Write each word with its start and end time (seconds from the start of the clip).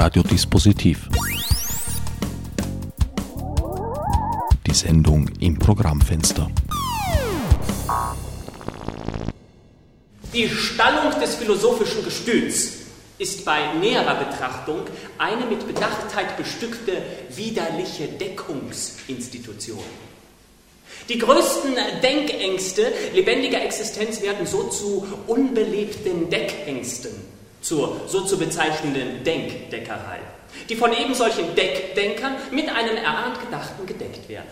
Radiodispositiv. 0.00 1.10
Die 4.66 4.72
Sendung 4.72 5.28
im 5.40 5.58
Programmfenster. 5.58 6.50
Die 10.32 10.48
Stallung 10.48 11.20
des 11.20 11.34
philosophischen 11.34 12.02
Gestüts 12.02 12.78
ist 13.18 13.44
bei 13.44 13.74
näherer 13.74 14.14
Betrachtung 14.14 14.84
eine 15.18 15.44
mit 15.44 15.66
Bedachtheit 15.66 16.34
bestückte 16.38 17.02
widerliche 17.36 18.08
Deckungsinstitution. 18.08 19.84
Die 21.10 21.18
größten 21.18 21.76
Denkängste 22.02 22.90
lebendiger 23.12 23.62
Existenz 23.62 24.22
werden 24.22 24.46
so 24.46 24.62
zu 24.70 25.06
unbelebten 25.26 26.30
Deckängsten, 26.30 27.10
zur 27.60 28.00
so 28.06 28.22
zu 28.22 28.38
bezeichnenden 28.38 29.24
Denkdeckerei, 29.24 30.18
die 30.68 30.76
von 30.76 30.92
eben 30.92 31.14
solchen 31.14 31.54
Deckdenkern 31.54 32.36
mit 32.50 32.68
einem 32.68 32.96
erahnt 32.96 33.40
Gedachten 33.40 33.86
gedeckt 33.86 34.28
werden. 34.28 34.48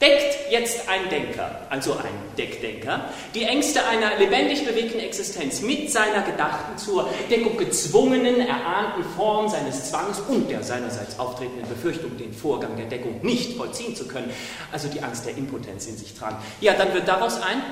Deckt 0.00 0.50
jetzt 0.50 0.88
ein 0.88 1.10
Denker, 1.10 1.66
also 1.68 1.92
ein 1.92 2.34
Deckdenker, 2.38 3.10
die 3.34 3.42
Ängste 3.42 3.84
einer 3.86 4.16
lebendig 4.16 4.64
bewegten 4.64 4.98
Existenz 4.98 5.60
mit 5.60 5.92
seiner 5.92 6.22
Gedachten 6.22 6.78
zur 6.78 7.10
Deckung 7.30 7.58
gezwungenen, 7.58 8.40
erahnten 8.40 9.04
Form 9.14 9.50
seines 9.50 9.90
Zwangs 9.90 10.18
und 10.20 10.50
der 10.50 10.62
seinerseits 10.62 11.18
auftretenden 11.18 11.68
Befürchtung, 11.68 12.16
den 12.16 12.32
Vorgang 12.32 12.78
der 12.78 12.86
Deckung 12.86 13.20
nicht 13.20 13.58
vollziehen 13.58 13.94
zu 13.94 14.08
können, 14.08 14.30
also 14.72 14.88
die 14.88 15.02
Angst 15.02 15.26
der 15.26 15.36
Impotenz 15.36 15.84
in 15.86 15.98
sich 15.98 16.14
tragen. 16.14 16.38
Ja, 16.62 16.72
dann 16.72 16.94
wird 16.94 17.06
daraus 17.06 17.38
ein 17.42 17.62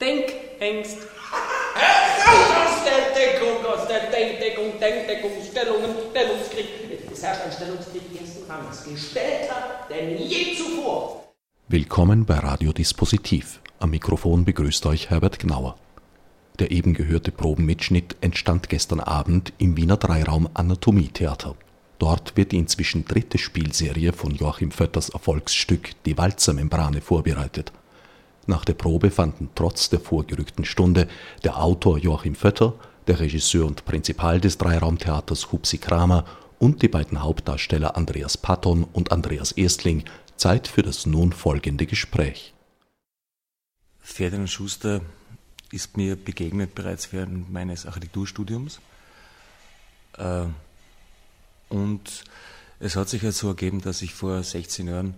Denkengst. 0.00 0.96
Der 2.90 3.14
Deckung, 3.14 3.64
aus 3.64 3.86
der 3.86 4.10
Denkdeckung, 4.10 4.80
Denkdeckung, 4.80 5.30
Stellungen, 5.48 5.94
Stellungskrieg. 6.10 6.66
Es 7.12 7.22
herrscht 7.22 7.42
ein 7.44 7.52
Stellungskrieg 7.52 8.02
ersten 8.20 8.50
Ranges, 8.50 8.84
gestellter 8.84 9.86
denn 9.88 10.18
je 10.18 10.56
zuvor. 10.56 11.32
Willkommen 11.68 12.24
bei 12.24 12.34
Radio 12.34 12.72
Dispositiv. 12.72 13.60
Am 13.78 13.90
Mikrofon 13.90 14.44
begrüßt 14.44 14.86
euch 14.86 15.08
Herbert 15.08 15.38
Gnauer. 15.38 15.76
Der 16.58 16.72
eben 16.72 16.92
gehörte 16.94 17.30
Probenmitschnitt 17.30 18.16
entstand 18.22 18.68
gestern 18.68 18.98
Abend 18.98 19.52
im 19.58 19.76
Wiener 19.76 19.96
Dreiraum 19.96 20.48
Anatomietheater. 20.54 21.54
Dort 22.00 22.36
wird 22.36 22.50
die 22.50 22.58
inzwischen 22.58 23.04
dritte 23.04 23.38
Spielserie 23.38 24.12
von 24.12 24.34
Joachim 24.34 24.72
Vötters 24.72 25.10
Erfolgsstück 25.10 25.90
Die 26.06 26.18
Walzermembrane 26.18 27.02
vorbereitet. 27.02 27.70
Nach 28.50 28.64
der 28.64 28.74
Probe 28.74 29.12
fanden 29.12 29.48
trotz 29.54 29.90
der 29.90 30.00
vorgerückten 30.00 30.64
Stunde 30.64 31.06
der 31.44 31.62
Autor 31.62 31.98
Joachim 31.98 32.34
Vötter, 32.34 32.74
der 33.06 33.20
Regisseur 33.20 33.64
und 33.64 33.84
Prinzipal 33.84 34.40
des 34.40 34.58
Dreiraumtheaters 34.58 35.52
Hupsi 35.52 35.78
Kramer 35.78 36.24
und 36.58 36.82
die 36.82 36.88
beiden 36.88 37.22
Hauptdarsteller 37.22 37.96
Andreas 37.96 38.36
Patton 38.36 38.82
und 38.92 39.12
Andreas 39.12 39.52
Erstling 39.52 40.02
Zeit 40.34 40.66
für 40.66 40.82
das 40.82 41.06
nun 41.06 41.32
folgende 41.32 41.86
Gespräch. 41.86 42.52
Ferdinand 44.00 44.50
Schuster 44.50 45.00
ist 45.70 45.96
mir 45.96 46.16
begegnet 46.16 46.74
bereits 46.74 47.12
während 47.12 47.52
meines 47.52 47.86
Architekturstudiums. 47.86 48.80
Äh, 50.18 50.46
und 51.68 52.24
es 52.80 52.96
hat 52.96 53.08
sich 53.08 53.22
halt 53.22 53.34
so 53.34 53.46
ergeben, 53.46 53.80
dass 53.80 54.02
ich 54.02 54.12
vor 54.12 54.42
16 54.42 54.88
Jahren 54.88 55.14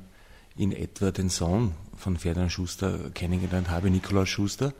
in 0.56 0.72
etwa 0.72 1.10
den 1.10 1.28
Sohn 1.28 1.74
von 1.96 2.16
Ferdinand 2.16 2.52
Schuster 2.52 3.10
kennengelernt 3.10 3.70
habe, 3.70 3.90
Nikolaus 3.90 4.28
Schuster, 4.28 4.74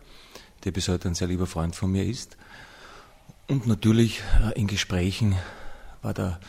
der 0.65 0.73
bis 0.73 0.89
heute 0.89 1.09
ein 1.09 1.15
sehr 1.15 1.29
lieber 1.29 1.47
Freund 1.47 1.75
von 1.75 1.91
mir 1.91 2.05
ist. 2.05 2.37
Und 3.49 3.67
natürlich 3.67 4.23
äh, 4.43 4.59
in 4.59 4.67
Gesprächen 4.67 5.37
war 6.03 6.15
der 6.15 6.41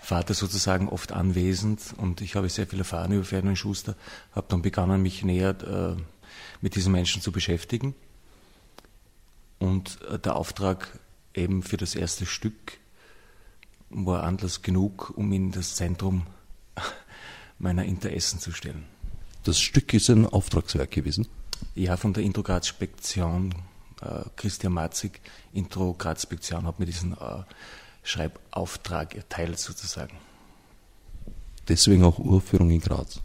Vater 0.00 0.34
sozusagen 0.34 0.88
oft 0.88 1.12
anwesend 1.12 1.80
und 1.96 2.20
ich 2.20 2.34
habe 2.34 2.48
sehr 2.48 2.66
viel 2.66 2.80
erfahren 2.80 3.12
über 3.12 3.24
Ferdinand 3.24 3.58
Schuster, 3.58 3.94
habe 4.32 4.46
dann 4.48 4.62
begonnen, 4.62 5.00
mich 5.00 5.22
näher 5.22 5.56
äh, 5.62 6.02
mit 6.60 6.74
diesen 6.74 6.92
Menschen 6.92 7.22
zu 7.22 7.30
beschäftigen. 7.30 7.94
Und 9.58 10.02
äh, 10.10 10.18
der 10.18 10.34
Auftrag 10.34 10.98
eben 11.34 11.62
für 11.62 11.76
das 11.76 11.94
erste 11.94 12.26
Stück 12.26 12.78
war 13.90 14.24
Anlass 14.24 14.62
genug, 14.62 15.12
um 15.16 15.30
ihn 15.32 15.46
in 15.46 15.52
das 15.52 15.76
Zentrum 15.76 16.26
meiner 17.62 17.84
Interessen 17.84 18.40
zu 18.40 18.52
stellen. 18.52 18.84
Das 19.44 19.60
Stück 19.60 19.94
ist 19.94 20.10
ein 20.10 20.26
Auftragswerk 20.26 20.90
gewesen? 20.90 21.26
Ja, 21.74 21.96
von 21.96 22.12
der 22.12 22.22
Intro-Graz-Spektion, 22.24 23.54
äh, 24.02 24.24
Christian 24.36 24.72
Matzig, 24.72 25.20
Intro-Graz-Spektion, 25.52 26.66
hat 26.66 26.78
mir 26.78 26.86
diesen 26.86 27.12
äh, 27.12 27.42
Schreibauftrag 28.02 29.14
erteilt 29.14 29.58
sozusagen. 29.58 30.18
Deswegen 31.68 32.04
auch 32.04 32.18
Urführung 32.18 32.70
in 32.70 32.80
Graz. 32.80 33.20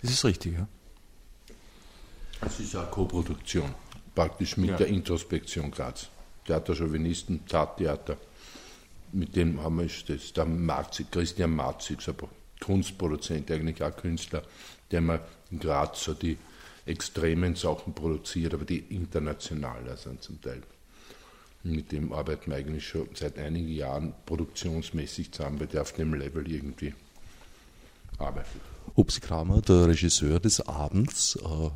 Das 0.00 0.12
ist 0.12 0.24
richtig, 0.24 0.54
ja. 0.54 0.68
Es 2.46 2.60
ist 2.60 2.76
eine 2.76 2.86
Co-Produktion, 2.86 3.74
praktisch 4.14 4.56
mit 4.56 4.70
ja. 4.70 4.76
der 4.76 4.86
Introspektion 4.86 5.70
Graz. 5.70 6.08
Theater 6.46 6.74
Chauvinisten, 6.74 7.44
Tattheater. 7.46 8.16
Mit 9.12 9.34
dem 9.34 9.60
haben 9.60 9.78
wir 9.78 9.90
das, 10.06 10.32
der 10.32 10.46
Marzig, 10.46 11.10
Christian 11.10 11.50
Marzig, 11.50 12.00
so 12.00 12.12
ein 12.12 12.16
Kunstproduzent, 12.60 13.50
eigentlich 13.50 13.82
auch 13.82 13.96
Künstler, 13.96 14.42
der 14.90 15.00
mal 15.00 15.20
in 15.50 15.58
Graz 15.58 16.04
so 16.04 16.14
die 16.14 16.36
extremen 16.86 17.54
Sachen 17.54 17.94
produziert, 17.94 18.54
aber 18.54 18.64
die 18.64 18.78
internationaler 18.78 19.96
sind 19.96 20.22
zum 20.22 20.40
Teil. 20.40 20.62
Mit 21.62 21.92
dem 21.92 22.12
arbeiten 22.12 22.50
wir 22.50 22.56
eigentlich 22.56 22.88
schon 22.88 23.08
seit 23.14 23.38
einigen 23.38 23.68
Jahren 23.68 24.14
produktionsmäßig 24.24 25.32
zusammen, 25.32 25.60
weil 25.60 25.66
der 25.66 25.82
auf 25.82 25.92
dem 25.92 26.14
Level 26.14 26.50
irgendwie 26.50 26.94
arbeitet. 28.18 28.60
Hupsi 28.96 29.20
Kramer, 29.20 29.60
der 29.60 29.86
Regisseur 29.86 30.40
des 30.40 30.60
Abends. 30.66 31.36
Äh, 31.36 31.70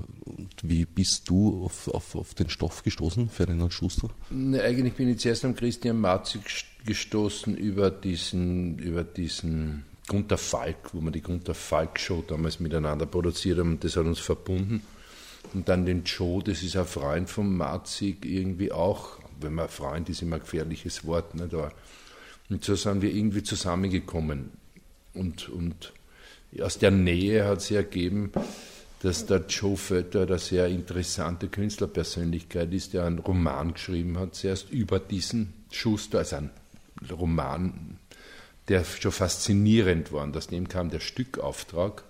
wie 0.62 0.84
bist 0.84 1.28
du 1.28 1.64
auf, 1.64 1.88
auf, 1.88 2.14
auf 2.14 2.34
den 2.34 2.48
Stoff 2.48 2.82
gestoßen, 2.82 3.28
Ferdinand 3.28 3.72
Schuster? 3.72 4.08
Ne, 4.30 4.62
eigentlich 4.62 4.94
bin 4.94 5.08
ich 5.08 5.20
zuerst 5.20 5.44
am 5.44 5.54
Christian 5.54 6.00
Marzig 6.00 6.64
gestoßen 6.86 7.56
über 7.56 7.90
diesen, 7.90 8.78
über 8.78 9.04
diesen 9.04 9.84
Gunter 10.06 10.38
Falk, 10.38 10.92
wo 10.92 11.00
wir 11.00 11.10
die 11.10 11.22
Gunter 11.22 11.54
Falk 11.54 11.98
Show 11.98 12.22
damals 12.26 12.60
miteinander 12.60 13.06
produziert 13.06 13.58
haben 13.58 13.80
das 13.80 13.96
hat 13.96 14.06
uns 14.06 14.20
verbunden. 14.20 14.82
Und 15.52 15.68
dann 15.68 15.86
den 15.86 16.04
Joe, 16.04 16.42
das 16.42 16.62
ist 16.62 16.76
ein 16.76 16.86
Freund 16.86 17.28
von 17.28 17.56
Marzig 17.56 18.24
irgendwie 18.24 18.72
auch, 18.72 19.18
wenn 19.40 19.54
man 19.54 19.68
Freund 19.68 20.08
ist, 20.08 20.22
immer 20.22 20.36
ein 20.36 20.42
gefährliches 20.42 21.06
Wort. 21.06 21.34
Nicht? 21.34 21.54
Aber, 21.54 21.72
und 22.50 22.64
so 22.64 22.74
sind 22.74 23.02
wir 23.02 23.12
irgendwie 23.12 23.42
zusammengekommen. 23.42 24.50
Und, 25.12 25.48
und 25.48 25.92
aus 26.60 26.78
der 26.78 26.90
Nähe 26.90 27.46
hat 27.46 27.62
sich 27.62 27.76
ergeben, 27.76 28.32
dass 29.00 29.26
der 29.26 29.44
Joe 29.48 29.76
Fötter 29.76 30.22
eine 30.22 30.38
sehr 30.38 30.66
interessante 30.68 31.48
Künstlerpersönlichkeit 31.48 32.72
ist, 32.72 32.94
der 32.94 33.04
einen 33.04 33.18
Roman 33.18 33.74
geschrieben 33.74 34.18
hat, 34.18 34.34
zuerst 34.34 34.70
über 34.70 34.98
diesen 34.98 35.52
Schuster, 35.70 36.18
also 36.18 36.36
ein 36.36 36.50
Roman, 37.10 37.98
der 38.68 38.84
schon 38.84 39.12
faszinierend 39.12 40.12
war. 40.12 40.24
Und 40.24 40.36
aus 40.36 40.48
dem 40.48 40.68
kam 40.68 40.90
der 40.90 41.00
Stückauftrag. 41.00 42.04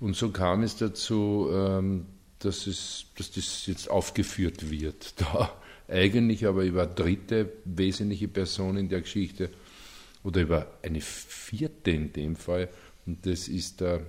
Und 0.00 0.16
so 0.16 0.30
kam 0.30 0.62
es 0.62 0.76
dazu, 0.76 1.48
ähm, 1.52 2.06
dass, 2.38 2.66
es, 2.66 3.06
dass 3.16 3.30
das 3.32 3.66
jetzt 3.66 3.90
aufgeführt 3.90 4.70
wird. 4.70 5.14
Da 5.32 5.52
eigentlich 5.88 6.46
aber 6.46 6.64
über 6.64 6.84
dritte 6.86 7.52
wesentliche 7.64 8.26
Person 8.26 8.76
in 8.76 8.88
der 8.88 9.02
Geschichte 9.02 9.50
oder 10.24 10.40
über 10.40 10.66
eine 10.82 11.00
vierte 11.00 11.92
in 11.92 12.12
dem 12.12 12.34
Fall. 12.34 12.68
Und 13.06 13.24
das 13.24 13.46
ist 13.46 13.80
der 13.80 14.02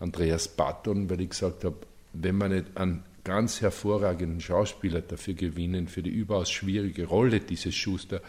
Andreas 0.00 0.48
Patton, 0.48 1.08
weil 1.08 1.20
ich 1.20 1.30
gesagt 1.30 1.64
habe, 1.64 1.76
wenn 2.12 2.36
man 2.36 2.50
nicht 2.52 2.76
einen 2.76 3.04
ganz 3.22 3.60
hervorragenden 3.60 4.40
Schauspieler 4.40 5.00
dafür 5.00 5.34
gewinnen, 5.34 5.88
für 5.88 6.02
die 6.02 6.10
überaus 6.10 6.50
schwierige 6.50 7.06
Rolle 7.06 7.40
dieses 7.40 7.74
Schuster, 7.74 8.20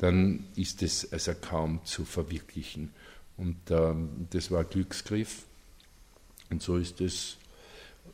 dann 0.00 0.46
ist 0.56 0.82
es 0.82 1.12
also 1.12 1.32
kaum 1.34 1.84
zu 1.84 2.04
verwirklichen. 2.04 2.92
Und 3.36 3.56
ähm, 3.70 4.26
das 4.30 4.50
war 4.50 4.60
ein 4.60 4.68
Glücksgriff. 4.68 5.44
Und 6.50 6.62
so 6.62 6.76
ist 6.76 7.00
es 7.00 7.36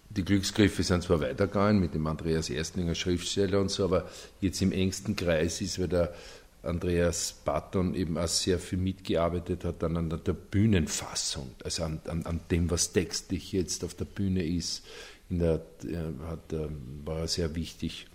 die 0.08 0.24
Glücksgriffe 0.24 0.82
sind 0.82 1.02
zwar 1.02 1.20
weitergegangen 1.20 1.80
mit 1.80 1.94
dem 1.94 2.06
Andreas 2.06 2.48
Erstlinger 2.48 2.94
Schriftsteller 2.94 3.60
und 3.60 3.70
so, 3.70 3.84
aber 3.84 4.08
jetzt 4.40 4.62
im 4.62 4.72
engsten 4.72 5.16
Kreis 5.16 5.60
ist, 5.60 5.78
weil 5.78 5.88
der 5.88 6.14
Andreas 6.62 7.34
Patton 7.44 7.94
eben 7.94 8.18
auch 8.18 8.28
sehr 8.28 8.58
viel 8.58 8.78
mitgearbeitet 8.78 9.64
hat 9.64 9.82
dann 9.82 9.96
an 9.96 10.08
der 10.08 10.32
Bühnenfassung, 10.32 11.50
also 11.62 11.84
an, 11.84 12.00
an, 12.06 12.26
an 12.26 12.40
dem, 12.50 12.70
was 12.70 12.92
textlich 12.92 13.52
jetzt 13.52 13.84
auf 13.84 13.94
der 13.94 14.04
Bühne 14.04 14.44
ist. 14.44 14.84
In 15.28 15.40
der, 15.40 15.60
hat, 16.28 16.54
war 17.04 17.20
er 17.20 17.28
sehr 17.28 17.54
wichtig, 17.54 18.06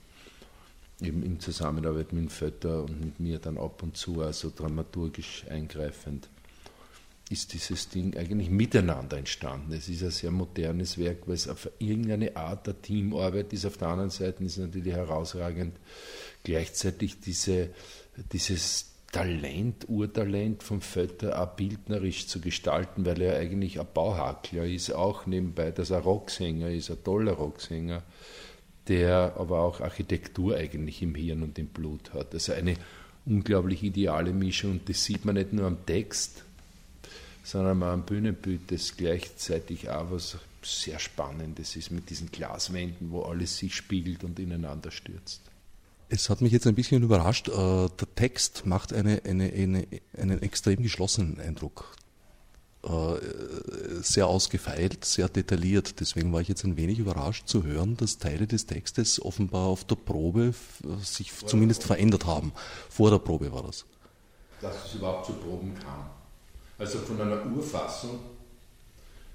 eben 1.01 1.23
in 1.23 1.39
Zusammenarbeit 1.39 2.13
mit 2.13 2.31
Vetter 2.31 2.83
und 2.83 3.03
mit 3.03 3.19
mir 3.19 3.39
dann 3.39 3.57
ab 3.57 3.83
und 3.83 3.97
zu, 3.97 4.21
also 4.21 4.51
dramaturgisch 4.55 5.45
eingreifend 5.49 6.29
ist 7.31 7.53
dieses 7.53 7.87
Ding 7.87 8.15
eigentlich 8.17 8.49
miteinander 8.49 9.17
entstanden. 9.17 9.71
Es 9.71 9.87
ist 9.87 10.03
ein 10.03 10.11
sehr 10.11 10.31
modernes 10.31 10.97
Werk, 10.97 11.27
weil 11.27 11.35
es 11.35 11.47
auf 11.47 11.69
irgendeine 11.79 12.35
Art 12.35 12.67
der 12.67 12.81
Teamarbeit 12.81 13.53
ist. 13.53 13.65
Auf 13.65 13.77
der 13.77 13.87
anderen 13.87 14.09
Seite 14.09 14.43
ist 14.43 14.57
es 14.57 14.65
natürlich 14.65 14.93
herausragend, 14.93 15.77
gleichzeitig 16.43 17.21
diese, 17.21 17.69
dieses 18.33 18.91
Talent, 19.13 19.87
Urtalent 19.87 20.61
vom 20.61 20.81
Vetter 20.81 21.41
auch 21.41 21.55
bildnerisch 21.55 22.27
zu 22.27 22.41
gestalten, 22.41 23.05
weil 23.05 23.21
er 23.21 23.37
eigentlich 23.37 23.79
ein 23.79 23.87
Bauhakler 23.93 24.65
ist, 24.65 24.91
auch 24.91 25.25
nebenbei, 25.25 25.71
dass 25.71 25.89
er 25.89 25.99
Rocksänger 25.99 26.69
ist, 26.69 26.91
ein 26.91 27.03
toller 27.03 27.33
Rocksänger, 27.33 28.03
der 28.87 29.35
aber 29.37 29.59
auch 29.59 29.81
Architektur 29.81 30.55
eigentlich 30.55 31.01
im 31.01 31.15
Hirn 31.15 31.43
und 31.43 31.59
im 31.59 31.67
Blut 31.67 32.13
hat. 32.13 32.33
Also 32.33 32.53
eine 32.53 32.75
unglaublich 33.25 33.83
ideale 33.83 34.33
Mischung 34.33 34.71
und 34.71 34.89
das 34.89 35.03
sieht 35.03 35.25
man 35.25 35.35
nicht 35.35 35.53
nur 35.53 35.67
am 35.67 35.85
Text, 35.85 36.43
sondern 37.43 37.83
auch 37.83 37.87
am 37.87 38.05
Bühnenbild, 38.05 38.71
das 38.71 38.95
gleichzeitig 38.97 39.89
auch 39.89 40.11
was 40.11 40.37
sehr 40.63 40.99
Spannendes 40.99 41.75
ist 41.75 41.91
mit 41.91 42.09
diesen 42.09 42.31
Glaswänden, 42.31 43.11
wo 43.11 43.23
alles 43.23 43.57
sich 43.57 43.75
spiegelt 43.75 44.23
und 44.23 44.39
ineinander 44.39 44.91
stürzt. 44.91 45.41
Es 46.09 46.29
hat 46.29 46.41
mich 46.41 46.51
jetzt 46.51 46.67
ein 46.67 46.75
bisschen 46.75 47.03
überrascht. 47.03 47.47
Äh, 47.47 47.51
der 47.53 48.15
Text 48.15 48.65
macht 48.65 48.93
eine, 48.93 49.21
eine, 49.23 49.45
eine, 49.45 49.87
einen 50.17 50.41
extrem 50.41 50.83
geschlossenen 50.83 51.39
Eindruck. 51.39 51.95
Äh, 52.83 54.01
sehr 54.01 54.25
ausgefeilt, 54.25 55.05
sehr 55.05 55.29
detailliert. 55.29 55.99
Deswegen 55.99 56.33
war 56.33 56.41
ich 56.41 56.47
jetzt 56.47 56.63
ein 56.63 56.77
wenig 56.77 56.97
überrascht 56.97 57.47
zu 57.47 57.63
hören, 57.63 57.95
dass 57.97 58.17
Teile 58.17 58.47
des 58.47 58.65
Textes 58.65 59.23
offenbar 59.23 59.67
auf 59.67 59.83
der 59.83 59.95
Probe 59.95 60.55
sich 61.03 61.31
Vor 61.31 61.47
zumindest 61.47 61.83
verändert 61.83 62.25
haben. 62.25 62.53
Vor 62.89 63.11
der 63.11 63.19
Probe 63.19 63.53
war 63.53 63.61
das. 63.61 63.85
Dass 64.61 64.85
es 64.85 64.95
überhaupt 64.95 65.27
zu 65.27 65.33
Proben 65.33 65.75
kam. 65.75 66.09
Also 66.79 66.97
von 66.99 67.21
einer 67.21 67.45
Urfassung 67.45 68.19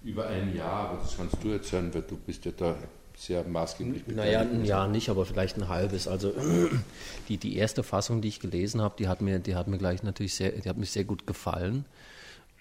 über 0.02 0.26
ein 0.26 0.54
Jahr, 0.56 0.88
aber 0.88 1.02
das 1.02 1.16
kannst 1.16 1.36
du 1.40 1.50
erzählen, 1.50 1.94
weil 1.94 2.02
du 2.02 2.16
bist 2.16 2.44
ja 2.44 2.50
da 2.56 2.74
sehr 3.16 3.44
maßgeblich 3.44 4.04
beteiligt. 4.04 4.34
Naja, 4.34 4.40
ein 4.40 4.64
Jahr 4.64 4.88
nicht, 4.88 5.08
aber 5.08 5.24
vielleicht 5.24 5.56
ein 5.56 5.68
halbes. 5.68 6.08
Also 6.08 6.32
die, 7.28 7.36
die 7.36 7.56
erste 7.56 7.84
Fassung, 7.84 8.22
die 8.22 8.28
ich 8.28 8.40
gelesen 8.40 8.82
habe, 8.82 8.96
die 8.98 9.06
hat 9.06 9.20
mir, 9.20 9.38
die 9.38 9.54
hat 9.54 9.68
mir 9.68 9.78
gleich 9.78 10.02
natürlich 10.02 10.34
sehr, 10.34 10.50
die 10.50 10.68
hat 10.68 10.78
mich 10.78 10.90
sehr 10.90 11.04
gut 11.04 11.28
gefallen. 11.28 11.84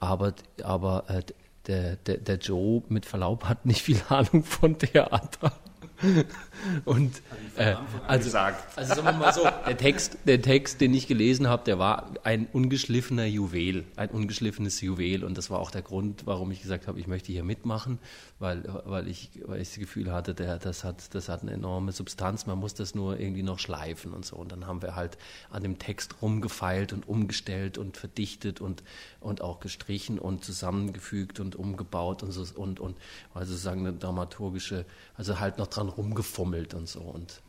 Aber, 0.05 0.33
aber 0.63 1.09
äh, 1.09 1.23
der, 1.67 1.95
der, 1.95 2.17
der 2.17 2.37
Joe 2.37 2.83
mit 2.89 3.05
Verlaub 3.05 3.45
hat 3.45 3.65
nicht 3.65 3.81
viel 3.81 4.01
Ahnung 4.09 4.43
von 4.43 4.77
Theater. 4.77 5.53
Und 6.85 7.21
äh, 7.57 7.75
also, 8.07 8.37
also 8.37 8.93
sagen 8.93 9.03
wir 9.03 9.13
mal 9.13 9.33
so, 9.33 9.43
der 9.43 9.77
Text, 9.77 10.17
der 10.25 10.41
Text, 10.41 10.81
den 10.81 10.93
ich 10.93 11.07
gelesen 11.07 11.47
habe, 11.47 11.63
der 11.63 11.79
war 11.79 12.11
ein 12.23 12.47
ungeschliffener 12.51 13.25
Juwel, 13.25 13.85
ein 13.95 14.09
ungeschliffenes 14.09 14.81
Juwel. 14.81 15.23
Und 15.23 15.37
das 15.37 15.49
war 15.49 15.59
auch 15.59 15.71
der 15.71 15.81
Grund, 15.81 16.25
warum 16.25 16.51
ich 16.51 16.61
gesagt 16.61 16.87
habe, 16.87 16.99
ich 16.99 17.07
möchte 17.07 17.31
hier 17.31 17.43
mitmachen, 17.43 17.99
weil, 18.39 18.63
weil, 18.85 19.07
ich, 19.07 19.29
weil 19.45 19.61
ich 19.61 19.69
das 19.69 19.79
Gefühl 19.79 20.11
hatte, 20.11 20.33
der, 20.33 20.57
das, 20.57 20.83
hat, 20.83 21.13
das 21.13 21.29
hat 21.29 21.41
eine 21.41 21.51
enorme 21.51 21.91
Substanz, 21.91 22.45
man 22.45 22.59
muss 22.59 22.73
das 22.73 22.95
nur 22.95 23.19
irgendwie 23.19 23.43
noch 23.43 23.59
schleifen 23.59 24.13
und 24.13 24.25
so. 24.25 24.35
Und 24.35 24.51
dann 24.51 24.67
haben 24.67 24.81
wir 24.81 24.95
halt 24.95 25.17
an 25.49 25.63
dem 25.63 25.79
Text 25.79 26.21
rumgefeilt 26.21 26.93
und 26.93 27.07
umgestellt 27.07 27.77
und 27.77 27.97
verdichtet 27.97 28.59
und, 28.59 28.83
und 29.19 29.41
auch 29.41 29.59
gestrichen 29.59 30.19
und 30.19 30.43
zusammengefügt 30.43 31.39
und 31.39 31.55
umgebaut 31.55 32.23
und 32.23 32.31
so 32.31 32.45
und, 32.55 32.79
und 32.79 32.97
also 33.33 33.51
sozusagen 33.51 33.81
eine 33.81 33.93
dramaturgische, 33.93 34.85
also 35.15 35.39
halt 35.39 35.57
noch 35.57 35.67
dran 35.67 35.84
rumgefummelt 35.89 36.73
und 36.73 36.87
so. 36.87 37.01
Und 37.01 37.41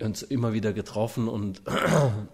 uns 0.00 0.22
immer 0.22 0.52
wieder 0.52 0.72
getroffen 0.72 1.28
und 1.28 1.62
ein 1.66 2.28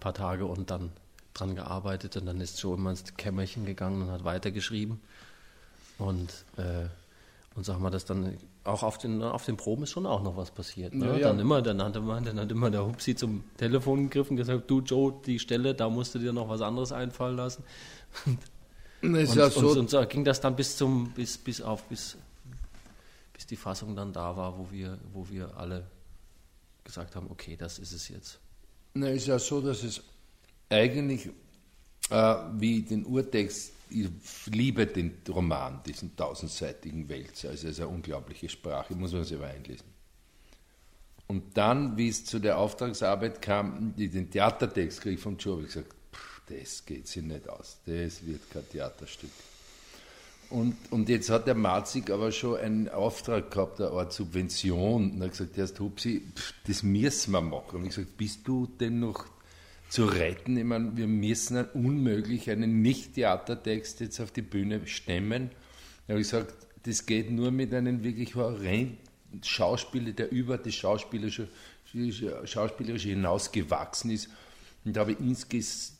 paar 0.00 0.14
Tage 0.14 0.46
und 0.46 0.70
dann 0.70 0.90
dran 1.34 1.54
gearbeitet 1.54 2.16
und 2.16 2.26
dann 2.26 2.40
ist 2.40 2.60
Joe 2.60 2.76
immer 2.76 2.90
ins 2.90 3.04
Kämmerchen 3.16 3.64
gegangen 3.64 4.02
und 4.02 4.10
hat 4.10 4.24
weitergeschrieben. 4.24 5.00
Und, 5.98 6.30
äh, 6.56 6.86
und 7.54 7.64
sag 7.64 7.80
mal, 7.80 7.90
dass 7.90 8.04
dann 8.04 8.36
auch 8.64 8.82
auf 8.82 8.98
den, 8.98 9.22
auf 9.22 9.44
den 9.44 9.56
Proben 9.56 9.84
ist 9.84 9.90
schon 9.90 10.06
auch 10.06 10.22
noch 10.22 10.36
was 10.36 10.50
passiert. 10.50 10.94
Ne? 10.94 11.06
Ja, 11.06 11.16
ja. 11.16 11.28
Dann 11.28 11.40
immer, 11.40 11.62
dann 11.62 11.82
hatte 11.82 12.00
man, 12.00 12.24
dann 12.24 12.38
hat 12.38 12.50
immer 12.50 12.70
der 12.70 12.86
Hupsi 12.86 13.16
zum 13.16 13.44
Telefon 13.56 14.04
gegriffen 14.04 14.32
und 14.32 14.36
gesagt, 14.36 14.70
du 14.70 14.80
Joe, 14.80 15.14
die 15.26 15.38
Stelle, 15.38 15.74
da 15.74 15.88
musst 15.88 16.14
du 16.14 16.18
dir 16.18 16.32
noch 16.32 16.48
was 16.48 16.60
anderes 16.60 16.92
einfallen 16.92 17.36
lassen. 17.36 17.64
Und, 19.00 19.14
und, 19.14 19.34
ja 19.36 19.48
so 19.48 19.68
und, 19.68 19.78
und, 19.78 19.90
so 19.90 20.04
ging 20.06 20.24
das 20.24 20.40
dann 20.40 20.56
bis 20.56 20.76
zum, 20.76 21.12
bis, 21.12 21.38
bis 21.38 21.62
auf, 21.62 21.84
bis, 21.84 22.16
bis 23.38 23.46
die 23.46 23.56
Fassung 23.56 23.94
dann 23.94 24.12
da 24.12 24.36
war, 24.36 24.58
wo 24.58 24.68
wir, 24.72 24.98
wo 25.12 25.28
wir 25.28 25.56
alle 25.56 25.88
gesagt 26.82 27.14
haben, 27.14 27.30
okay, 27.30 27.56
das 27.56 27.78
ist 27.78 27.92
es 27.92 28.08
jetzt. 28.08 28.40
Na, 28.94 29.10
ist 29.10 29.28
ja 29.28 29.38
so, 29.38 29.60
dass 29.60 29.84
es 29.84 30.02
eigentlich 30.68 31.30
äh, 32.10 32.34
wie 32.54 32.82
den 32.82 33.06
Urtext 33.06 33.74
ich 33.90 34.08
liebe 34.46 34.86
den 34.86 35.14
Roman, 35.28 35.82
diesen 35.86 36.16
tausendseitigen 36.16 37.08
Wälzer. 37.08 37.50
Also 37.50 37.68
es 37.68 37.74
ist 37.74 37.80
eine 37.80 37.88
unglaubliche 37.88 38.48
Sprache, 38.48 38.94
muss 38.96 39.12
man 39.12 39.24
sich 39.24 39.40
einlesen. 39.40 39.86
Und 41.28 41.56
dann, 41.56 41.96
wie 41.96 42.08
es 42.08 42.24
zu 42.24 42.40
der 42.40 42.58
Auftragsarbeit 42.58 43.40
kam, 43.40 43.94
den 43.96 44.30
Theatertext 44.30 45.00
kriege 45.00 45.14
ich 45.14 45.20
von 45.20 45.38
habe 45.38 45.60
ich 45.60 45.68
gesagt, 45.68 45.94
pff, 46.12 46.42
das 46.48 46.84
geht 46.84 47.06
sich 47.06 47.22
nicht 47.22 47.48
aus, 47.48 47.78
das 47.86 48.26
wird 48.26 48.50
kein 48.50 48.68
Theaterstück. 48.68 49.30
Und, 50.50 50.76
und 50.90 51.10
jetzt 51.10 51.28
hat 51.28 51.46
der 51.46 51.54
Marzig 51.54 52.10
aber 52.10 52.32
schon 52.32 52.56
einen 52.56 52.88
Auftrag 52.88 53.50
gehabt, 53.50 53.80
eine 53.80 53.90
Art 53.90 54.12
Subvention. 54.12 55.10
Und 55.10 55.20
er 55.20 55.26
hat 55.26 55.32
gesagt, 55.32 55.58
erst 55.58 55.78
Hupsi, 55.78 56.22
das 56.66 56.82
müssen 56.82 57.32
wir 57.32 57.42
machen. 57.42 57.76
Und 57.76 57.82
ich 57.82 57.94
gesagt, 57.94 58.16
bist 58.16 58.48
du 58.48 58.66
denn 58.66 59.00
noch 59.00 59.26
zu 59.88 60.04
retten. 60.04 60.56
Ich 60.56 60.64
meine, 60.64 60.96
wir 60.96 61.06
müssen 61.06 61.64
unmöglich 61.74 62.50
einen 62.50 62.82
Nicht-Theatertext 62.82 64.00
jetzt 64.00 64.20
auf 64.20 64.30
die 64.30 64.42
Bühne 64.42 64.86
stemmen. 64.86 65.50
Da 66.06 66.14
habe 66.14 66.20
ich 66.20 66.30
gesagt, 66.30 66.54
das 66.84 67.06
geht 67.06 67.30
nur 67.30 67.50
mit 67.50 67.74
einem 67.74 68.02
wirklich 68.02 68.34
horrenden 68.34 68.98
Schauspieler, 69.42 70.12
der 70.12 70.30
über 70.30 70.56
das 70.56 70.74
Schauspielerische, 70.74 71.48
Schauspielerische 72.44 73.08
hinaus 73.10 73.52
gewachsen 73.52 74.10
ist. 74.10 74.28
Und 74.88 74.96
habe 74.96 75.12
ich 75.12 75.18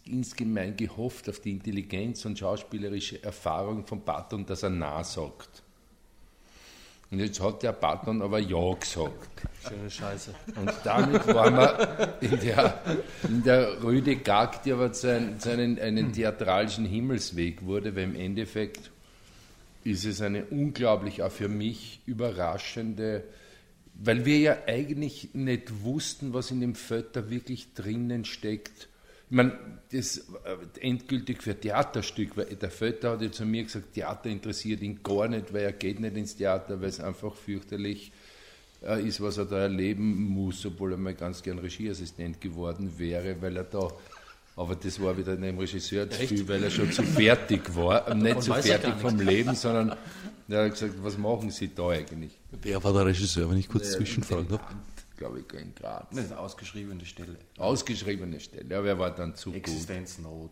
insgemein 0.06 0.75
gehofft 0.75 1.29
auf 1.29 1.40
die 1.40 1.50
Intelligenz 1.50 2.25
und 2.25 2.38
schauspielerische 2.38 3.23
Erfahrung 3.23 3.85
von 3.85 4.02
Barton, 4.02 4.46
dass 4.46 4.62
er 4.62 4.70
nah 4.70 5.05
sagt. 5.05 5.62
Und 7.11 7.19
jetzt 7.19 7.38
hat 7.38 7.62
der 7.62 7.73
Barton 7.73 8.23
aber 8.23 8.38
Ja 8.38 8.73
gesagt. 8.81 9.12
Schöne 9.69 9.90
Scheiße. 9.90 10.35
Und 10.56 10.73
damit 10.85 11.26
waren 11.26 11.56
wir 11.56 12.17
in 12.23 12.40
der, 12.40 12.82
in 13.25 13.43
der 13.43 13.82
Rüde 13.82 14.17
Gag, 14.17 14.62
die 14.62 14.73
aber 14.73 14.90
zu, 14.90 15.14
ein, 15.14 15.38
zu 15.38 15.50
einen, 15.50 15.79
einen 15.79 16.14
theatralischen 16.14 16.87
Himmelsweg 16.87 17.67
wurde, 17.67 17.94
weil 17.94 18.05
im 18.05 18.17
Endeffekt 18.17 18.90
ist 19.85 20.06
es 20.06 20.23
eine 20.23 20.46
unglaublich, 20.46 21.23
auch 21.23 21.31
für 21.31 21.50
mich, 21.50 22.00
überraschende, 22.06 23.23
weil 23.98 24.24
wir 24.24 24.38
ja 24.38 24.58
eigentlich 24.66 25.30
nicht 25.34 25.82
wussten, 25.82 26.32
was 26.32 26.50
in 26.50 26.60
dem 26.60 26.74
Fötter 26.74 27.30
wirklich 27.30 27.74
drinnen 27.74 28.24
steckt. 28.24 28.88
Ich 29.28 29.37
meine, 29.37 29.58
das 29.92 30.18
äh, 30.18 30.87
endgültig 30.87 31.42
für 31.42 31.58
Theaterstück, 31.58 32.37
weil 32.37 32.46
der 32.46 32.70
Vetter 32.70 33.12
hat 33.12 33.23
ja 33.23 33.30
zu 33.30 33.44
mir 33.44 33.64
gesagt, 33.64 33.92
Theater 33.94 34.30
interessiert 34.30 34.80
ihn 34.80 35.02
gar 35.02 35.28
nicht, 35.28 35.52
weil 35.52 35.64
er 35.64 35.73
geht 35.73 36.00
nicht 36.00 36.16
ins 36.16 36.37
Theater, 36.37 36.80
weil 36.80 36.88
es 36.88 37.00
einfach 37.00 37.34
fürchterlich 37.34 38.12
äh, 38.82 39.06
ist, 39.06 39.20
was 39.20 39.37
er 39.37 39.44
da 39.44 39.58
erleben 39.58 40.14
muss, 40.28 40.64
obwohl 40.64 40.92
er 40.92 40.99
mal 40.99 41.14
ganz 41.14 41.42
gern 41.42 41.58
Regieassistent 41.58 42.40
geworden 42.40 42.92
wäre, 42.99 43.42
weil 43.42 43.56
er 43.56 43.64
da 43.64 43.90
aber 44.58 44.75
das 44.75 45.00
war 45.00 45.16
wieder 45.16 45.37
dem 45.37 45.56
Regisseur 45.56 46.11
zu 46.11 46.26
viel, 46.26 46.49
weil 46.49 46.64
er 46.64 46.70
schon 46.70 46.90
zu 46.90 47.04
fertig 47.04 47.76
war. 47.76 48.12
Nicht 48.14 48.42
zu 48.42 48.52
fertig 48.54 48.92
vom 49.00 49.20
Leben, 49.20 49.54
sondern 49.54 49.96
er 50.49 50.64
hat 50.64 50.73
gesagt, 50.73 50.95
was 51.02 51.19
machen 51.19 51.50
Sie 51.50 51.75
da 51.75 51.88
eigentlich? 51.88 52.38
Wer 52.62 52.83
war 52.83 52.93
der 52.93 53.07
Regisseur, 53.07 53.50
wenn 53.50 53.59
ich 53.59 53.69
kurz 53.69 53.93
zwischenfragen 53.93 54.49
darf? 54.49 54.61
glaube 55.19 55.40
ich, 55.40 55.61
in 55.61 55.75
Graz. 55.75 56.07
Das 56.11 56.25
ist 56.25 56.33
eine 56.33 56.40
ausgeschriebene 56.40 57.05
Stelle. 57.05 57.37
Ausgeschriebene 57.59 58.40
Stelle, 58.40 58.71
ja, 58.71 58.83
wer 58.83 58.99
war 58.99 59.11
dann 59.11 59.35
zu 59.35 59.52
Existenznot. 59.52 60.50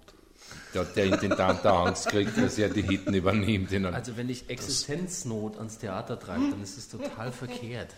Da 0.74 0.80
hat 0.80 0.94
der 0.94 1.06
Intendant 1.06 1.64
da 1.64 1.84
Angst 1.84 2.06
gekriegt, 2.06 2.36
dass 2.36 2.58
er 2.58 2.68
die 2.68 2.82
Hitten 2.82 3.14
übernimmt. 3.14 3.72
Also 3.86 4.16
wenn 4.16 4.28
ich 4.28 4.48
Existenznot 4.50 5.56
ans 5.56 5.78
Theater 5.78 6.20
treibe, 6.20 6.50
dann 6.50 6.62
ist 6.62 6.76
es 6.76 6.88
total 6.88 7.32
verkehrt. 7.32 7.94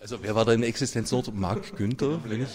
Also 0.00 0.18
wer 0.22 0.34
war 0.34 0.44
da 0.44 0.52
in 0.52 0.62
Existenznot? 0.62 1.32
Marc 1.34 1.76
Günther, 1.76 2.20
wenn 2.24 2.42
ich... 2.42 2.48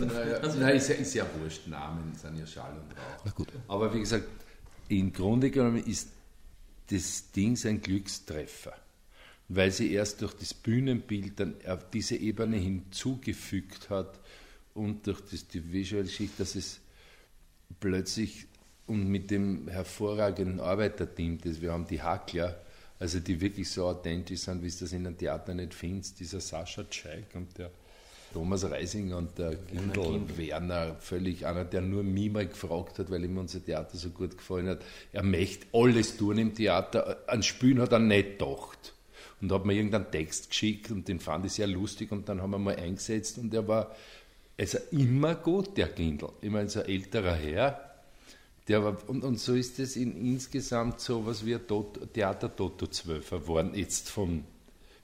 Naja, 0.00 0.36
also, 0.38 0.58
nein, 0.58 0.76
ist 0.76 0.88
ja, 0.88 0.94
ist 0.94 1.14
ja 1.14 1.26
wurscht, 1.38 1.66
Namen 1.66 2.12
sind 2.20 2.38
ja 2.38 2.46
Schall 2.46 2.72
und 2.72 2.96
Rauch. 2.96 3.24
Na 3.24 3.30
gut. 3.30 3.48
Aber 3.68 3.94
wie 3.94 4.00
gesagt, 4.00 4.26
im 4.88 5.12
Grunde 5.12 5.50
genommen 5.50 5.84
ist 5.84 6.08
das 6.90 7.30
Ding 7.32 7.58
ein 7.64 7.80
Glückstreffer. 7.80 8.74
Weil 9.48 9.70
sie 9.70 9.92
erst 9.92 10.20
durch 10.20 10.34
das 10.34 10.52
Bühnenbild 10.52 11.40
dann 11.40 11.54
auf 11.66 11.88
diese 11.90 12.16
Ebene 12.16 12.56
hinzugefügt 12.56 13.88
hat 13.88 14.20
und 14.74 15.06
durch 15.06 15.20
das, 15.22 15.48
die 15.48 15.72
Visual 15.72 16.06
Schicht, 16.06 16.38
dass 16.38 16.54
es 16.54 16.80
plötzlich 17.80 18.46
und 18.86 19.08
mit 19.08 19.30
dem 19.30 19.68
hervorragenden 19.68 20.60
Arbeiterteam, 20.60 21.38
das 21.38 21.60
wir 21.60 21.72
haben, 21.72 21.86
die 21.86 22.02
Hackler, 22.02 22.60
also 22.98 23.20
die 23.20 23.40
wirklich 23.40 23.70
so 23.70 23.86
authentisch 23.86 24.40
sind, 24.40 24.62
wie 24.62 24.66
es 24.66 24.78
das 24.78 24.92
in 24.92 25.06
einem 25.06 25.16
Theater 25.16 25.54
nicht 25.54 25.74
findest, 25.74 26.18
dieser 26.20 26.40
Sascha 26.40 26.84
Tscheik 26.84 27.34
und 27.34 27.56
der 27.58 27.70
Thomas 28.32 28.64
Reisinger 28.70 29.16
und 29.16 29.38
der 29.38 29.54
Gindl 29.54 30.36
Werner, 30.36 30.96
völlig 31.00 31.46
einer, 31.46 31.64
der 31.64 31.80
nur 31.80 32.02
mich 32.02 32.30
mal 32.30 32.46
gefragt 32.46 32.98
hat, 32.98 33.10
weil 33.10 33.24
ihm 33.24 33.38
unser 33.38 33.64
Theater 33.64 33.96
so 33.96 34.10
gut 34.10 34.36
gefallen 34.36 34.68
hat. 34.68 34.80
Er 35.12 35.22
möchte 35.22 35.66
alles 35.72 36.16
tun 36.16 36.38
im 36.38 36.54
Theater, 36.54 37.24
an 37.26 37.42
Spielen 37.42 37.80
hat 37.80 37.92
er 37.92 37.98
nicht 37.98 38.38
gedacht 38.38 38.92
und 39.40 39.52
hat 39.52 39.64
mir 39.64 39.74
irgendeinen 39.74 40.10
Text 40.10 40.50
geschickt 40.50 40.90
und 40.90 41.08
den 41.08 41.20
fand 41.20 41.46
ich 41.46 41.52
sehr 41.52 41.66
lustig 41.66 42.12
und 42.12 42.28
dann 42.28 42.42
haben 42.42 42.50
wir 42.50 42.58
mal 42.58 42.76
eingesetzt 42.76 43.38
und 43.38 43.54
er 43.54 43.66
war 43.66 43.94
also 44.58 44.78
immer 44.90 45.36
gut, 45.36 45.76
der 45.76 45.88
Kindl. 45.88 46.28
Ich 46.40 46.50
meine, 46.50 46.68
so 46.68 46.80
ein 46.80 46.86
älterer 46.86 47.34
Herr, 47.34 47.88
der 48.66 48.84
war, 48.84 49.08
und, 49.08 49.24
und 49.24 49.38
so 49.38 49.54
ist 49.54 49.78
es 49.78 49.96
in, 49.96 50.16
insgesamt 50.16 51.00
so 51.00 51.24
was 51.24 51.42
ein 51.44 51.60
Theater-Toto-Zwölfer 52.12 53.40
geworden, 53.40 53.72
jetzt 53.74 54.10
von, 54.10 54.44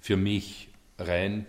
für 0.01 0.17
mich 0.17 0.69
rein, 0.99 1.47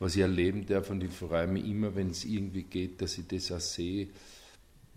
was 0.00 0.16
ich 0.16 0.22
erleben 0.22 0.66
darf 0.66 0.90
und 0.90 1.04
ich 1.04 1.12
freue 1.12 1.46
mich 1.46 1.64
immer, 1.66 1.94
wenn 1.94 2.10
es 2.10 2.24
irgendwie 2.24 2.64
geht, 2.64 3.00
dass 3.02 3.18
ich 3.18 3.26
das 3.28 3.52
auch 3.52 3.60
sehe, 3.60 4.08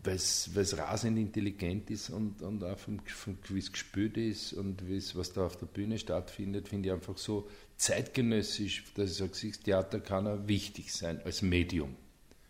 weil 0.02 0.16
es 0.16 0.78
rasend 0.78 1.18
intelligent 1.18 1.90
ist 1.92 2.10
und, 2.10 2.42
und 2.42 2.64
auch 2.64 2.78
vom, 2.78 3.00
vom, 3.06 3.38
wie 3.50 3.60
es 3.60 3.72
gespürt 3.72 4.18
ist 4.18 4.54
und 4.54 4.82
was 5.16 5.34
da 5.34 5.46
auf 5.46 5.58
der 5.58 5.66
Bühne 5.66 6.00
stattfindet, 6.00 6.70
finde 6.70 6.90
ich 6.90 6.94
einfach 6.94 7.18
so 7.18 7.50
zeitgenössisch, 7.78 8.86
dass 8.96 9.12
ich 9.12 9.18
sage, 9.18 9.52
Theater 9.64 10.00
kann 10.00 10.26
auch 10.26 10.48
wichtig 10.48 10.94
sein 10.94 11.22
als 11.24 11.42
Medium. 11.42 11.96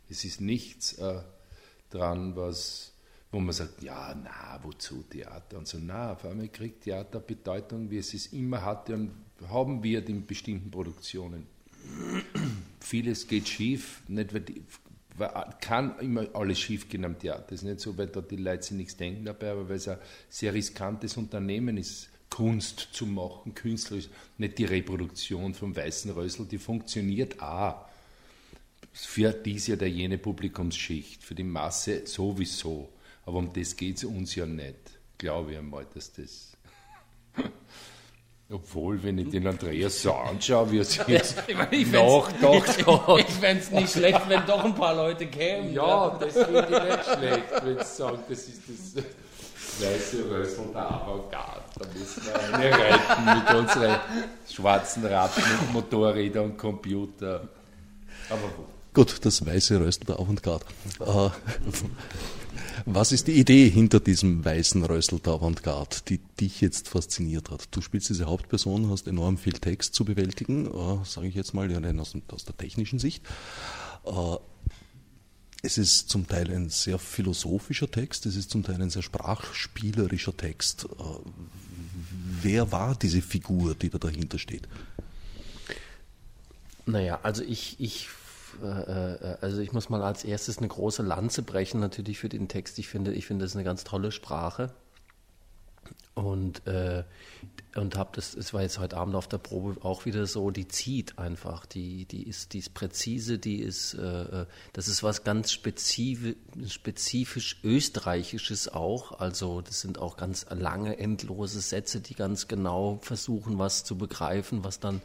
Es 0.10 0.24
ist 0.24 0.40
nichts 0.40 0.94
äh, 0.94 1.22
dran, 1.90 2.36
was, 2.36 2.94
wo 3.32 3.40
man 3.40 3.54
sagt, 3.54 3.82
ja, 3.82 4.16
na, 4.16 4.60
wozu 4.64 5.04
Theater? 5.10 5.58
Und 5.58 5.68
so, 5.68 5.80
na, 5.82 6.14
auf 6.14 6.26
einmal 6.26 6.50
kriegt 6.50 6.84
Theater 6.84 7.20
Bedeutung, 7.20 7.90
wie 7.90 7.98
es 7.98 8.14
es 8.14 8.28
immer 8.28 8.64
hatte 8.64 8.94
und 8.94 9.12
haben 9.48 9.82
wir 9.84 10.08
in 10.08 10.26
bestimmten 10.28 10.70
Produktionen. 10.70 11.48
Vieles 12.84 13.28
geht 13.28 13.48
schief, 13.48 14.02
nicht 14.10 14.34
weil 14.34 14.42
die, 14.42 14.62
kann 15.62 15.98
immer 16.00 16.28
alles 16.34 16.60
schief 16.60 16.90
gehen 16.90 17.06
am 17.06 17.18
Theater. 17.18 17.46
Das 17.50 17.60
ist 17.60 17.64
nicht 17.64 17.80
so, 17.80 17.98
weil 17.98 18.08
dort 18.08 18.30
die 18.30 18.36
Leute 18.36 18.64
sich 18.64 18.76
nichts 18.76 18.98
denken 18.98 19.26
dabei, 19.26 19.52
aber 19.52 19.70
weil 19.70 19.78
es 19.78 19.88
ein 19.88 19.98
sehr 20.30 20.54
riskantes 20.54 21.16
Unternehmen 21.16 21.78
ist, 21.78 22.10
Kunst 22.30 22.90
zu 22.92 23.06
machen, 23.06 23.54
künstlerisch, 23.54 24.10
nicht 24.38 24.58
die 24.58 24.66
Reproduktion 24.66 25.54
vom 25.54 25.76
Weißen 25.76 26.12
Rössel, 26.12 26.46
die 26.46 26.58
funktioniert 26.58 27.42
auch 27.42 27.86
für 28.92 29.32
diese 29.32 29.74
oder 29.74 29.88
jene 29.88 30.18
Publikumsschicht, 30.18 31.24
für 31.24 31.36
die 31.36 31.44
Masse 31.44 32.06
sowieso. 32.06 32.90
Aber 33.26 33.38
um 33.38 33.54
das 33.54 33.78
geht 33.78 33.98
es 33.98 34.04
uns 34.04 34.36
ja 34.36 34.46
nicht, 34.46 35.00
glaube 35.18 35.54
ich 35.54 35.58
einmal, 35.58 35.86
dass 35.94 36.12
das. 36.12 36.58
Obwohl, 38.50 39.02
wenn 39.02 39.18
ich 39.18 39.30
den 39.30 39.48
Andreas 39.48 40.02
so 40.02 40.14
anschaue, 40.14 40.72
wie 40.72 40.80
er 40.80 40.86
sich 40.86 41.02
jetzt 41.08 41.44
ich 41.48 41.56
meine, 41.56 41.76
ich 41.76 41.92
nachgedacht 41.92 42.78
Ich 43.28 43.34
fände 43.36 43.64
es 43.64 43.72
nicht 43.72 43.92
schlecht, 43.94 44.22
wenn 44.28 44.46
doch 44.46 44.64
ein 44.64 44.76
paar 44.76 44.96
Leute 44.96 45.26
kämen. 45.28 45.74
Ja, 45.74 46.08
ja. 46.08 46.20
das 46.20 46.34
finde 46.34 46.62
ich 46.62 46.70
nicht 46.70 47.06
schlecht, 47.06 47.66
wenn 47.66 47.78
sie 47.80 47.96
sagen, 47.96 48.20
das 48.30 48.40
ist 48.40 48.62
das 48.68 49.04
weiße 49.82 50.30
Rössel 50.30 50.66
der 50.74 50.92
Avantgarde. 50.92 51.62
Da 51.80 51.88
müssen 51.98 52.24
wir 52.26 52.54
eine 52.54 52.72
reiten 52.72 53.26
mit 53.26 53.56
unseren 53.56 54.00
schwarzen 54.52 55.06
Ratten 55.06 55.42
und 55.62 55.74
Motorrädern 55.74 56.52
und 56.52 56.58
Computer. 56.58 57.48
Aber 58.30 58.42
wo? 58.58 58.66
Gut, 58.94 59.26
das 59.26 59.44
weiße 59.44 59.80
Rössel 59.80 60.06
der 60.06 60.20
Avantgarde. 60.20 60.66
Was 62.86 63.14
ist 63.14 63.28
die 63.28 63.40
Idee 63.40 63.70
hinter 63.70 64.02
diesem 64.02 64.44
weißen 64.44 64.84
Rössel 64.84 65.20
der 65.20 65.34
Avantgarde, 65.34 65.98
die 66.10 66.18
dich 66.18 66.60
jetzt 66.60 66.90
fasziniert 66.90 67.50
hat? 67.50 67.70
Du 67.72 67.80
spielst 67.80 68.10
diese 68.10 68.26
Hauptperson, 68.26 68.90
hast 68.90 69.08
enorm 69.08 69.38
viel 69.38 69.54
Text 69.54 69.96
zu 69.96 70.04
bewältigen, 70.04 70.66
äh, 70.66 71.06
sage 71.06 71.28
ich 71.28 71.36
jetzt 71.36 71.54
mal, 71.54 71.72
ja, 71.72 71.80
aus, 72.00 72.14
aus, 72.28 72.44
der 72.44 72.58
technischen 72.58 73.00
Sicht. 73.00 73.24
Äh, 74.06 74.36
es 75.62 75.78
ist 75.78 76.10
zum 76.10 76.28
Teil 76.28 76.52
ein 76.52 76.68
sehr 76.68 77.00
philosophischer 77.00 77.90
Text, 77.90 78.26
es 78.26 78.36
ist 78.36 78.52
zum 78.52 78.64
Teil 78.64 78.82
ein 78.82 78.90
sehr 78.90 79.02
sprachspielerischer 79.02 80.36
Text. 80.36 80.84
Äh, 80.84 81.04
wer 82.42 82.74
war 82.74 82.96
diese 82.96 83.22
Figur, 83.22 83.76
die 83.76 83.92
da 83.92 83.98
dahinter 83.98 84.40
steht? 84.40 84.68
Naja, 86.86 87.22
also 87.24 87.44
ich, 87.44 87.78
ich 87.80 88.10
äh, 88.62 89.14
äh, 89.14 89.38
also 89.42 89.60
ich 89.60 89.74
muss 89.74 89.90
mal 89.90 90.04
als 90.04 90.24
erstes 90.24 90.58
eine 90.58 90.68
große 90.68 91.04
Lanze 91.04 91.42
brechen 91.42 91.80
natürlich 91.80 92.20
für 92.20 92.30
den 92.30 92.48
Text. 92.48 92.80
Ich 92.80 92.88
finde, 92.88 93.14
ich 93.14 93.26
finde 93.26 93.46
das 93.46 93.56
eine 93.56 93.64
ganz 93.64 93.84
tolle 93.84 94.12
Sprache 94.12 94.72
und 96.16 96.68
äh, 96.68 97.04
und 97.76 97.98
habe 97.98 98.12
das. 98.14 98.36
Es 98.36 98.54
war 98.54 98.62
jetzt 98.62 98.78
heute 98.78 98.98
Abend 98.98 99.16
auf 99.16 99.28
der 99.28 99.40
Probe 99.40 99.84
auch 99.84 100.06
wieder 100.06 100.28
so. 100.28 100.52
Die 100.52 100.68
zieht 100.68 101.18
einfach. 101.18 101.66
Die 101.66 102.06
die 102.06 102.28
ist 102.28 102.54
die 102.54 102.60
ist 102.60 102.74
präzise. 102.76 103.40
Die 103.40 103.60
ist 103.60 103.96
äh, 103.96 104.42
äh 104.42 104.46
das 104.74 104.88
ist 104.88 105.02
was 105.02 105.24
ganz 105.24 105.52
spezifisch, 105.52 106.36
spezifisch 106.68 107.60
österreichisches 107.64 108.70
auch. 108.70 109.20
Also 109.20 109.62
das 109.62 109.82
sind 109.82 109.98
auch 109.98 110.18
ganz 110.18 110.46
lange 110.52 111.00
endlose 111.00 111.62
Sätze, 111.62 112.00
die 112.00 112.14
ganz 112.14 112.48
genau 112.48 113.00
versuchen, 113.02 113.58
was 113.58 113.84
zu 113.84 113.98
begreifen, 113.98 114.64
was 114.64 114.80
dann 114.80 115.02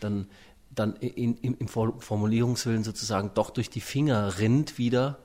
dann 0.00 0.26
dann 0.76 0.94
in, 0.96 1.36
in, 1.38 1.54
im 1.54 1.68
Formulierungswillen 1.68 2.84
sozusagen 2.84 3.32
doch 3.34 3.50
durch 3.50 3.70
die 3.70 3.80
Finger 3.80 4.38
rinnt 4.38 4.78
wieder, 4.78 5.18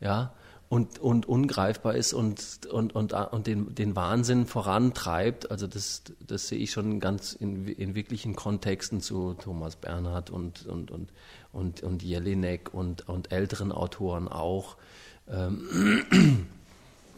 ja, 0.00 0.32
und, 0.70 1.00
und 1.00 1.26
ungreifbar 1.26 1.96
ist 1.96 2.12
und, 2.12 2.66
und, 2.70 2.94
und, 2.94 3.12
und 3.12 3.46
den, 3.48 3.74
den 3.74 3.96
Wahnsinn 3.96 4.46
vorantreibt. 4.46 5.50
Also 5.50 5.66
das, 5.66 6.02
das 6.24 6.46
sehe 6.46 6.60
ich 6.60 6.70
schon 6.70 7.00
ganz 7.00 7.32
in, 7.32 7.66
in 7.66 7.96
wirklichen 7.96 8.36
Kontexten 8.36 9.00
zu 9.00 9.34
Thomas 9.34 9.74
Bernhard 9.74 10.30
und, 10.30 10.66
und, 10.66 10.92
und, 10.92 11.08
und, 11.52 11.82
und 11.82 12.02
Jelinek 12.04 12.72
und, 12.72 13.08
und 13.08 13.32
älteren 13.32 13.72
Autoren 13.72 14.28
auch. 14.28 14.76
Ähm, 15.28 16.04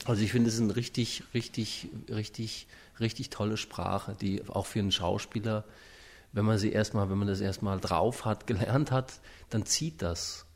also 0.07 0.23
ich 0.23 0.33
finde, 0.33 0.49
es 0.49 0.55
ist 0.55 0.63
eine 0.63 0.75
richtig, 0.75 1.23
richtig, 1.35 1.89
richtig, 2.09 2.67
richtig 3.01 3.29
tolle 3.29 3.59
Sprache, 3.59 4.17
die 4.19 4.49
auch 4.49 4.65
für 4.65 4.79
einen 4.79 4.93
Schauspieler 4.93 5.65
wenn 6.33 6.45
man 6.45 6.59
sie 6.59 6.73
erstmal, 6.73 7.11
wenn 7.11 7.19
man 7.19 7.29
das 7.29 7.41
erstmal 7.41 7.79
drauf 7.79 8.25
hat, 8.25 8.47
gelernt 8.47 8.91
hat, 8.91 9.21
dann 9.51 9.67
zieht 9.67 10.03
das. 10.03 10.47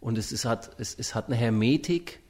Und 0.00 0.18
es, 0.18 0.32
ist, 0.32 0.44
hat, 0.44 0.72
es, 0.78 0.94
es 0.94 1.14
hat 1.14 1.26
eine 1.26 1.36
Hermetik 1.36 2.20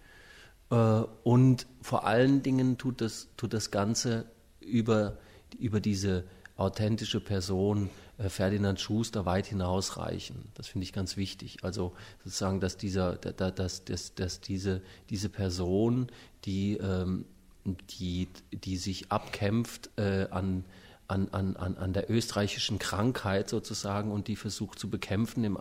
äh, 0.71 0.75
und 1.23 1.67
vor 1.81 2.07
allen 2.07 2.43
Dingen 2.43 2.79
tut 2.79 3.01
das, 3.01 3.29
tut 3.37 3.53
das 3.53 3.71
Ganze 3.71 4.27
über, 4.61 5.19
über 5.59 5.81
diese 5.81 6.25
authentische 6.57 7.21
Person 7.21 7.91
äh, 8.19 8.29
Ferdinand 8.29 8.81
Schuster 8.81 9.27
weit 9.27 9.47
hinausreichen. 9.47 10.51
Das 10.55 10.69
finde 10.69 10.85
ich 10.85 10.93
ganz 10.93 11.17
wichtig. 11.17 11.59
Also 11.63 11.95
sozusagen, 12.25 12.61
dass, 12.61 12.77
dieser, 12.77 13.17
dass, 13.17 13.85
dass, 13.85 14.15
dass 14.15 14.41
diese, 14.41 14.83
diese 15.11 15.29
Person, 15.29 16.09
die, 16.45 16.77
ähm, 16.77 17.25
die, 17.65 18.29
die 18.53 18.77
sich 18.77 19.11
abkämpft 19.11 19.91
äh, 19.97 20.27
an 20.31 20.65
an, 21.13 21.57
an, 21.57 21.77
an 21.77 21.93
der 21.93 22.11
österreichischen 22.11 22.79
Krankheit 22.79 23.49
sozusagen 23.49 24.11
und 24.11 24.29
die 24.29 24.37
versucht 24.37 24.79
zu 24.79 24.89
bekämpfen 24.89 25.45
im, 25.45 25.59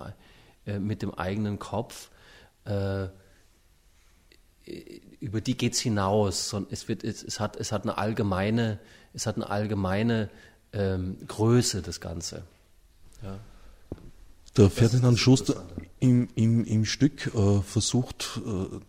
äh, 0.65 0.79
mit 0.79 1.01
dem 1.01 1.13
eigenen 1.13 1.60
Kopf. 1.60 2.10
Äh, 2.65 3.08
über 5.20 5.41
die 5.41 5.58
geht 5.58 5.74
es 5.74 5.79
hinaus. 5.79 6.55
Es, 6.70 6.88
wird, 6.88 7.03
es, 7.03 7.24
es, 7.24 7.39
hat, 7.39 7.58
es 7.58 7.72
hat 7.72 7.84
eine 7.84 7.98
allgemeine, 7.98 8.79
es 9.13 9.25
hat 9.25 9.36
eine 9.36 9.50
allgemeine 9.50 10.29
ähm, 10.74 11.17
Größe, 11.27 11.81
das 11.81 12.00
Ganze. 12.00 12.43
Ja. 13.24 13.39
Der 14.58 14.70
Ferdinand 14.70 15.17
Schuster 15.17 15.63
im, 16.00 16.27
im, 16.36 16.65
im 16.65 16.84
Stück 16.84 17.34
äh, 17.34 17.62
versucht, 17.62 18.41
äh, 18.46 18.79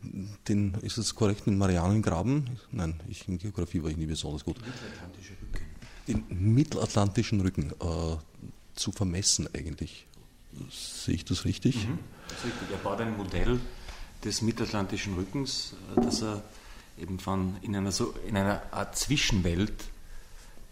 den, 0.49 0.75
ist 0.83 0.99
es 0.99 1.14
korrekt, 1.14 1.47
den 1.47 1.57
Marianengraben, 1.57 2.59
nein, 2.73 3.00
ich, 3.09 3.28
in 3.28 3.38
Geografie 3.38 3.81
war 3.83 3.90
ich 3.90 3.97
nie 3.97 4.07
besonders 4.07 4.45
gut, 4.45 4.57
den 6.09 6.25
mittelatlantischen 6.28 7.40
Rücken 7.40 7.73
äh, 7.80 8.16
zu 8.75 8.92
vermessen 8.92 9.49
eigentlich. 9.54 10.06
Sehe 10.71 11.14
ich 11.14 11.25
das 11.25 11.44
richtig? 11.44 11.88
Mhm. 11.88 11.99
Das 12.28 12.38
ist 12.38 12.44
richtig. 12.47 12.71
Er 12.71 12.78
baut 12.78 13.00
ein 13.00 13.16
Modell 13.16 13.61
des 14.25 14.42
mittelatlantischen 14.42 15.14
Rückens, 15.14 15.75
äh, 15.97 16.00
das 16.00 16.23
er 16.23 16.42
eben 16.99 17.18
von 17.18 17.56
in 17.62 17.75
einer, 17.75 17.92
so, 17.92 18.14
in 18.26 18.37
einer 18.37 18.62
Art 18.71 18.97
Zwischenwelt, 18.97 19.85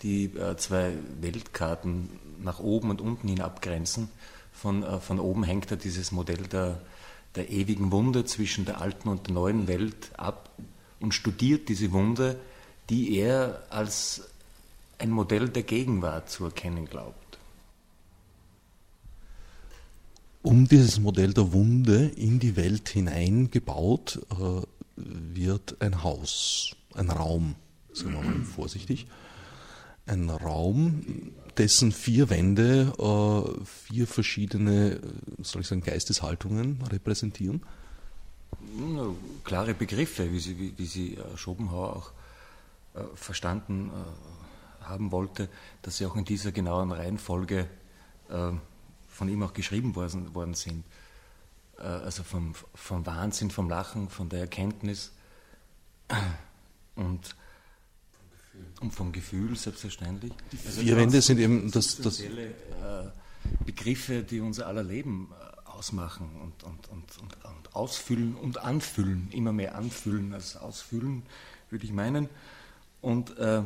die 0.02 0.24
äh, 0.24 0.56
zwei 0.56 0.94
Weltkarten 1.20 2.08
nach 2.42 2.60
oben 2.60 2.90
und 2.90 3.00
unten 3.00 3.28
hin 3.28 3.40
abgrenzen. 3.40 4.08
Von, 4.52 4.82
äh, 4.82 5.00
von 5.00 5.18
oben 5.18 5.44
hängt 5.44 5.70
er 5.70 5.76
dieses 5.76 6.12
Modell 6.12 6.46
der, 6.46 6.80
der 7.34 7.50
ewigen 7.50 7.92
Wunde 7.92 8.24
zwischen 8.24 8.64
der 8.64 8.80
alten 8.80 9.08
und 9.08 9.28
der 9.28 9.34
neuen 9.34 9.68
Welt 9.68 10.10
ab 10.16 10.50
und 11.00 11.14
studiert 11.14 11.68
diese 11.68 11.92
Wunde, 11.92 12.38
die 12.88 13.16
er 13.16 13.62
als 13.70 14.28
ein 15.00 15.10
Modell 15.10 15.48
der 15.48 15.62
Gegenwart 15.62 16.28
zu 16.30 16.44
erkennen 16.44 16.86
glaubt. 16.86 17.38
Um 20.42 20.68
dieses 20.68 21.00
Modell 21.00 21.34
der 21.34 21.52
Wunde 21.52 22.06
in 22.16 22.38
die 22.38 22.56
Welt 22.56 22.88
hineingebaut 22.88 24.20
äh, 24.30 24.62
wird 24.96 25.80
ein 25.80 26.02
Haus, 26.02 26.76
ein 26.94 27.10
Raum, 27.10 27.56
sagen 27.92 28.12
wir 28.12 28.22
mal 28.22 28.44
vorsichtig, 28.44 29.06
ein 30.06 30.30
Raum, 30.30 31.32
dessen 31.56 31.92
vier 31.92 32.30
Wände 32.30 32.92
äh, 32.98 33.64
vier 33.64 34.06
verschiedene, 34.06 35.00
soll 35.42 35.62
ich 35.62 35.68
sagen, 35.68 35.82
Geisteshaltungen 35.82 36.78
repräsentieren. 36.90 37.62
Klare 39.44 39.74
Begriffe, 39.74 40.32
wie 40.32 40.40
sie, 40.40 40.58
wie, 40.58 40.72
wie 40.76 40.86
sie 40.86 41.14
äh, 41.16 41.36
Schopenhauer 41.36 41.96
auch 41.96 42.12
äh, 42.94 43.04
verstanden 43.14 43.90
haben 44.90 45.12
wollte, 45.12 45.48
dass 45.82 45.96
sie 45.96 46.06
auch 46.06 46.16
in 46.16 46.24
dieser 46.24 46.52
genauen 46.52 46.92
Reihenfolge 46.92 47.66
äh, 48.28 48.52
von 49.08 49.28
ihm 49.28 49.42
auch 49.42 49.54
geschrieben 49.54 49.94
worden, 49.96 50.34
worden 50.34 50.54
sind. 50.54 50.84
äh, 51.80 51.84
also 51.84 52.22
vom, 52.22 52.54
vom 52.74 53.06
Wahnsinn, 53.06 53.50
vom 53.50 53.68
Lachen, 53.68 54.08
von 54.08 54.28
der 54.28 54.40
Erkenntnis 54.40 55.12
und, 56.94 57.34
und 58.80 58.94
vom 58.94 59.12
Gefühl 59.12 59.56
selbstverständlich. 59.56 60.32
Die 60.52 60.58
also 60.66 60.80
vier 60.80 60.96
Wände 60.96 61.22
sind 61.22 61.38
eben 61.38 61.70
das, 61.70 61.96
das 61.96 62.20
äh, 62.20 62.50
Begriffe, 63.64 64.22
die 64.22 64.40
unser 64.40 64.66
aller 64.66 64.82
Leben 64.82 65.30
äh, 65.32 65.68
ausmachen 65.68 66.28
und, 66.42 66.62
und, 66.64 66.88
und, 66.88 67.04
und, 67.18 67.74
ausfüllen 67.74 68.34
und 68.34 68.58
anfüllen, 68.58 69.30
immer 69.30 69.52
mehr 69.52 69.76
anfüllen 69.76 70.34
als 70.34 70.56
ausfüllen, 70.56 71.22
würde 71.70 71.84
ich 71.84 71.92
meinen. 71.92 72.28
Und 73.00 73.38
äh, 73.38 73.62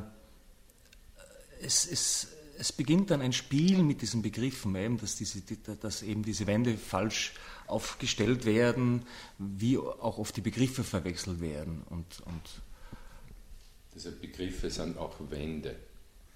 es, 1.65 1.87
es, 1.91 2.29
es 2.59 2.73
beginnt 2.73 3.11
dann 3.11 3.21
ein 3.21 3.33
Spiel 3.33 3.83
mit 3.83 4.03
diesen 4.03 4.23
Begriffen, 4.23 4.75
eben, 4.77 4.99
dass, 4.99 5.17
diese, 5.17 5.41
dass 5.81 6.03
eben 6.03 6.23
diese 6.23 6.47
Wände 6.47 6.77
falsch 6.77 7.35
aufgestellt 7.67 8.45
werden, 8.45 9.07
wie 9.39 9.79
auch 9.79 10.19
oft 10.19 10.37
die 10.37 10.43
Begriffe 10.43 10.85
verwechselt 10.85 11.41
werden. 11.41 11.83
Und, 11.91 12.21
und 12.27 12.63
Diese 13.95 14.13
Begriffe 14.13 14.71
sind 14.71 14.99
auch 14.99 15.17
Wände, 15.31 15.77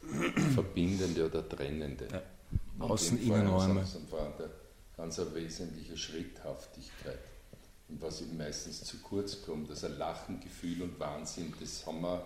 verbindende 0.54 1.26
oder 1.26 1.48
trennende. 1.48 2.08
Ja. 2.10 2.22
Außen-Innenräume. 2.78 3.84
vor 4.08 4.20
allem 4.20 4.32
eine 4.38 4.50
ganz 4.96 5.18
eine 5.18 5.34
wesentliche 5.34 5.96
Schritthaftigkeit. 5.96 7.18
Und 7.88 8.00
was 8.00 8.20
ihm 8.20 8.36
meistens 8.36 8.84
zu 8.84 8.98
kurz 8.98 9.42
kommt, 9.42 9.70
also 9.70 9.88
Lachen, 9.88 10.40
Gefühl 10.40 10.82
und 10.82 10.98
Wahnsinn, 11.00 11.52
das 11.58 11.84
haben 11.86 12.02
wir 12.02 12.24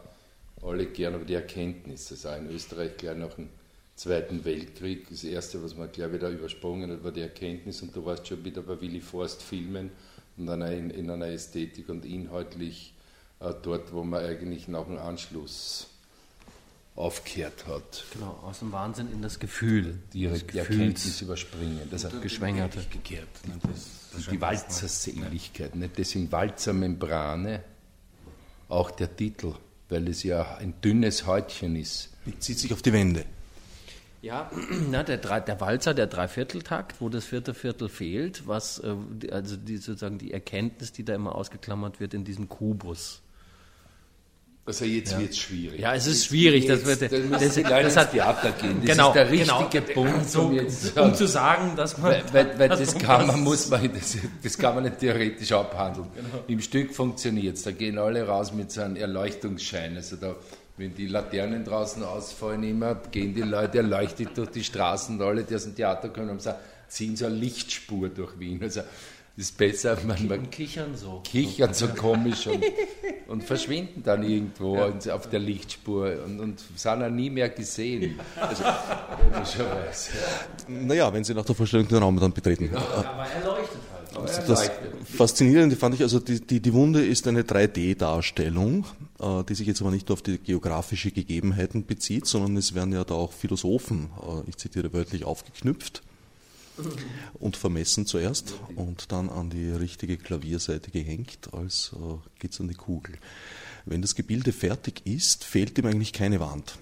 alle 0.62 0.87
gern, 0.87 1.14
aber 1.14 1.25
die 1.25 1.35
Erkenntnis, 1.35 2.11
also 2.11 2.28
auch 2.28 2.37
in 2.37 2.50
Österreich 2.50 2.97
gleich 2.97 3.16
nach 3.16 3.35
dem 3.35 3.49
Zweiten 3.95 4.45
Weltkrieg, 4.45 5.09
das 5.11 5.23
Erste, 5.23 5.62
was 5.62 5.76
man 5.76 5.92
gleich 5.92 6.12
wieder 6.12 6.31
übersprungen 6.31 6.90
hat, 6.90 7.04
war 7.04 7.12
die 7.12 7.21
Erkenntnis 7.21 7.83
und 7.83 7.95
du 7.95 8.04
warst 8.04 8.26
schon 8.26 8.45
wieder 8.45 8.62
bei 8.62 8.81
Willy 8.81 9.00
Forst 9.00 9.42
Filmen 9.42 9.90
und 10.37 10.49
in, 10.49 10.90
in 10.90 11.11
einer 11.11 11.26
Ästhetik 11.26 11.88
und 11.88 12.04
inhaltlich 12.07 12.95
äh, 13.40 13.52
dort, 13.62 13.92
wo 13.92 14.02
man 14.02 14.25
eigentlich 14.25 14.69
nach 14.69 14.87
dem 14.87 14.99
Anschluss 14.99 15.88
aufgehört 16.95 17.66
hat. 17.66 18.04
Genau, 18.12 18.38
aus 18.42 18.61
dem 18.61 18.73
Wahnsinn 18.73 19.11
in 19.12 19.23
das 19.23 19.38
Gefühl. 19.38 19.99
Die, 20.12 20.26
das 20.26 20.47
die 20.47 20.59
Erkenntnis 20.59 21.21
überspringen. 21.23 21.88
Das 21.90 22.04
hat 22.04 22.21
geschwängert. 22.21 22.90
Gekehrt. 22.90 23.28
Ne? 23.47 23.59
Das 23.62 24.26
die 24.26 24.40
Walzerseligkeit. 24.40 25.75
Ne? 25.75 25.88
Deswegen 25.88 26.31
Walzermembrane, 26.31 27.62
auch 28.69 28.90
der 28.90 29.14
Titel, 29.14 29.54
weil 29.93 30.09
es 30.09 30.23
ja 30.23 30.57
ein 30.57 30.75
dünnes 30.83 31.27
Häutchen 31.27 31.77
ist. 31.77 32.11
Bezieht 32.25 32.59
sich 32.59 32.73
auf 32.73 32.83
die 32.83 32.93
Wände. 32.93 33.25
Ja, 34.23 34.51
na, 34.91 35.03
der, 35.03 35.19
der 35.19 35.61
Walzer, 35.61 35.95
der 35.95 36.07
Dreivierteltakt, 36.07 37.01
wo 37.01 37.09
das 37.09 37.27
vierte 37.27 37.55
Viertel 37.55 37.89
fehlt, 37.89 38.47
was 38.47 38.79
äh, 38.79 38.95
also 39.31 39.57
die, 39.57 39.77
sozusagen 39.77 40.19
die 40.19 40.33
Erkenntnis, 40.33 40.93
die 40.93 41.05
da 41.05 41.15
immer 41.15 41.35
ausgeklammert 41.35 42.01
wird 42.01 42.15
in 42.15 42.25
diesem 42.25 42.49
Kubus. 42.49 43.23
Also 44.64 44.85
jetzt 44.85 45.12
ja. 45.12 45.19
wird 45.19 45.31
es 45.31 45.38
schwierig. 45.38 45.81
Ja, 45.81 45.92
es 45.95 46.07
ist 46.07 46.26
schwierig. 46.26 46.64
Jetzt, 46.64 46.87
das, 46.87 47.00
wird, 47.00 47.12
das, 47.12 47.54
das, 47.54 47.64
das 47.64 47.97
hat 47.97 48.12
Theater 48.12 48.52
gehen. 48.52 48.76
Das 48.81 48.92
genau, 48.92 49.09
ist 49.09 49.14
der 49.14 49.26
genau. 49.26 49.59
richtige 49.59 49.87
genau. 49.87 50.02
Punkt, 50.02 50.31
so, 50.31 50.42
um, 50.42 50.52
jetzt, 50.54 50.97
um 50.97 51.14
zu 51.14 51.26
sagen, 51.26 51.75
dass 51.75 51.99
man. 51.99 52.12
Weil, 52.12 52.25
weil, 52.33 52.59
weil 52.59 52.69
das, 52.78 52.97
kann 52.97 53.26
man, 53.26 53.40
muss 53.40 53.69
man, 53.69 53.92
das, 53.92 54.16
das, 54.40 54.57
kann 54.57 54.76
man 54.76 54.85
nicht 54.85 55.00
theoretisch 55.00 55.50
abhandeln. 55.50 56.07
Genau. 56.14 56.45
Im 56.47 56.61
Stück 56.61 56.95
funktioniert 56.95 57.57
es. 57.57 57.64
Da 57.64 57.73
gehen 57.73 57.99
alle 57.99 58.25
raus 58.25 58.52
mit 58.52 58.71
so 58.71 58.83
einem 58.83 58.95
Erleuchtungsschein. 58.95 59.97
Also 59.97 60.14
da 60.14 60.37
wenn 60.76 60.95
die 60.95 61.07
Laternen 61.07 61.64
draußen 61.64 62.02
ausfallen 62.02 62.62
immer, 62.64 62.95
gehen 62.95 63.35
die 63.35 63.42
Leute 63.42 63.78
erleuchtet 63.78 64.31
durch 64.37 64.50
die 64.50 64.64
Straßen 64.64 65.16
und 65.16 65.26
alle, 65.26 65.45
die 65.45 65.54
aus 65.54 65.64
dem 65.64 65.76
Theater 65.76 66.09
kommen, 66.09 66.31
haben 66.31 66.38
gesagt, 66.38 66.61
ziehen 66.88 67.16
so 67.16 67.26
eine 67.26 67.35
Lichtspur 67.35 68.09
durch 68.09 68.38
Wien. 68.38 68.62
Also 68.62 68.81
ist 69.37 69.57
besser, 69.57 69.99
man, 70.07 70.29
man 70.29 70.51
kichern 70.51 70.95
so. 70.97 71.23
Kichern 71.25 71.73
so 71.73 71.89
komisch 71.89 72.47
und, 72.47 72.62
und 73.29 73.45
verschwinden 73.45 74.03
dann 74.03 74.23
irgendwo 74.23 74.77
ja. 74.77 75.15
auf 75.15 75.28
der 75.28 75.41
Lichtspur 75.41 76.23
und, 76.25 76.41
und 76.41 76.61
sind 76.76 77.00
dann 77.00 77.17
nie 77.17 77.30
mehr 77.30 77.49
gesehen. 77.49 78.21
Also, 78.39 78.65
logischerweise. 79.33 80.11
Naja, 80.69 81.13
wenn 81.13 81.25
Sie 81.25 81.35
nach 81.35 81.45
der 81.45 81.54
Vorstellung 81.54 81.89
den 81.89 81.99
Raum 81.99 82.19
dann 82.21 82.33
betreten. 82.33 82.71
Ja, 82.73 82.78
aber 82.78 83.26
er 83.26 83.45
leuchtet 83.45 83.80
also 84.15 84.43
das 84.47 84.71
Faszinierende 85.04 85.76
fand 85.76 85.95
ich, 85.95 86.02
also 86.02 86.19
die, 86.19 86.41
die, 86.41 86.61
die 86.61 86.73
Wunde 86.73 87.04
ist 87.04 87.26
eine 87.26 87.43
3D-Darstellung, 87.43 88.85
äh, 89.19 89.45
die 89.45 89.54
sich 89.54 89.67
jetzt 89.67 89.80
aber 89.80 89.91
nicht 89.91 90.09
nur 90.09 90.15
auf 90.15 90.23
die 90.23 90.39
geografische 90.39 91.11
Gegebenheiten 91.11 91.87
bezieht, 91.87 92.26
sondern 92.26 92.56
es 92.56 92.75
werden 92.75 92.93
ja 92.93 93.04
da 93.04 93.15
auch 93.15 93.33
Philosophen, 93.33 94.11
äh, 94.21 94.49
ich 94.49 94.56
zitiere 94.56 94.93
wörtlich, 94.93 95.25
aufgeknüpft 95.25 96.02
und 97.35 97.56
vermessen 97.56 98.06
zuerst 98.06 98.54
und 98.76 99.13
dann 99.13 99.28
an 99.28 99.50
die 99.50 99.71
richtige 99.71 100.17
Klavierseite 100.17 100.91
gehängt, 100.91 101.52
als 101.52 101.93
äh, 101.95 102.15
geht 102.39 102.52
es 102.52 102.61
an 102.61 102.69
die 102.69 102.75
Kugel. 102.75 103.17
Wenn 103.85 104.02
das 104.02 104.15
Gebilde 104.15 104.52
fertig 104.52 105.06
ist, 105.06 105.45
fehlt 105.45 105.78
ihm 105.78 105.87
eigentlich 105.87 106.13
keine 106.13 106.41
Wand. 106.41 106.78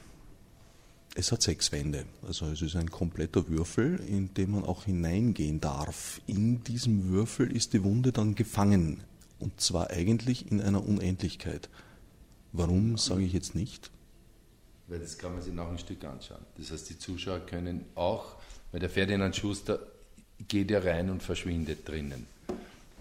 Es 1.16 1.32
hat 1.32 1.42
sechs 1.42 1.72
Wände, 1.72 2.06
also 2.26 2.46
es 2.46 2.62
ist 2.62 2.76
ein 2.76 2.90
kompletter 2.90 3.48
Würfel, 3.48 3.98
in 4.06 4.32
den 4.34 4.52
man 4.52 4.64
auch 4.64 4.84
hineingehen 4.84 5.60
darf. 5.60 6.20
In 6.26 6.62
diesem 6.62 7.08
Würfel 7.08 7.50
ist 7.50 7.72
die 7.72 7.82
Wunde 7.82 8.12
dann 8.12 8.36
gefangen, 8.36 9.02
und 9.40 9.60
zwar 9.60 9.90
eigentlich 9.90 10.52
in 10.52 10.60
einer 10.60 10.86
Unendlichkeit. 10.86 11.68
Warum, 12.52 12.96
sage 12.96 13.24
ich 13.24 13.32
jetzt 13.32 13.54
nicht. 13.54 13.90
Weil 14.86 15.00
das 15.00 15.18
kann 15.18 15.32
man 15.32 15.42
sich 15.42 15.52
noch 15.52 15.68
ein 15.68 15.78
Stück 15.78 16.04
anschauen. 16.04 16.44
Das 16.58 16.70
heißt, 16.70 16.90
die 16.90 16.98
Zuschauer 16.98 17.40
können 17.40 17.84
auch, 17.94 18.36
weil 18.72 18.80
der 18.80 18.90
Ferdinand 18.90 19.34
Schuster 19.34 19.80
geht 20.48 20.70
ja 20.70 20.80
rein 20.80 21.10
und 21.10 21.22
verschwindet 21.22 21.88
drinnen. 21.88 22.26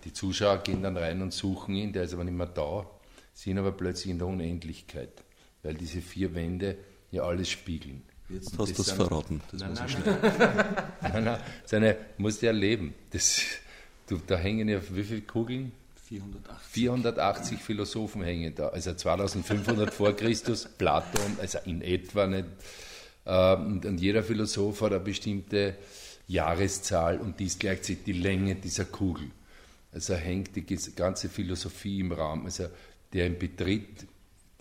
Die 0.06 0.14
Zuschauer 0.14 0.60
gehen 0.60 0.82
dann 0.82 0.98
rein 0.98 1.22
und 1.22 1.34
suchen 1.34 1.76
ihn, 1.76 1.94
der 1.94 2.04
ist 2.04 2.14
aber 2.14 2.24
nicht 2.24 2.38
mehr 2.38 2.48
da, 2.48 2.86
sind 3.34 3.58
aber 3.58 3.72
plötzlich 3.72 4.12
in 4.12 4.18
der 4.18 4.28
Unendlichkeit, 4.28 5.12
weil 5.64 5.74
diese 5.74 6.02
vier 6.02 6.34
Wände 6.36 6.78
ja 7.12 7.24
alles 7.24 7.50
spiegeln. 7.50 8.02
Jetzt 8.30 8.58
hast 8.58 8.78
du 8.78 8.82
es 8.82 8.92
verraten. 8.92 9.42
Das 9.52 9.62
nein, 9.62 9.70
muss 9.72 9.80
nein, 9.80 10.18
nein. 10.22 10.66
nein, 11.02 11.24
nein, 11.24 11.40
seine 11.66 11.98
musst 12.18 12.42
du 12.42 12.48
erleben. 12.48 12.94
Das, 13.10 13.42
du, 14.08 14.20
da 14.26 14.38
hängen 14.38 14.70
ja 14.70 14.80
wie 14.92 15.04
viele 15.04 15.22
Kugeln? 15.22 15.72
480. 16.10 16.68
480 16.72 17.60
Philosophen 17.60 18.24
hängen 18.24 18.54
da. 18.56 18.70
Also 18.70 18.94
2500 18.94 19.94
vor 19.94 20.16
Christus, 20.16 20.68
Platon, 20.78 21.38
also 21.40 21.60
in 21.66 21.82
etwa 21.82 22.28
nicht. 22.28 22.46
Ähm, 23.30 23.82
und 23.86 24.02
jeder 24.02 24.24
Philosoph 24.24 24.82
hat 24.82 24.92
eine 24.92 25.00
bestimmte 25.02 25.76
Jahreszahl 26.28 27.20
und 27.20 27.40
die 27.40 27.46
ist 27.46 27.60
gleichzeitig 27.60 28.04
die 28.04 28.14
Länge 28.14 28.56
dieser 28.56 28.86
Kugel. 28.86 29.30
Also 29.92 30.16
hängt 30.16 30.56
die 30.56 30.66
ganze 30.96 31.30
Philosophie 31.30 32.00
im 32.00 32.12
Raum. 32.12 32.46
Also 32.46 32.66
der 33.14 33.28
ihn 33.28 33.38
betritt, 33.38 34.08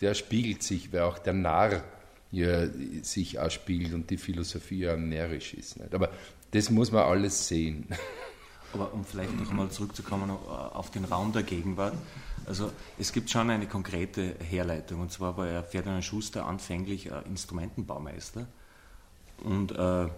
der 0.00 0.14
spiegelt 0.14 0.62
sich, 0.62 0.92
weil 0.92 1.02
auch 1.02 1.18
der 1.18 1.32
Narr 1.34 1.82
ja 2.30 2.68
sich 3.02 3.38
ausspiegelt 3.38 3.94
und 3.94 4.10
die 4.10 4.18
Philosophie 4.18 4.80
ja 4.80 4.96
närrisch 4.96 5.54
ist. 5.54 5.78
Nicht? 5.78 5.94
Aber 5.94 6.10
das 6.50 6.70
muss 6.70 6.92
man 6.92 7.04
alles 7.04 7.48
sehen. 7.48 7.86
Aber 8.74 8.92
um 8.92 9.02
vielleicht 9.02 9.34
noch 9.38 9.48
einmal 9.48 9.70
zurückzukommen 9.70 10.30
auf 10.30 10.90
den 10.90 11.06
Raum 11.06 11.32
der 11.32 11.42
Gegenwart. 11.42 11.94
Also 12.44 12.70
es 12.98 13.14
gibt 13.14 13.30
schon 13.30 13.48
eine 13.48 13.66
konkrete 13.66 14.34
Herleitung. 14.40 15.00
Und 15.00 15.10
zwar 15.10 15.38
war 15.38 15.48
er 15.48 15.64
Ferdinand 15.64 16.04
Schuster 16.04 16.44
anfänglich 16.44 17.10
Instrumentenbaumeister. 17.26 18.46
Und 19.42 19.72
äh, 19.72 20.08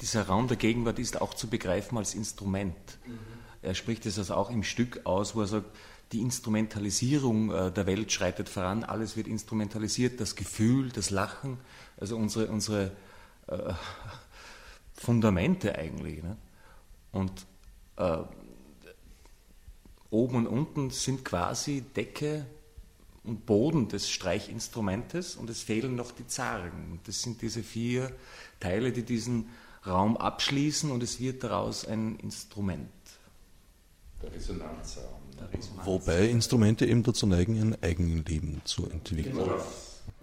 dieser 0.00 0.26
Raum 0.26 0.48
der 0.48 0.56
Gegenwart 0.56 0.98
ist 0.98 1.20
auch 1.20 1.34
zu 1.34 1.48
begreifen 1.48 1.98
als 1.98 2.14
Instrument. 2.14 2.76
Mhm. 3.06 3.18
Er 3.62 3.74
spricht 3.74 4.06
es 4.06 4.18
also 4.18 4.34
auch 4.34 4.50
im 4.50 4.62
Stück 4.62 5.04
aus, 5.04 5.34
wo 5.34 5.40
er 5.40 5.46
sagt, 5.46 5.66
die 6.12 6.20
Instrumentalisierung 6.20 7.50
äh, 7.50 7.70
der 7.70 7.86
Welt 7.86 8.10
schreitet 8.12 8.48
voran, 8.48 8.84
alles 8.84 9.16
wird 9.16 9.26
instrumentalisiert, 9.26 10.20
das 10.20 10.36
Gefühl, 10.36 10.88
das 10.90 11.10
Lachen, 11.10 11.58
also 11.98 12.16
unsere, 12.16 12.46
unsere 12.46 12.92
äh, 13.46 13.74
Fundamente 14.94 15.76
eigentlich. 15.76 16.22
Ne? 16.22 16.36
Und 17.12 17.46
äh, 17.96 18.18
oben 20.10 20.36
und 20.36 20.46
unten 20.46 20.90
sind 20.90 21.24
quasi 21.24 21.82
Decke 21.82 22.46
und 23.28 23.46
Boden 23.46 23.88
des 23.88 24.08
Streichinstrumentes 24.10 25.36
und 25.36 25.50
es 25.50 25.62
fehlen 25.62 25.94
noch 25.94 26.10
die 26.10 26.26
Zargen. 26.26 27.00
Das 27.04 27.22
sind 27.22 27.42
diese 27.42 27.62
vier 27.62 28.10
Teile, 28.58 28.90
die 28.90 29.02
diesen 29.02 29.48
Raum 29.86 30.16
abschließen 30.16 30.90
und 30.90 31.02
es 31.02 31.20
wird 31.20 31.44
daraus 31.44 31.86
ein 31.86 32.16
Instrument. 32.16 32.88
Der 34.22 34.32
Resonanzraum. 34.32 35.18
Wobei 35.84 36.26
Instrumente 36.26 36.84
eben 36.84 37.04
dazu 37.04 37.26
neigen, 37.26 37.60
ein 37.60 37.82
Eigenleben 37.82 38.60
zu 38.64 38.90
entwickeln. 38.90 39.36
Genau. 39.36 39.60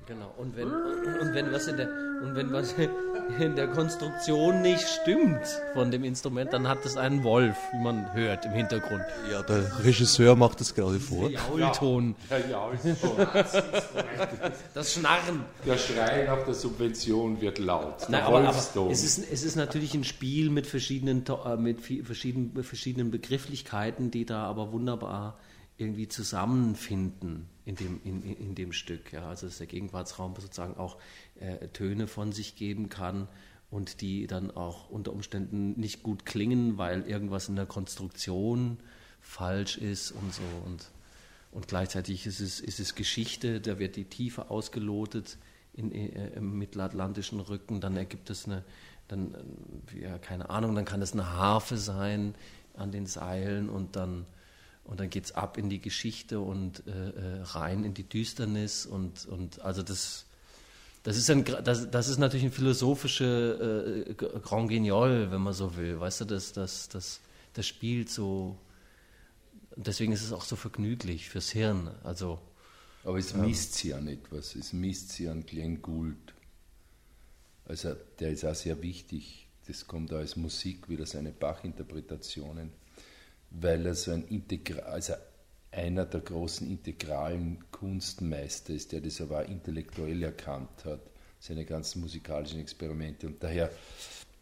Genau, 0.07 0.31
und 0.37 0.55
wenn, 0.55 0.67
und 0.67 1.33
wenn 1.33 1.51
was 1.51 1.67
in 1.67 1.77
der, 1.77 1.89
und 2.21 2.35
wenn 2.35 2.51
was 2.53 2.75
in 3.39 3.55
der 3.55 3.67
Konstruktion 3.69 4.61
nicht 4.61 4.87
stimmt 4.87 5.41
von 5.73 5.89
dem 5.89 6.03
Instrument, 6.03 6.53
dann 6.53 6.67
hat 6.67 6.85
es 6.85 6.95
einen 6.95 7.23
Wolf, 7.23 7.55
wie 7.73 7.83
man 7.83 8.13
hört 8.13 8.45
im 8.45 8.51
Hintergrund. 8.51 9.01
Ja, 9.31 9.41
der 9.41 9.83
Regisseur 9.83 10.35
macht 10.35 10.61
das 10.61 10.75
gerade 10.75 10.99
vor. 10.99 11.29
Der 11.29 11.39
Jaulton. 11.39 12.15
Der 12.29 12.47
Jaulton. 12.47 12.95
Das 14.75 14.93
Schnarren. 14.93 15.43
Der 15.65 15.77
Schrei 15.77 16.25
nach 16.25 16.45
der 16.45 16.53
Subvention 16.53 17.41
wird 17.41 17.57
laut. 17.57 18.01
Der 18.01 18.09
Nein, 18.09 18.23
aber, 18.23 18.37
aber 18.37 18.47
Wolfston. 18.47 18.91
es, 18.91 19.03
ist, 19.03 19.31
es 19.31 19.43
ist 19.43 19.55
natürlich 19.55 19.95
ein 19.95 20.03
Spiel 20.03 20.51
mit 20.51 20.67
verschiedenen, 20.67 21.23
äh, 21.25 21.57
mit 21.57 21.81
verschiedenen, 21.81 22.51
mit 22.53 22.65
verschiedenen 22.65 23.09
Begrifflichkeiten, 23.09 24.11
die 24.11 24.25
da 24.25 24.43
aber 24.43 24.71
wunderbar 24.71 25.39
irgendwie 25.77 26.07
zusammenfinden 26.07 27.49
in 27.65 27.75
dem, 27.75 27.99
in, 28.03 28.23
in, 28.23 28.55
dem 28.55 28.71
Stück. 28.71 29.11
Ja. 29.11 29.27
Also 29.27 29.47
dass 29.47 29.57
der 29.57 29.67
Gegenwartsraum 29.67 30.35
sozusagen 30.35 30.77
auch 30.77 30.97
äh, 31.39 31.67
Töne 31.69 32.07
von 32.07 32.31
sich 32.31 32.55
geben 32.55 32.89
kann 32.89 33.27
und 33.69 34.01
die 34.01 34.27
dann 34.27 34.51
auch 34.51 34.89
unter 34.89 35.11
Umständen 35.11 35.79
nicht 35.79 36.03
gut 36.03 36.25
klingen, 36.25 36.77
weil 36.77 37.01
irgendwas 37.07 37.49
in 37.49 37.55
der 37.55 37.65
Konstruktion 37.65 38.77
falsch 39.19 39.77
ist 39.77 40.11
und 40.11 40.33
so. 40.33 40.43
Und, 40.65 40.91
und 41.51 41.67
gleichzeitig 41.67 42.25
ist 42.25 42.39
es, 42.39 42.59
ist 42.59 42.79
es 42.79 42.95
Geschichte, 42.95 43.59
da 43.59 43.79
wird 43.79 43.95
die 43.95 44.05
Tiefe 44.05 44.49
ausgelotet 44.49 45.37
in, 45.73 45.91
äh, 45.91 46.29
im 46.35 46.57
mittelatlantischen 46.57 47.39
Rücken, 47.39 47.81
dann 47.81 47.97
ergibt 47.97 48.29
es 48.29 48.45
eine, 48.45 48.63
dann, 49.07 49.35
äh, 49.93 50.03
ja, 50.03 50.17
keine 50.19 50.49
Ahnung, 50.49 50.75
dann 50.75 50.85
kann 50.85 51.01
es 51.01 51.13
eine 51.13 51.33
Harfe 51.33 51.77
sein 51.77 52.35
an 52.75 52.91
den 52.91 53.05
Seilen 53.05 53.69
und 53.69 53.95
dann, 53.95 54.25
und 54.85 54.99
dann 54.99 55.09
geht 55.09 55.25
es 55.25 55.31
ab 55.33 55.57
in 55.57 55.69
die 55.69 55.81
Geschichte 55.81 56.39
und 56.39 56.83
äh, 56.87 56.91
äh, 56.91 57.41
rein 57.41 57.83
in 57.83 57.93
die 57.93 58.07
Düsternis 58.07 58.85
und, 58.85 59.25
und 59.25 59.61
also 59.61 59.83
das, 59.83 60.25
das 61.03 61.17
ist, 61.17 61.29
ein, 61.29 61.43
das, 61.43 61.91
das 61.91 62.07
ist 62.07 62.17
natürlich 62.17 62.45
ein 62.45 62.51
philosophische 62.51 64.05
äh, 64.07 64.13
Grand 64.13 64.69
Guignol, 64.69 65.29
wenn 65.31 65.41
man 65.41 65.53
so 65.53 65.75
will, 65.75 65.99
weißt 65.99 66.21
du, 66.21 66.25
das, 66.25 66.53
das, 66.53 66.87
das, 66.87 67.19
das 67.53 67.67
spielt 67.67 68.09
so, 68.09 68.57
deswegen 69.75 70.13
ist 70.13 70.23
es 70.23 70.31
auch 70.31 70.43
so 70.43 70.55
vergnüglich 70.55 71.29
fürs 71.29 71.49
Hirn, 71.49 71.89
also 72.03 72.39
Aber 73.05 73.19
es 73.19 73.33
misst 73.35 73.75
sie 73.75 73.93
an 73.93 74.07
etwas. 74.07 74.55
Es 74.55 74.73
misst 74.73 75.11
sie 75.11 75.29
an 75.29 75.45
Glenn 75.45 75.81
Gould. 75.81 76.33
Also 77.65 77.95
der 78.19 78.31
ist 78.31 78.43
auch 78.45 78.55
sehr 78.55 78.81
wichtig. 78.81 79.47
Das 79.67 79.85
kommt 79.87 80.11
auch 80.11 80.17
als 80.17 80.35
Musik 80.35 80.89
wieder 80.89 81.05
seine 81.05 81.31
Bach-Interpretationen, 81.31 82.71
weil 83.59 83.85
er 83.85 83.95
so 83.95 84.11
ein 84.11 84.27
Integral, 84.27 84.83
also 84.83 85.13
einer 85.71 86.05
der 86.05 86.21
großen 86.21 86.69
integralen 86.69 87.63
Kunstmeister 87.71 88.73
ist, 88.73 88.91
der 88.91 89.01
das 89.01 89.19
aber 89.21 89.41
auch 89.41 89.47
intellektuell 89.47 90.23
erkannt 90.23 90.85
hat, 90.85 91.01
seine 91.39 91.65
ganzen 91.65 92.01
musikalischen 92.01 92.59
Experimente. 92.59 93.27
Und 93.27 93.43
daher, 93.43 93.69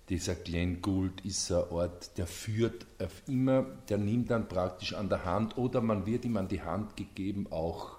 dieser 0.10 0.36
Glenn 0.36 0.82
Gould 0.82 1.26
ist 1.26 1.52
ein 1.52 1.64
Ort, 1.70 2.18
der 2.18 2.28
führt 2.28 2.86
auf 3.00 3.24
immer, 3.28 3.64
der 3.90 3.98
nimmt 3.98 4.30
dann 4.30 4.48
praktisch 4.48 4.94
an 4.94 5.10
der 5.10 5.26
Hand 5.26 5.58
oder 5.58 5.82
man 5.82 6.06
wird 6.06 6.26
ihm 6.26 6.38
an 6.38 6.48
die 6.48 6.62
Hand 6.62 6.96
gegeben 6.96 7.48
auch. 7.50 7.98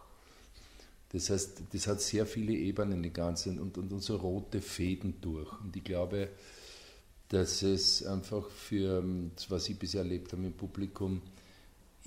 Das 1.11 1.31
heißt, 1.31 1.63
das 1.73 1.87
hat 1.87 2.01
sehr 2.01 2.27
viele 2.27 2.53
Ebenen, 2.53 3.03
die 3.03 3.13
ganzen, 3.13 3.61
und, 3.61 3.79
und, 3.79 3.93
und 3.93 4.01
so 4.01 4.17
rote 4.17 4.61
Fäden 4.61 5.21
durch. 5.21 5.51
Und 5.61 5.77
ich 5.77 5.85
glaube, 5.85 6.29
dass 7.29 7.63
es 7.63 8.05
einfach 8.05 8.49
für, 8.51 9.03
das, 9.35 9.51
was 9.51 9.69
ich 9.69 9.79
bisher 9.79 10.03
erlebt 10.03 10.33
habe 10.33 10.45
im 10.45 10.53
Publikum, 10.53 11.23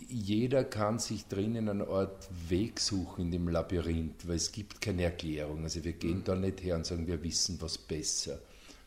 jeder 0.09 0.63
kann 0.63 0.99
sich 0.99 1.25
drinnen 1.27 1.67
eine 1.69 1.87
Art 1.87 2.29
Weg 2.49 2.79
suchen 2.79 3.25
in 3.25 3.31
dem 3.31 3.47
Labyrinth, 3.47 4.27
weil 4.27 4.35
es 4.35 4.51
gibt 4.51 4.79
keine 4.79 5.03
Erklärung. 5.03 5.63
Also 5.63 5.83
wir 5.83 5.93
gehen 5.93 6.21
da 6.23 6.35
nicht 6.35 6.61
her 6.63 6.75
und 6.75 6.85
sagen, 6.85 7.07
wir 7.07 7.21
wissen 7.23 7.57
was 7.61 7.79
besser, 7.79 8.39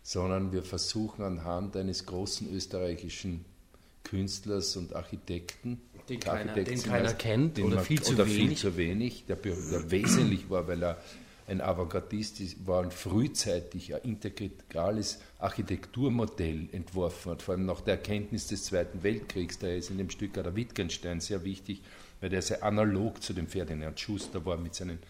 sondern 0.05 0.53
wir 0.53 0.63
versuchen 0.63 1.25
anhand 1.25 1.77
eines 1.77 2.07
großen 2.07 2.49
österreichischen 2.55 3.45
Künstlers 4.05 4.77
und 4.77 4.95
Architekten, 4.95 5.81
Den 6.09 6.21
keiner- 6.21 6.55
den 6.55 6.81
keiner 6.83 7.05
meist- 7.09 7.19
kennt 7.19 7.57
den 7.57 7.65
oder 7.67 7.81
viel 7.81 8.01
zu 8.01 8.15
oder 8.15 8.27
wenig. 8.27 8.39
viel 8.39 8.57
zu 8.57 8.77
wenig, 8.77 9.25
der, 9.27 9.37
der 9.37 9.91
wesentlich 9.91 10.49
war, 10.49 10.67
weil 10.69 10.83
er 10.83 11.03
ein 11.51 11.61
Avantgardist 11.61 12.41
ist, 12.41 12.67
war 12.67 12.81
und 12.81 12.95
frühzeitig 12.95 13.95
ein 13.95 14.03
integrales 14.03 15.19
Architekturmodell 15.39 16.69
entworfen 16.73 17.33
hat, 17.33 17.43
vor 17.43 17.55
allem 17.55 17.67
nach 17.67 17.81
der 17.81 17.95
Erkenntnis 17.95 18.47
des 18.47 18.65
Zweiten 18.65 19.03
Weltkriegs. 19.03 19.59
Da 19.59 19.69
ist 19.69 19.91
in 19.91 19.99
dem 19.99 20.11
Stück 20.11 20.39
auch 20.39 20.45
der 20.45 20.55
Wittgenstein 20.55 21.21
sehr 21.21 21.45
wichtig, 21.45 21.83
weil 22.21 22.31
der 22.31 22.43
sehr 22.43 22.63
analog 22.63 23.23
zu 23.23 23.33
dem 23.33 23.49
Ferdinand 23.49 23.99
Schuster 23.99 24.45
war 24.47 24.57
mit 24.59 24.75
seinen 24.77 25.01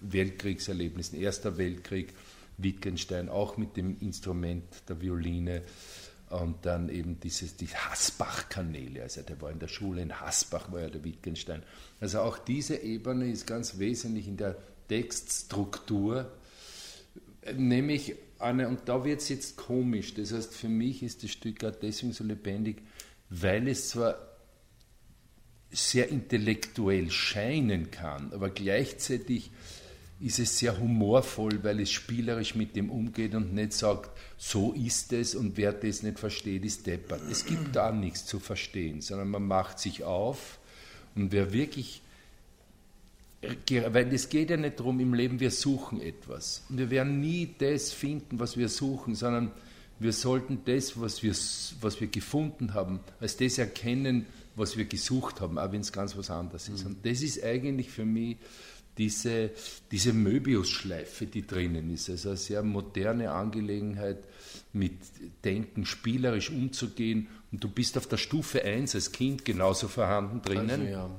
Weltkriegserlebnissen. 0.00 1.18
Erster 1.18 1.56
Weltkrieg, 1.56 2.12
Wittgenstein 2.58 3.30
auch 3.30 3.56
mit 3.56 3.76
dem 3.76 3.98
Instrument 4.00 4.64
der 4.88 5.00
Violine 5.00 5.62
und 6.28 6.64
dann 6.66 6.88
eben 6.88 7.18
dieses, 7.20 7.56
die 7.56 7.68
Hasbach-Kanäle, 7.68 9.02
also 9.02 9.22
der 9.22 9.40
war 9.40 9.50
in 9.50 9.58
der 9.58 9.68
Schule 9.68 10.02
in 10.02 10.20
Hasbach, 10.20 10.70
war 10.72 10.80
ja 10.80 10.88
der 10.88 11.04
Wittgenstein. 11.04 11.62
Also 12.00 12.20
auch 12.20 12.38
diese 12.38 12.76
Ebene 12.76 13.30
ist 13.30 13.46
ganz 13.46 13.78
wesentlich 13.78 14.28
in 14.28 14.36
der 14.36 14.56
Textstruktur, 14.92 16.30
nämlich 17.56 18.14
eine, 18.38 18.68
und 18.68 18.80
da 18.84 19.06
wird 19.06 19.22
es 19.22 19.30
jetzt 19.30 19.56
komisch, 19.56 20.12
das 20.12 20.34
heißt 20.34 20.54
für 20.54 20.68
mich 20.68 21.02
ist 21.02 21.22
das 21.22 21.30
Stück 21.30 21.64
auch 21.64 21.74
deswegen 21.74 22.12
so 22.12 22.24
lebendig, 22.24 22.82
weil 23.30 23.68
es 23.68 23.88
zwar 23.88 24.18
sehr 25.70 26.10
intellektuell 26.10 27.10
scheinen 27.10 27.90
kann, 27.90 28.34
aber 28.34 28.50
gleichzeitig 28.50 29.50
ist 30.20 30.38
es 30.38 30.58
sehr 30.58 30.78
humorvoll, 30.78 31.64
weil 31.64 31.80
es 31.80 31.90
spielerisch 31.90 32.54
mit 32.54 32.76
dem 32.76 32.90
umgeht 32.90 33.34
und 33.34 33.54
nicht 33.54 33.72
sagt, 33.72 34.10
so 34.36 34.74
ist 34.74 35.14
es 35.14 35.34
und 35.34 35.56
wer 35.56 35.72
das 35.72 36.02
nicht 36.02 36.18
versteht, 36.18 36.66
ist 36.66 36.86
deppert. 36.86 37.22
Es 37.30 37.46
gibt 37.46 37.74
da 37.74 37.92
nichts 37.92 38.26
zu 38.26 38.38
verstehen, 38.40 39.00
sondern 39.00 39.30
man 39.30 39.46
macht 39.46 39.78
sich 39.78 40.04
auf 40.04 40.58
und 41.14 41.32
wer 41.32 41.54
wirklich, 41.54 42.02
weil 43.90 44.12
es 44.14 44.28
geht 44.28 44.50
ja 44.50 44.56
nicht 44.56 44.78
darum 44.78 45.00
im 45.00 45.14
Leben, 45.14 45.40
wir 45.40 45.50
suchen 45.50 46.00
etwas. 46.00 46.64
Und 46.68 46.78
wir 46.78 46.90
werden 46.90 47.20
nie 47.20 47.54
das 47.58 47.92
finden, 47.92 48.38
was 48.38 48.56
wir 48.56 48.68
suchen, 48.68 49.14
sondern 49.14 49.50
wir 49.98 50.12
sollten 50.12 50.60
das, 50.64 51.00
was 51.00 51.22
wir, 51.22 51.34
was 51.80 52.00
wir 52.00 52.08
gefunden 52.08 52.74
haben, 52.74 53.00
als 53.20 53.36
das 53.36 53.58
erkennen, 53.58 54.26
was 54.54 54.76
wir 54.76 54.84
gesucht 54.84 55.40
haben, 55.40 55.58
auch 55.58 55.72
wenn 55.72 55.80
es 55.80 55.92
ganz 55.92 56.16
was 56.16 56.30
anderes 56.30 56.68
ist. 56.68 56.84
Und 56.84 57.04
das 57.04 57.22
ist 57.22 57.42
eigentlich 57.42 57.90
für 57.90 58.04
mich 58.04 58.36
diese, 58.98 59.50
diese 59.90 60.12
Möbius-Schleife, 60.12 61.26
die 61.26 61.46
drinnen 61.46 61.92
ist. 61.92 62.10
Also 62.10 62.30
eine 62.30 62.36
sehr 62.36 62.62
moderne 62.62 63.32
Angelegenheit, 63.32 64.18
mit 64.72 64.92
Denken 65.44 65.84
spielerisch 65.86 66.50
umzugehen. 66.50 67.28
Und 67.50 67.62
du 67.62 67.68
bist 67.68 67.98
auf 67.98 68.06
der 68.06 68.16
Stufe 68.16 68.62
1 68.62 68.94
als 68.94 69.12
Kind 69.12 69.44
genauso 69.44 69.88
vorhanden 69.88 70.42
drinnen, 70.42 70.70
Also, 70.70 70.84
ja. 70.84 71.10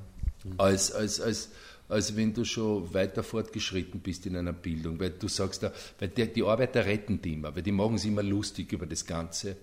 als, 0.56 0.92
als, 0.92 1.20
als, 1.20 1.50
als 1.88 2.16
wenn 2.16 2.32
du 2.32 2.44
schon 2.44 2.92
weiter 2.94 3.22
fortgeschritten 3.22 4.00
bist 4.00 4.26
in 4.26 4.36
einer 4.36 4.52
Bildung. 4.52 4.98
Weil 4.98 5.10
du 5.10 5.28
sagst, 5.28 5.62
da, 5.62 5.72
weil 5.98 6.08
die, 6.08 6.26
die 6.32 6.42
Arbeiter 6.42 6.84
retten 6.86 7.20
die 7.20 7.34
immer, 7.34 7.54
weil 7.54 7.62
die 7.62 7.72
machen 7.72 7.96
es 7.96 8.04
immer 8.04 8.22
lustig 8.22 8.72
über 8.72 8.86
das 8.86 9.04
Ganze 9.06 9.56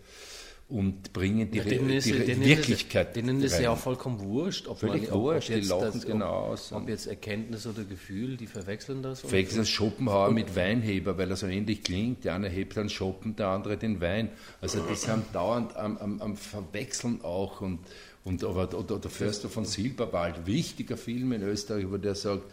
und 0.70 1.12
bringen 1.12 1.52
die, 1.52 1.58
Ja, 1.58 1.64
Re- 1.66 1.70
denen 1.70 1.90
ist, 1.90 2.06
die 2.06 2.12
Re- 2.14 2.24
denen 2.24 2.46
Wirklichkeit 2.46 3.08
Ist, 3.10 3.16
denen 3.18 3.42
ist 3.44 3.56
rein. 3.56 3.64
ja 3.64 3.72
auch 3.72 3.78
vollkommen 3.78 4.22
wurscht, 4.22 4.68
ob 4.70 4.80
Völlig 4.80 5.04
man, 5.10 5.12
ob, 5.12 5.22
wurscht, 5.24 5.50
ob 5.50 5.56
die 5.56 5.60
jetzt 5.62 5.70
lachen 5.70 5.92
das, 5.94 6.06
genau 6.06 6.44
ob, 6.46 6.50
aus. 6.54 6.72
ob 6.72 6.88
jetzt 6.88 7.08
Erkenntnis 7.08 7.68
oder 7.68 7.84
Gefühl, 7.84 8.38
die 8.38 8.48
verwechseln 8.48 9.04
das. 9.04 9.24
und- 9.26 9.34
Wechseln 9.34 9.66
Schopenhauer 9.66 10.32
mit 10.32 10.56
Weinheber, 10.56 11.18
weil 11.18 11.30
er 11.30 11.36
so 11.36 11.48
ähnlich 11.48 11.84
klingt. 11.84 12.24
Der 12.24 12.36
eine 12.36 12.48
hebt 12.48 12.78
einen 12.78 12.88
Schoppen, 12.90 13.36
der 13.36 13.48
andere 13.48 13.76
den 13.78 14.00
Wein. 14.00 14.30
Also 14.62 14.80
die 14.90 14.96
sind 14.96 15.26
dauernd 15.34 15.76
am, 15.76 15.98
am, 15.98 16.22
am 16.22 16.38
Verwechseln 16.38 17.20
auch. 17.22 17.60
Und, 17.60 17.80
und 18.24 18.44
aber, 18.44 18.78
oder, 18.78 18.96
oder 18.96 19.10
Förster 19.10 19.50
von 19.50 19.66
Silberwald, 19.66 20.46
wichtiger 20.46 20.98
Film 20.98 21.32
in 21.32 21.42
Österreich, 21.44 21.86
wo 21.90 21.98
der 21.98 22.16
sagt, 22.16 22.44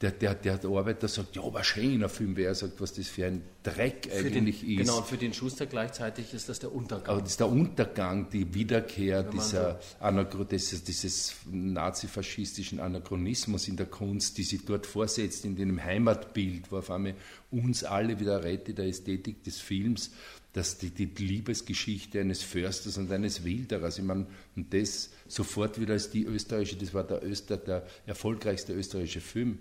der, 0.00 0.12
der, 0.12 0.34
der 0.34 0.64
Arbeiter 0.64 1.08
sagt, 1.08 1.34
ja, 1.34 1.42
aber 1.42 1.64
schöner 1.64 2.08
Film, 2.08 2.36
wer 2.36 2.54
sagt, 2.54 2.80
was 2.80 2.92
das 2.92 3.08
für 3.08 3.26
ein 3.26 3.42
Dreck 3.64 4.08
für 4.12 4.30
den, 4.30 4.44
eigentlich 4.44 4.62
ist. 4.62 4.78
Genau, 4.78 4.98
und 4.98 5.06
für 5.06 5.16
den 5.16 5.32
Schuster 5.32 5.66
gleichzeitig 5.66 6.32
ist 6.32 6.48
das 6.48 6.60
der 6.60 6.72
Untergang. 6.72 7.08
Aber 7.08 7.20
das 7.20 7.30
ist 7.30 7.40
der 7.40 7.48
Untergang, 7.48 8.30
die 8.30 8.54
Wiederkehr 8.54 9.24
dieser 9.24 9.80
Anachro 9.98 10.44
dieses, 10.44 10.84
dieses 10.84 11.34
nazifaschistischen 11.50 12.78
Anachronismus 12.78 13.66
in 13.66 13.76
der 13.76 13.86
Kunst, 13.86 14.38
die 14.38 14.44
sich 14.44 14.64
dort 14.64 14.86
vorsetzt, 14.86 15.44
in 15.44 15.56
dem 15.56 15.82
Heimatbild, 15.82 16.70
wo 16.70 16.78
auf 16.78 16.92
einmal 16.92 17.16
uns 17.50 17.82
alle 17.82 18.20
wieder 18.20 18.44
rettet, 18.44 18.78
der 18.78 18.86
Ästhetik 18.86 19.42
des 19.42 19.58
Films, 19.58 20.12
dass 20.52 20.78
die, 20.78 20.90
die 20.90 21.06
Liebesgeschichte 21.06 22.20
eines 22.20 22.42
Försters 22.42 22.98
und 22.98 23.12
eines 23.12 23.44
Wilderers, 23.44 23.98
ich 23.98 24.04
meine, 24.04 24.26
und 24.56 24.72
das 24.72 25.10
sofort 25.26 25.80
wieder 25.80 25.94
als 25.94 26.10
die 26.10 26.24
österreichische, 26.24 26.76
das 26.76 26.94
war 26.94 27.04
der, 27.04 27.22
Öster, 27.22 27.56
der 27.56 27.86
erfolgreichste 28.06 28.72
österreichische 28.72 29.20
Film. 29.20 29.58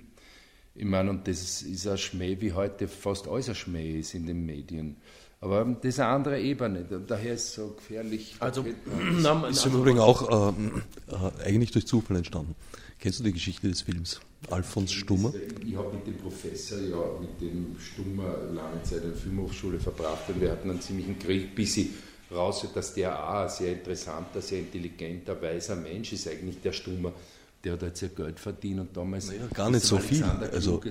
Ich 0.76 0.86
meine, 0.86 1.10
und 1.10 1.28
das 1.28 1.62
ist 1.62 1.88
ein 1.88 1.98
Schmäh, 1.98 2.38
wie 2.40 2.54
heute 2.54 2.88
fast 2.88 3.28
alles 3.28 3.50
ein 3.50 3.56
Schmäh 3.56 4.00
ist 4.00 4.14
in 4.14 4.26
den 4.26 4.46
Medien. 4.46 4.98
Aber 5.40 5.66
das 5.66 5.86
ist 5.86 6.00
eine 6.00 6.10
andere 6.10 6.40
Ebene, 6.40 6.84
daher 6.84 7.34
ist 7.34 7.50
es 7.50 7.54
so 7.56 7.70
gefährlich. 7.70 8.36
Also, 8.40 8.64
ist 9.50 9.66
im 9.66 9.74
Übrigen 9.74 10.00
auch 10.00 10.52
äh, 10.52 10.54
äh, 11.12 11.46
eigentlich 11.46 11.72
durch 11.72 11.86
Zufall 11.86 12.18
entstanden. 12.18 12.56
Kennst 13.00 13.20
du 13.20 13.24
die 13.24 13.34
Geschichte 13.34 13.68
des 13.68 13.84
Films? 13.84 14.20
Alfons 14.50 14.92
Stummer? 14.92 15.32
Ich 15.66 15.76
habe 15.76 15.94
mit 15.94 16.08
dem 16.08 16.18
Professor, 16.18 16.80
ja, 16.80 17.20
mit 17.22 17.40
dem 17.40 17.76
Stummer 17.80 18.38
lange 18.52 18.82
Zeit 18.84 19.04
in 19.04 19.10
der 19.12 19.18
Filmhochschule 19.18 19.80
verbracht 19.80 20.28
und 20.30 20.42
wir 20.42 20.52
hatten 20.52 20.72
einen 20.72 20.82
ziemlichen 20.82 21.20
Krieg, 21.20 21.54
bis 21.54 21.78
ich 21.78 21.90
raus, 22.32 22.66
dass 22.74 22.96
der 22.96 23.24
auch 23.24 23.44
ein 23.44 23.50
sehr 23.50 23.74
interessanter, 23.74 24.42
sehr 24.42 24.60
intelligenter, 24.60 25.40
weiser 25.40 25.76
Mensch 25.76 26.12
ist, 26.14 26.28
eigentlich 26.28 26.60
der 26.62 26.74
Stummer 26.74 27.14
der 27.64 27.74
hat 27.74 27.82
halt 27.82 27.98
sehr 27.98 28.10
Geld 28.10 28.40
verdient 28.40 28.80
und 28.80 28.96
damals 28.96 29.28
naja, 29.28 29.48
gar 29.54 29.70
nicht 29.70 29.86
so 29.86 29.98
viel. 29.98 30.24
Also 30.24 30.82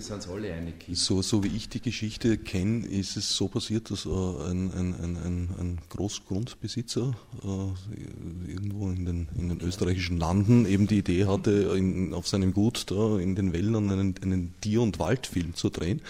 so, 0.93 1.23
so 1.23 1.45
wie 1.45 1.49
ich 1.49 1.69
die 1.69 1.81
Geschichte 1.81 2.37
kenne, 2.37 2.87
ist 2.87 3.17
es 3.17 3.37
so 3.37 3.49
passiert, 3.49 3.91
dass 3.91 4.05
äh, 4.05 4.09
ein, 4.09 4.73
ein, 4.73 4.95
ein, 4.95 5.49
ein 5.59 5.79
Großgrundbesitzer 5.91 7.15
äh, 7.45 8.51
irgendwo 8.51 8.91
in 8.91 9.05
den, 9.05 9.29
in 9.39 9.49
den 9.49 9.61
österreichischen 9.61 10.19
Landen 10.19 10.67
eben 10.67 10.87
die 10.87 10.99
Idee 10.99 11.27
hatte, 11.27 11.51
in, 11.77 12.13
auf 12.13 12.27
seinem 12.27 12.53
Gut 12.53 12.91
da 12.91 13.19
in 13.19 13.37
den 13.37 13.53
Wäldern 13.53 13.91
einen, 13.91 14.15
einen 14.23 14.55
Tier- 14.61 14.83
und 14.83 14.99
Waldfilm 14.99 15.55
zu 15.55 15.71
drehen 15.71 16.01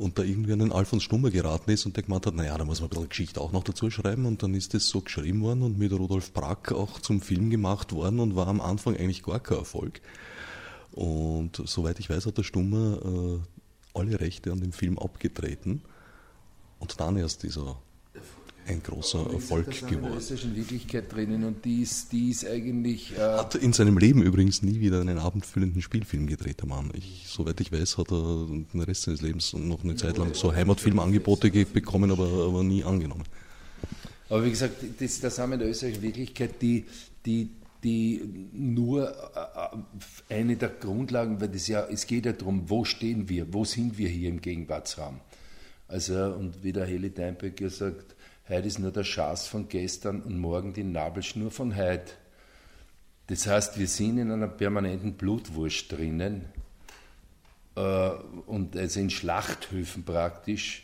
und 0.00 0.18
da 0.18 0.22
irgendwie 0.22 0.54
an 0.54 0.60
den 0.60 0.72
Alfons 0.72 1.02
Stummer 1.02 1.30
geraten 1.30 1.70
ist 1.70 1.84
und 1.84 1.94
der 1.94 2.04
gemeint 2.04 2.24
hat, 2.24 2.34
naja, 2.34 2.56
da 2.56 2.64
muss 2.64 2.80
man 2.80 2.88
ein 2.88 2.90
bisschen 2.90 3.08
Geschichte 3.10 3.38
auch 3.38 3.52
noch 3.52 3.64
dazu 3.64 3.90
schreiben 3.90 4.24
und 4.24 4.42
dann 4.42 4.54
ist 4.54 4.72
das 4.72 4.88
so 4.88 5.02
geschrieben 5.02 5.42
worden 5.42 5.60
und 5.60 5.78
mit 5.78 5.92
Rudolf 5.92 6.32
Brack 6.32 6.72
auch 6.72 7.00
zum 7.00 7.20
Film 7.20 7.50
gemacht 7.50 7.92
worden 7.92 8.18
und 8.18 8.34
war 8.34 8.48
am 8.48 8.62
Anfang 8.62 8.96
eigentlich 8.96 9.22
gar 9.22 9.40
kein 9.40 9.58
Erfolg. 9.58 10.00
Und 10.92 11.62
soweit 11.66 12.00
ich 12.00 12.08
weiß, 12.08 12.24
hat 12.24 12.38
der 12.38 12.44
Stummer 12.44 12.98
äh, 13.04 13.98
alle 13.98 14.18
Rechte 14.18 14.52
an 14.52 14.60
dem 14.60 14.72
Film 14.72 14.98
abgetreten 14.98 15.82
und 16.78 16.98
dann 16.98 17.18
erst 17.18 17.42
dieser 17.42 17.76
ein 18.70 18.82
großer 18.82 19.32
Erfolg 19.32 19.86
geworden. 19.88 20.16
Ist 20.18 20.56
Wirklichkeit 20.56 21.12
drinnen 21.12 21.44
und 21.44 21.64
die 21.64 21.82
ist, 21.82 22.12
die 22.12 22.30
ist 22.30 22.46
eigentlich. 22.46 23.16
Äh 23.16 23.20
hat 23.20 23.54
in 23.54 23.72
seinem 23.72 23.98
Leben 23.98 24.22
übrigens 24.22 24.62
nie 24.62 24.80
wieder 24.80 25.00
einen 25.00 25.18
abendfüllenden 25.18 25.82
Spielfilm 25.82 26.26
gedreht, 26.26 26.60
der 26.60 26.68
Mann. 26.68 26.90
Ich, 26.94 27.26
soweit 27.28 27.60
ich 27.60 27.72
weiß, 27.72 27.98
hat 27.98 28.10
er 28.10 28.46
den 28.72 28.80
Rest 28.82 29.02
seines 29.02 29.22
Lebens 29.22 29.52
noch 29.52 29.84
eine 29.84 29.96
Zeit 29.96 30.16
lang 30.18 30.34
so 30.34 30.54
Heimatfilmangebote 30.54 31.50
bekommen, 31.50 32.10
aber, 32.10 32.28
aber 32.46 32.62
nie 32.62 32.84
angenommen. 32.84 33.24
Aber 34.28 34.44
wie 34.44 34.50
gesagt, 34.50 34.76
das, 35.00 35.20
das 35.20 35.38
haben 35.38 35.50
wir 35.50 35.54
in 35.54 35.60
der 35.60 35.70
österreichischen 35.70 36.02
Wirklichkeit, 36.02 36.62
die, 36.62 36.84
die, 37.26 37.50
die 37.82 38.48
nur 38.52 39.10
äh, 39.10 40.34
eine 40.34 40.56
der 40.56 40.68
Grundlagen, 40.68 41.40
weil 41.40 41.48
das 41.48 41.66
ja, 41.66 41.86
es 41.90 42.06
geht 42.06 42.26
ja 42.26 42.32
darum, 42.32 42.70
wo 42.70 42.84
stehen 42.84 43.28
wir, 43.28 43.52
wo 43.52 43.64
sind 43.64 43.98
wir 43.98 44.08
hier 44.08 44.28
im 44.28 44.40
Gegenwartsraum. 44.40 45.20
Also, 45.88 46.14
und 46.14 46.62
wie 46.62 46.72
der 46.72 46.86
Heli 46.86 47.10
Deinbeck 47.10 47.60
ja 47.60 47.68
sagt, 47.68 48.14
Heute 48.50 48.66
ist 48.66 48.80
nur 48.80 48.90
der 48.90 49.04
Schaß 49.04 49.46
von 49.46 49.68
gestern 49.68 50.22
und 50.22 50.36
morgen 50.36 50.72
die 50.72 50.82
Nabelschnur 50.82 51.52
von 51.52 51.76
heute. 51.76 52.10
Das 53.28 53.46
heißt, 53.46 53.78
wir 53.78 53.86
sind 53.86 54.18
in 54.18 54.32
einer 54.32 54.48
permanenten 54.48 55.12
Blutwurst 55.12 55.92
drinnen 55.92 56.46
äh, 57.76 58.10
und 58.46 58.76
also 58.76 58.98
in 58.98 59.08
Schlachthöfen 59.08 60.02
praktisch, 60.02 60.82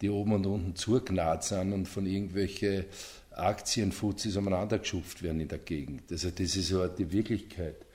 die 0.00 0.10
oben 0.10 0.32
und 0.32 0.46
unten 0.46 0.74
zugnagt 0.74 1.44
sind 1.44 1.72
und 1.72 1.86
von 1.86 2.06
irgendwelchen 2.06 2.86
Aktienfuzis 3.30 4.36
umeinander 4.36 4.80
geschupft 4.80 5.22
werden 5.22 5.40
in 5.40 5.46
der 5.46 5.58
Gegend. 5.58 6.10
Also 6.10 6.30
das 6.30 6.56
ist 6.56 6.66
so 6.66 6.84
die 6.88 7.12
Wirklichkeit. 7.12 7.86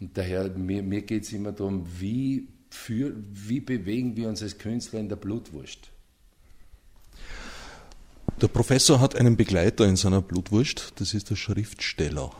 Und 0.00 0.18
daher, 0.18 0.50
mir, 0.50 0.82
mir 0.82 1.00
geht 1.00 1.22
es 1.22 1.32
immer 1.32 1.52
darum, 1.52 1.86
wie, 1.98 2.46
für, 2.68 3.14
wie 3.16 3.60
bewegen 3.60 4.16
wir 4.16 4.28
uns 4.28 4.42
als 4.42 4.58
Künstler 4.58 5.00
in 5.00 5.08
der 5.08 5.16
Blutwurst? 5.16 5.90
Der 8.40 8.48
Professor 8.48 9.00
hat 9.00 9.16
einen 9.16 9.36
Begleiter 9.36 9.86
in 9.86 9.96
seiner 9.96 10.22
Blutwurst, 10.22 10.94
das 10.96 11.14
ist 11.14 11.30
der 11.30 11.36
Schriftsteller, 11.36 12.30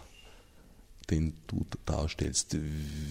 den 1.11 1.35
du 1.47 1.67
darstellst. 1.85 2.57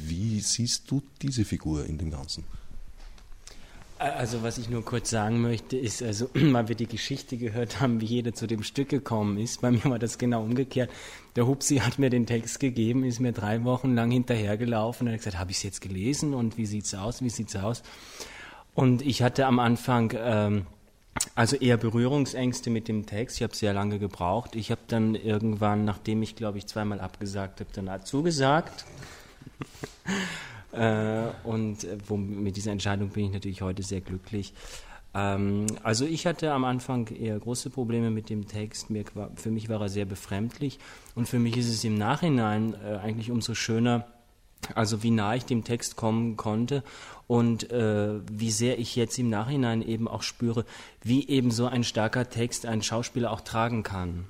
Wie 0.08 0.40
siehst 0.40 0.90
du 0.90 1.02
diese 1.22 1.46
Figur 1.46 1.86
in 1.86 1.98
dem 1.98 2.12
Ganzen? 2.12 2.44
Also 4.00 4.44
was 4.44 4.58
ich 4.58 4.70
nur 4.70 4.86
kurz 4.86 5.10
sagen 5.10 5.42
möchte, 5.42 5.78
ist, 5.78 6.02
also 6.02 6.30
weil 6.34 6.70
wir 6.70 6.76
die 6.76 6.88
Geschichte 6.88 7.36
gehört 7.36 7.82
haben, 7.82 8.00
wie 8.00 8.06
jeder 8.06 8.34
zu 8.34 8.48
dem 8.48 8.64
Stück 8.64 8.88
gekommen 8.88 9.38
ist. 9.38 9.60
Bei 9.60 9.72
mir 9.72 9.84
war 9.84 10.00
das 10.00 10.18
genau 10.18 10.42
umgekehrt. 10.42 10.90
Der 11.36 11.46
Hupsi 11.46 11.78
hat 11.78 12.00
mir 12.00 12.10
den 12.10 12.26
Text 12.26 12.62
gegeben, 12.62 13.04
ist 13.04 13.20
mir 13.20 13.34
drei 13.34 13.66
Wochen 13.66 13.94
lang 13.96 14.10
hinterhergelaufen 14.10 15.08
und 15.08 15.14
hat 15.14 15.20
gesagt, 15.20 15.38
habe 15.38 15.52
ich 15.52 15.58
es 15.58 15.64
jetzt 15.64 15.82
gelesen 15.82 16.34
und 16.34 16.58
wie 16.58 16.66
sieht's 16.66 16.96
aus, 16.96 17.22
wie 17.22 17.30
sieht's 17.30 17.58
aus? 17.58 17.84
Und 18.74 19.02
ich 19.02 19.22
hatte 19.22 19.46
am 19.46 19.60
Anfang 19.60 20.14
ähm, 20.16 20.66
also 21.40 21.56
eher 21.56 21.78
Berührungsängste 21.78 22.70
mit 22.70 22.90
dem 22.90 23.06
Text. 23.06 23.38
Ich 23.38 23.44
habe 23.44 23.56
sehr 23.56 23.74
lange 23.74 23.98
gebraucht. 23.98 24.58
Ich 24.58 24.72
habe 24.72 24.82
dann 24.88 25.16
irgendwann, 25.16 25.86
nachdem 25.86 26.22
ich 26.22 26.36
glaube 26.36 26.58
ich 26.58 26.68
zweimal 26.68 27.00
abgesagt 27.00 27.62
habe, 27.62 27.70
dann 27.72 28.04
zugesagt. 28.04 28.84
äh, 30.74 31.28
und 31.46 31.86
äh, 31.86 31.98
wo, 32.06 32.18
mit 32.18 32.58
dieser 32.58 32.74
Entscheidung 32.74 33.12
bin 33.12 33.28
ich 33.28 33.32
natürlich 33.32 33.62
heute 33.62 33.84
sehr 33.84 34.02
glücklich. 34.02 34.54
Ähm, 35.14 35.68
also 35.82 36.06
ich 36.06 36.26
hatte 36.26 36.52
am 36.52 36.66
Anfang 36.66 37.08
eher 37.08 37.40
große 37.40 37.70
Probleme 37.70 38.12
mit 38.12 38.30
dem 38.30 38.46
Text. 38.46 38.90
Mir, 38.90 39.06
für 39.38 39.50
mich 39.50 39.70
war 39.70 39.80
er 39.80 39.88
sehr 39.88 40.04
befremdlich 40.04 40.78
und 41.16 41.30
für 41.30 41.40
mich 41.40 41.56
ist 41.56 41.70
es 41.70 41.86
im 41.86 41.98
Nachhinein 41.98 42.76
äh, 42.84 42.98
eigentlich 42.98 43.32
umso 43.32 43.54
schöner, 43.54 44.06
also 44.76 45.04
wie 45.04 45.12
nah 45.12 45.36
ich 45.36 45.46
dem 45.46 45.64
Text 45.64 45.96
kommen 45.96 46.38
konnte 46.38 46.84
und 47.28 47.72
äh, 47.72 48.20
wie 48.32 48.52
sehr 48.52 48.80
ich 48.80 48.96
jetzt 48.96 49.18
im 49.20 49.30
Nachhinein 49.30 49.82
eben 49.82 50.08
auch 50.08 50.24
spüre, 50.24 50.66
wie 51.04 51.28
eben 51.28 51.52
so 51.52 51.68
ein 51.68 51.84
starker 51.84 52.30
Text 52.30 52.66
einen 52.66 52.82
Schauspieler 52.82 53.32
auch 53.32 53.42
tragen 53.42 53.84
kann. 53.84 54.26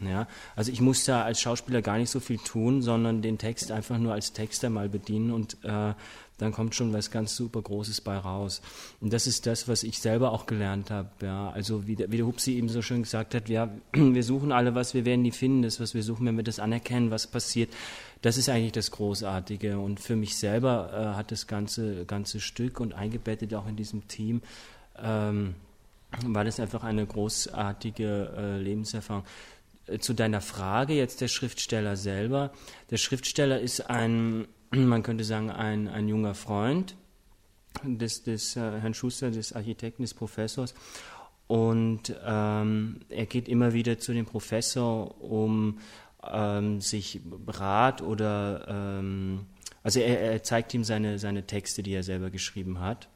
Ja, 0.00 0.26
also 0.56 0.72
ich 0.72 0.80
muss 0.80 1.04
da 1.04 1.22
als 1.22 1.40
Schauspieler 1.40 1.80
gar 1.80 1.98
nicht 1.98 2.10
so 2.10 2.20
viel 2.20 2.38
tun, 2.38 2.82
sondern 2.82 3.22
den 3.22 3.38
Text 3.38 3.70
einfach 3.70 3.96
nur 3.96 4.12
als 4.12 4.32
Texter 4.32 4.68
mal 4.68 4.88
bedienen 4.88 5.30
und 5.30 5.56
äh, 5.64 5.94
dann 6.38 6.52
kommt 6.52 6.74
schon 6.74 6.92
was 6.92 7.10
ganz 7.12 7.36
super 7.36 7.62
Großes 7.62 8.00
bei 8.00 8.16
raus. 8.16 8.60
Und 9.00 9.12
das 9.12 9.26
ist 9.26 9.46
das, 9.46 9.68
was 9.68 9.84
ich 9.84 10.00
selber 10.00 10.32
auch 10.32 10.46
gelernt 10.46 10.90
habe. 10.90 11.08
Ja, 11.22 11.50
also 11.50 11.86
wie 11.86 11.94
der, 11.94 12.10
wie 12.10 12.16
der 12.16 12.26
Hupsi 12.26 12.54
eben 12.56 12.68
so 12.68 12.82
schön 12.82 13.02
gesagt 13.02 13.34
hat, 13.34 13.48
ja, 13.48 13.70
wir 13.92 14.22
suchen 14.24 14.50
alle 14.50 14.74
was, 14.74 14.94
wir 14.94 15.04
werden 15.04 15.22
nie 15.22 15.30
finden, 15.30 15.62
das, 15.62 15.78
was 15.78 15.94
wir 15.94 16.02
suchen, 16.02 16.26
wenn 16.26 16.36
wir 16.36 16.44
das 16.44 16.58
anerkennen, 16.58 17.10
was 17.12 17.28
passiert. 17.28 17.70
Das 18.24 18.38
ist 18.38 18.48
eigentlich 18.48 18.72
das 18.72 18.90
Großartige. 18.90 19.78
Und 19.78 20.00
für 20.00 20.16
mich 20.16 20.36
selber 20.36 20.90
äh, 20.94 21.14
hat 21.14 21.30
das 21.30 21.46
ganze, 21.46 22.06
ganze 22.06 22.40
Stück 22.40 22.80
und 22.80 22.94
eingebettet 22.94 23.52
auch 23.52 23.68
in 23.68 23.76
diesem 23.76 24.08
Team, 24.08 24.40
ähm, 24.96 25.56
war 26.24 26.42
das 26.42 26.58
einfach 26.58 26.84
eine 26.84 27.04
großartige 27.04 28.32
äh, 28.34 28.58
Lebenserfahrung. 28.62 29.24
Äh, 29.86 29.98
zu 29.98 30.14
deiner 30.14 30.40
Frage 30.40 30.94
jetzt 30.94 31.20
der 31.20 31.28
Schriftsteller 31.28 31.98
selber. 31.98 32.52
Der 32.90 32.96
Schriftsteller 32.96 33.60
ist 33.60 33.90
ein, 33.90 34.48
man 34.70 35.02
könnte 35.02 35.24
sagen, 35.24 35.50
ein, 35.50 35.86
ein 35.86 36.08
junger 36.08 36.34
Freund 36.34 36.96
des, 37.82 38.22
des 38.22 38.56
äh, 38.56 38.60
Herrn 38.60 38.94
Schuster, 38.94 39.32
des 39.32 39.52
Architekten, 39.52 40.00
des 40.00 40.14
Professors. 40.14 40.74
Und 41.46 42.14
ähm, 42.24 43.00
er 43.10 43.26
geht 43.26 43.48
immer 43.48 43.74
wieder 43.74 43.98
zu 43.98 44.14
dem 44.14 44.24
Professor, 44.24 45.20
um 45.20 45.78
ähm, 46.32 46.80
sich 46.80 47.20
Rat 47.46 48.02
oder, 48.02 48.66
ähm, 48.68 49.46
also 49.82 50.00
er, 50.00 50.20
er, 50.20 50.42
zeigt 50.42 50.74
ihm 50.74 50.84
seine, 50.84 51.18
seine 51.18 51.46
Texte, 51.46 51.82
die 51.82 51.92
er 51.92 52.02
selber 52.02 52.30
geschrieben 52.30 52.80
hat 52.80 53.08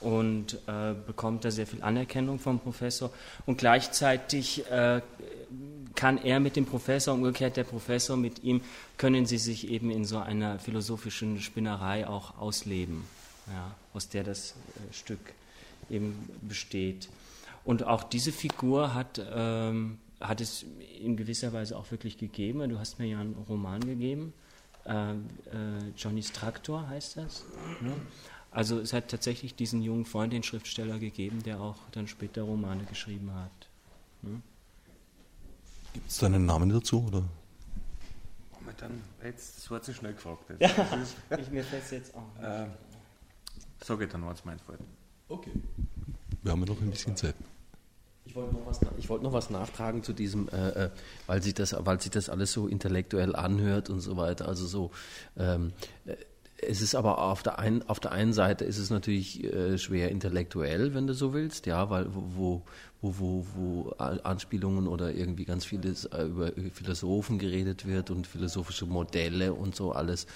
und 0.00 0.58
äh, 0.66 0.94
bekommt 1.06 1.44
da 1.44 1.50
sehr 1.50 1.66
viel 1.66 1.82
Anerkennung 1.82 2.38
vom 2.38 2.60
Professor 2.60 3.10
und 3.46 3.58
gleichzeitig 3.58 4.70
äh, 4.70 5.00
kann 5.94 6.18
er 6.18 6.40
mit 6.40 6.56
dem 6.56 6.66
Professor, 6.66 7.14
umgekehrt 7.14 7.56
der 7.56 7.64
Professor 7.64 8.16
mit 8.16 8.42
ihm, 8.44 8.62
können 8.96 9.26
sie 9.26 9.38
sich 9.38 9.68
eben 9.68 9.90
in 9.90 10.04
so 10.04 10.18
einer 10.18 10.58
philosophischen 10.58 11.40
Spinnerei 11.40 12.06
auch 12.06 12.38
ausleben, 12.38 13.04
ja, 13.48 13.74
aus 13.92 14.08
der 14.08 14.24
das 14.24 14.52
äh, 14.52 14.94
Stück 14.94 15.20
eben 15.90 16.28
besteht. 16.40 17.08
Und 17.64 17.84
auch 17.84 18.02
diese 18.02 18.32
Figur 18.32 18.94
hat, 18.94 19.20
ähm, 19.34 19.98
hat 20.22 20.40
es 20.40 20.64
in 21.00 21.16
gewisser 21.16 21.52
Weise 21.52 21.76
auch 21.76 21.90
wirklich 21.90 22.18
gegeben. 22.18 22.68
Du 22.68 22.78
hast 22.78 22.98
mir 22.98 23.06
ja 23.06 23.20
einen 23.20 23.34
Roman 23.48 23.80
gegeben, 23.80 24.32
äh, 24.84 25.12
äh, 25.12 25.16
Johnny's 25.96 26.32
Traktor 26.32 26.88
heißt 26.88 27.16
das. 27.16 27.44
Ne? 27.80 27.94
Also 28.50 28.78
es 28.80 28.92
hat 28.92 29.08
tatsächlich 29.08 29.54
diesen 29.54 29.82
jungen 29.82 30.04
Freund, 30.04 30.32
den 30.32 30.42
Schriftsteller 30.42 30.98
gegeben, 30.98 31.42
der 31.42 31.60
auch 31.60 31.76
dann 31.92 32.08
später 32.08 32.42
Romane 32.42 32.84
geschrieben 32.84 33.32
hat. 33.34 33.68
Ne? 34.22 34.42
Gibt 35.94 36.10
es 36.10 36.18
da 36.18 36.26
einen 36.26 36.46
Namen 36.46 36.70
dazu? 36.70 37.04
Oder? 37.06 37.24
Momentan, 38.58 39.00
jetzt, 39.22 39.58
das 39.58 39.70
war 39.70 39.82
zu 39.82 39.94
schnell 39.94 40.14
gefragt. 40.14 40.44
Ja, 40.60 41.38
ich, 41.38 41.50
mir 41.50 41.64
fällt 41.64 41.90
jetzt 41.90 42.14
auch. 42.14 42.42
Äh, 42.42 42.66
sage 43.82 44.04
ich 44.04 44.10
dann, 44.10 44.26
was 44.26 44.44
mein 44.44 44.58
Fall. 44.58 44.78
Okay. 45.28 45.52
Wir 46.42 46.52
haben 46.52 46.60
ja 46.60 46.66
noch 46.66 46.80
ein 46.80 46.90
bisschen 46.90 47.16
Zeit. 47.16 47.34
Ich 48.24 48.36
wollte 48.36 48.54
noch, 48.54 48.66
was, 48.66 48.80
wollt 49.08 49.22
noch 49.22 49.32
was 49.32 49.50
nachtragen 49.50 50.02
zu 50.02 50.12
diesem, 50.12 50.48
äh, 50.48 50.84
äh, 50.84 50.90
weil, 51.26 51.42
sich 51.42 51.54
das, 51.54 51.74
weil 51.78 52.00
sich 52.00 52.10
das 52.10 52.28
alles 52.28 52.52
so 52.52 52.68
intellektuell 52.68 53.34
anhört 53.34 53.90
und 53.90 54.00
so 54.00 54.16
weiter. 54.16 54.46
Also 54.48 54.66
so, 54.66 54.90
ähm, 55.36 55.72
äh, 56.06 56.14
es 56.64 56.80
ist 56.80 56.94
aber 56.94 57.18
auf 57.18 57.42
der, 57.42 57.58
ein, 57.58 57.88
auf 57.88 57.98
der 57.98 58.12
einen 58.12 58.32
Seite 58.32 58.64
ist 58.64 58.78
es 58.78 58.90
natürlich 58.90 59.42
äh, 59.42 59.76
schwer 59.78 60.10
intellektuell, 60.10 60.94
wenn 60.94 61.08
du 61.08 61.14
so 61.14 61.34
willst, 61.34 61.66
ja, 61.66 61.90
weil 61.90 62.06
wo, 62.14 62.62
wo, 63.00 63.18
wo, 63.18 63.46
wo 63.56 63.90
Anspielungen 63.98 64.86
oder 64.86 65.12
irgendwie 65.12 65.44
ganz 65.44 65.64
vieles 65.64 66.04
äh, 66.04 66.22
über 66.22 66.52
Philosophen 66.72 67.40
geredet 67.40 67.86
wird 67.86 68.10
und 68.10 68.28
philosophische 68.28 68.86
Modelle 68.86 69.54
und 69.54 69.74
so 69.74 69.90
alles. 69.90 70.28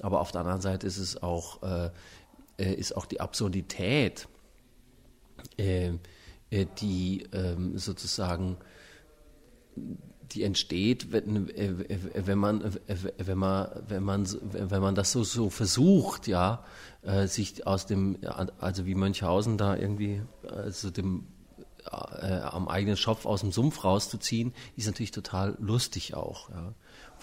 Aber 0.00 0.20
auf 0.20 0.32
der 0.32 0.40
anderen 0.40 0.62
Seite 0.62 0.86
ist 0.86 0.96
es 0.96 1.22
auch, 1.22 1.62
äh, 1.62 1.90
ist 2.56 2.96
auch 2.96 3.04
die 3.04 3.20
Absurdität, 3.20 4.26
die 6.64 7.26
ähm, 7.32 7.78
sozusagen 7.78 8.56
die 10.30 10.42
entsteht, 10.42 11.12
wenn, 11.12 11.48
wenn 11.48 12.38
man, 12.38 12.76
wenn 13.18 13.38
man, 13.38 13.68
wenn 13.88 14.02
man, 14.02 14.26
wenn 14.52 14.82
man 14.82 14.94
das 14.94 15.12
so, 15.12 15.22
so 15.22 15.50
versucht, 15.50 16.26
ja, 16.26 16.64
sich 17.26 17.66
aus 17.66 17.86
dem, 17.86 18.18
also 18.58 18.86
wie 18.86 18.94
Mönchhausen 18.94 19.58
da 19.58 19.76
irgendwie, 19.76 20.22
also 20.48 20.90
dem 20.90 21.26
äh, 21.86 22.40
am 22.40 22.68
eigenen 22.68 22.96
Schopf 22.96 23.26
aus 23.26 23.40
dem 23.40 23.52
Sumpf 23.52 23.84
rauszuziehen, 23.84 24.54
ist 24.76 24.86
natürlich 24.86 25.10
total 25.10 25.56
lustig 25.60 26.14
auch. 26.14 26.48
Ja. 26.50 26.74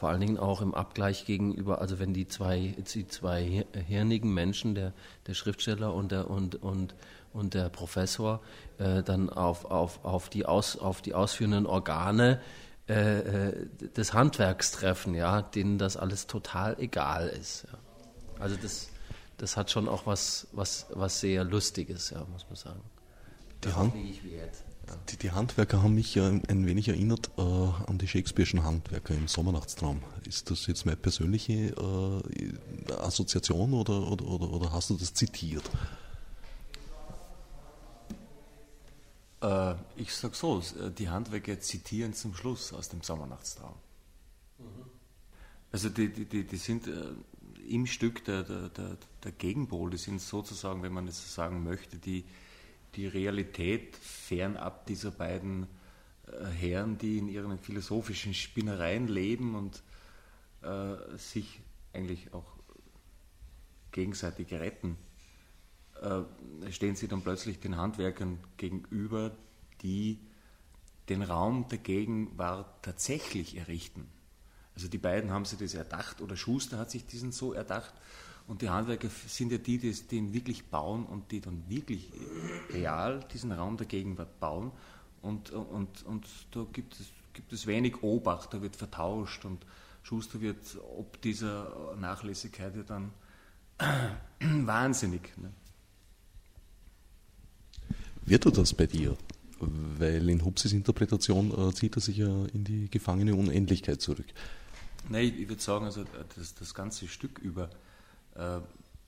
Vor 0.01 0.09
allen 0.09 0.21
Dingen 0.21 0.39
auch 0.39 0.63
im 0.63 0.73
Abgleich 0.73 1.25
gegenüber, 1.25 1.79
also 1.79 1.99
wenn 1.99 2.11
die 2.11 2.27
zwei, 2.27 2.73
die 2.91 3.07
zwei 3.07 3.67
hirnigen 3.85 4.33
Menschen, 4.33 4.73
der, 4.73 4.93
der 5.27 5.35
Schriftsteller 5.35 5.93
und 5.93 6.11
der, 6.11 6.27
und, 6.27 6.55
und, 6.55 6.95
und 7.33 7.53
der 7.53 7.69
Professor, 7.69 8.41
äh, 8.79 9.03
dann 9.03 9.29
auf, 9.29 9.65
auf, 9.65 10.03
auf, 10.03 10.27
die 10.27 10.47
Aus, 10.47 10.75
auf 10.75 11.03
die 11.03 11.13
ausführenden 11.13 11.67
Organe 11.67 12.41
äh, 12.89 13.19
äh 13.19 13.67
des 13.95 14.13
Handwerks 14.15 14.71
treffen, 14.71 15.13
ja, 15.13 15.43
denen 15.43 15.77
das 15.77 15.97
alles 15.97 16.25
total 16.25 16.79
egal 16.79 17.27
ist. 17.27 17.67
Ja. 17.71 17.77
Also 18.39 18.55
das, 18.59 18.89
das 19.37 19.55
hat 19.55 19.69
schon 19.69 19.87
auch 19.87 20.07
was, 20.07 20.47
was, 20.51 20.87
was 20.95 21.19
sehr 21.19 21.43
Lustiges, 21.43 22.09
ja, 22.09 22.25
muss 22.31 22.47
man 22.47 22.55
sagen. 22.55 22.81
Die, 23.63 23.71
Hand, 23.71 23.93
die, 25.09 25.17
die, 25.17 25.31
Handwerker 25.31 25.83
haben 25.83 25.95
mich 25.95 26.15
ja 26.15 26.27
ein 26.27 26.65
wenig 26.65 26.87
erinnert 26.87 27.29
äh, 27.37 27.41
an 27.41 27.97
die 27.97 28.07
Shakespeare'schen 28.07 28.63
Handwerker 28.63 29.13
im 29.13 29.27
Sommernachtstraum. 29.27 30.01
Ist 30.27 30.49
das 30.49 30.67
jetzt 30.67 30.85
meine 30.85 30.97
persönliche 30.97 31.53
äh, 31.53 32.93
Assoziation 32.93 33.73
oder, 33.73 34.11
oder, 34.11 34.25
oder, 34.25 34.51
oder, 34.51 34.71
hast 34.71 34.89
du 34.89 34.95
das 34.95 35.13
zitiert? 35.13 35.69
Äh, 39.41 39.75
ich 39.95 40.13
sage 40.13 40.35
so, 40.35 40.61
die 40.97 41.09
Handwerker 41.09 41.59
zitieren 41.59 42.13
zum 42.13 42.33
Schluss 42.33 42.73
aus 42.73 42.89
dem 42.89 43.01
Sommernachtstraum. 43.01 43.75
Mhm. 44.59 44.65
Also 45.71 45.89
die, 45.89 46.09
die, 46.09 46.25
die, 46.25 46.43
die 46.43 46.57
sind 46.57 46.87
äh, 46.87 47.13
im 47.67 47.85
Stück 47.85 48.25
der, 48.25 48.43
der, 48.43 48.69
der, 48.69 48.97
der 49.23 49.31
Gegenpol, 49.31 49.91
die 49.91 49.97
sind 49.97 50.21
sozusagen, 50.21 50.83
wenn 50.83 50.93
man 50.93 51.07
es 51.07 51.21
so 51.21 51.41
sagen 51.41 51.63
möchte, 51.63 51.97
die 51.97 52.25
die 52.95 53.07
Realität 53.07 53.95
fernab 53.95 54.85
dieser 54.85 55.11
beiden 55.11 55.67
äh, 56.27 56.45
Herren, 56.45 56.97
die 56.97 57.17
in 57.17 57.29
ihren 57.29 57.57
philosophischen 57.57 58.33
Spinnereien 58.33 59.07
leben 59.07 59.55
und 59.55 59.81
äh, 60.61 61.17
sich 61.17 61.61
eigentlich 61.93 62.33
auch 62.33 62.57
gegenseitig 63.91 64.51
retten, 64.53 64.97
äh, 66.01 66.71
stehen 66.71 66.95
sie 66.95 67.07
dann 67.07 67.21
plötzlich 67.21 67.59
den 67.59 67.77
Handwerkern 67.77 68.39
gegenüber, 68.57 69.31
die 69.81 70.19
den 71.09 71.21
Raum 71.21 71.67
der 71.67 71.79
Gegenwart 71.79 72.83
tatsächlich 72.83 73.57
errichten. 73.57 74.07
Also 74.75 74.87
die 74.87 74.97
beiden 74.97 75.31
haben 75.31 75.45
sich 75.45 75.59
das 75.59 75.73
erdacht 75.73 76.21
oder 76.21 76.37
Schuster 76.37 76.77
hat 76.77 76.91
sich 76.91 77.05
diesen 77.05 77.31
so 77.31 77.53
erdacht 77.53 77.93
und 78.51 78.61
die 78.61 78.69
Handwerker 78.69 79.07
sind 79.27 79.53
ja 79.53 79.57
die, 79.57 79.77
die 79.77 79.93
den 79.93 80.33
wirklich 80.33 80.65
bauen 80.65 81.05
und 81.05 81.31
die 81.31 81.39
dann 81.39 81.63
wirklich 81.69 82.11
real 82.73 83.21
diesen 83.31 83.53
Raum 83.53 83.77
der 83.77 83.85
Gegenwart 83.85 84.41
bauen. 84.41 84.73
Und, 85.21 85.51
und, 85.51 86.03
und 86.05 86.27
da 86.51 86.65
gibt 86.73 86.99
es, 86.99 87.05
gibt 87.31 87.53
es 87.53 87.65
wenig 87.65 88.03
Obacht, 88.03 88.53
da 88.53 88.61
wird 88.61 88.75
vertauscht 88.75 89.45
und 89.45 89.65
Schuster 90.03 90.41
wird 90.41 90.57
ob 90.97 91.21
dieser 91.21 91.95
Nachlässigkeit 91.97 92.75
ja 92.75 92.83
dann 92.83 93.13
wahnsinnig. 94.65 95.31
Ne? 95.37 95.53
Wird 98.25 98.45
er 98.45 98.51
das 98.51 98.73
bei 98.73 98.85
dir? 98.85 99.15
Weil 99.61 100.27
in 100.27 100.43
Hupsis 100.43 100.73
Interpretation 100.73 101.57
äh, 101.57 101.73
zieht 101.73 101.95
er 101.95 102.01
sich 102.01 102.17
ja 102.17 102.45
in 102.47 102.65
die 102.65 102.89
gefangene 102.89 103.33
Unendlichkeit 103.33 104.01
zurück. 104.01 104.27
Nein, 105.07 105.35
ich 105.37 105.47
würde 105.47 105.61
sagen, 105.61 105.85
also 105.85 106.03
das, 106.35 106.53
das 106.53 106.73
ganze 106.73 107.07
Stück 107.07 107.39
über 107.39 107.69
äh, 108.35 108.59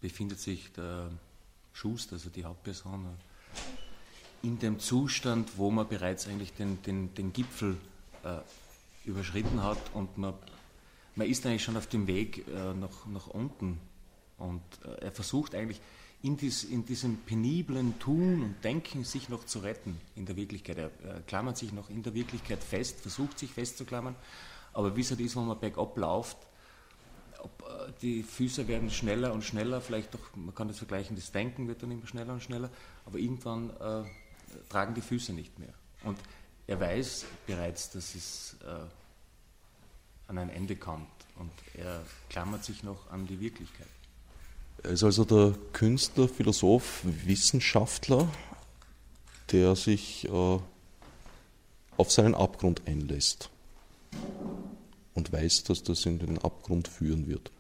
befindet 0.02 0.40
sich 0.40 0.72
der 0.74 1.10
Schuster, 1.74 2.14
also 2.14 2.30
die 2.30 2.46
Hauptperson, 2.46 3.06
in 4.44 4.60
dem 4.60 4.80
Zustand, 4.80 5.58
wo 5.58 5.72
man 5.72 5.88
bereits 5.88 6.28
eigentlich 6.28 6.54
den, 6.54 6.82
den, 6.84 7.14
den 7.16 7.32
Gipfel 7.34 7.78
äh, 8.24 8.40
überschritten 9.06 9.64
hat 9.64 9.80
und 9.94 10.18
man, 10.18 10.34
man 11.16 11.28
ist 11.28 11.46
eigentlich 11.46 11.64
schon 11.64 11.78
auf 11.78 11.88
dem 11.88 12.08
Weg 12.08 12.46
äh, 12.48 12.74
nach, 12.74 13.06
nach 13.08 13.28
unten. 13.28 13.80
Und 14.38 14.62
äh, 14.84 15.06
er 15.06 15.12
versucht 15.12 15.56
eigentlich 15.56 15.80
in, 16.22 16.38
dies, 16.38 16.64
in, 16.64 16.86
diesem 16.86 17.18
peniblen 17.18 18.00
Tun 18.00 18.44
und 18.44 18.64
Denken 18.64 19.04
sich 19.04 19.30
noch 19.30 19.46
zu 19.46 19.60
retten 19.60 20.00
in 20.16 20.26
der 20.26 20.36
Wirklichkeit. 20.36 20.78
Er, 20.78 20.92
er 21.06 21.22
klammert 21.22 21.58
sich 21.58 21.72
noch 21.72 21.90
in 21.90 22.04
der 22.04 22.14
Wirklichkeit 22.14 22.64
fest, 22.64 23.00
versucht 23.02 23.40
sich 23.40 23.52
festzuklammern, 23.52 24.16
aber 24.74 24.96
wie 24.96 25.02
es 25.02 25.10
halt 25.12 25.20
ist, 25.20 25.36
wenn 25.36 25.48
man 25.48 25.60
bergab 25.60 25.98
läuft, 25.98 26.38
äh, 26.38 26.53
die 28.02 28.24
Füße 28.24 28.68
werden 28.68 28.90
schneller 28.90 29.34
und 29.34 29.44
schneller, 29.44 29.82
vielleicht 29.82 30.14
doch, 30.14 30.36
man 30.36 30.54
kann 30.54 30.68
das 30.68 30.78
vergleichen, 30.78 31.16
das 31.16 31.32
Denken 31.32 31.68
wird 31.68 31.84
dann 31.84 31.92
immer 31.92 32.08
schneller 32.08 32.34
und 32.34 32.44
schneller, 32.44 32.70
aber 33.06 33.18
irgendwann 33.18 33.70
äh, 33.72 34.04
tragen 34.70 34.94
die 34.94 35.02
Füße 35.02 35.34
nicht 35.34 35.58
mehr. 35.60 35.74
Und 36.04 36.18
er 36.68 36.80
weiß 36.80 37.26
bereits, 37.48 37.92
dass 37.92 38.16
es 38.16 38.56
äh, 38.64 40.30
an 40.30 40.38
ein 40.38 40.50
Ende 40.50 40.76
kommt 40.76 41.08
und 41.38 41.52
er 41.76 42.02
klammert 42.30 42.64
sich 42.64 42.84
noch 42.84 43.10
an 43.12 43.28
die 43.28 43.40
Wirklichkeit. 43.40 43.88
Er 44.84 44.92
ist 44.92 45.04
also 45.04 45.24
der 45.24 45.56
Künstler, 45.72 46.28
Philosoph, 46.28 47.02
Wissenschaftler, 47.04 48.28
der 49.52 49.76
sich 49.76 50.28
äh, 50.28 50.60
auf 51.98 52.12
seinen 52.12 52.36
Abgrund 52.36 52.82
einlässt 52.88 53.50
und 55.14 55.32
weiß, 55.32 55.64
dass 55.64 55.84
das 55.84 56.06
in 56.06 56.20
den 56.20 56.38
Abgrund 56.38 56.88
führen 56.88 57.28
wird. 57.28 57.52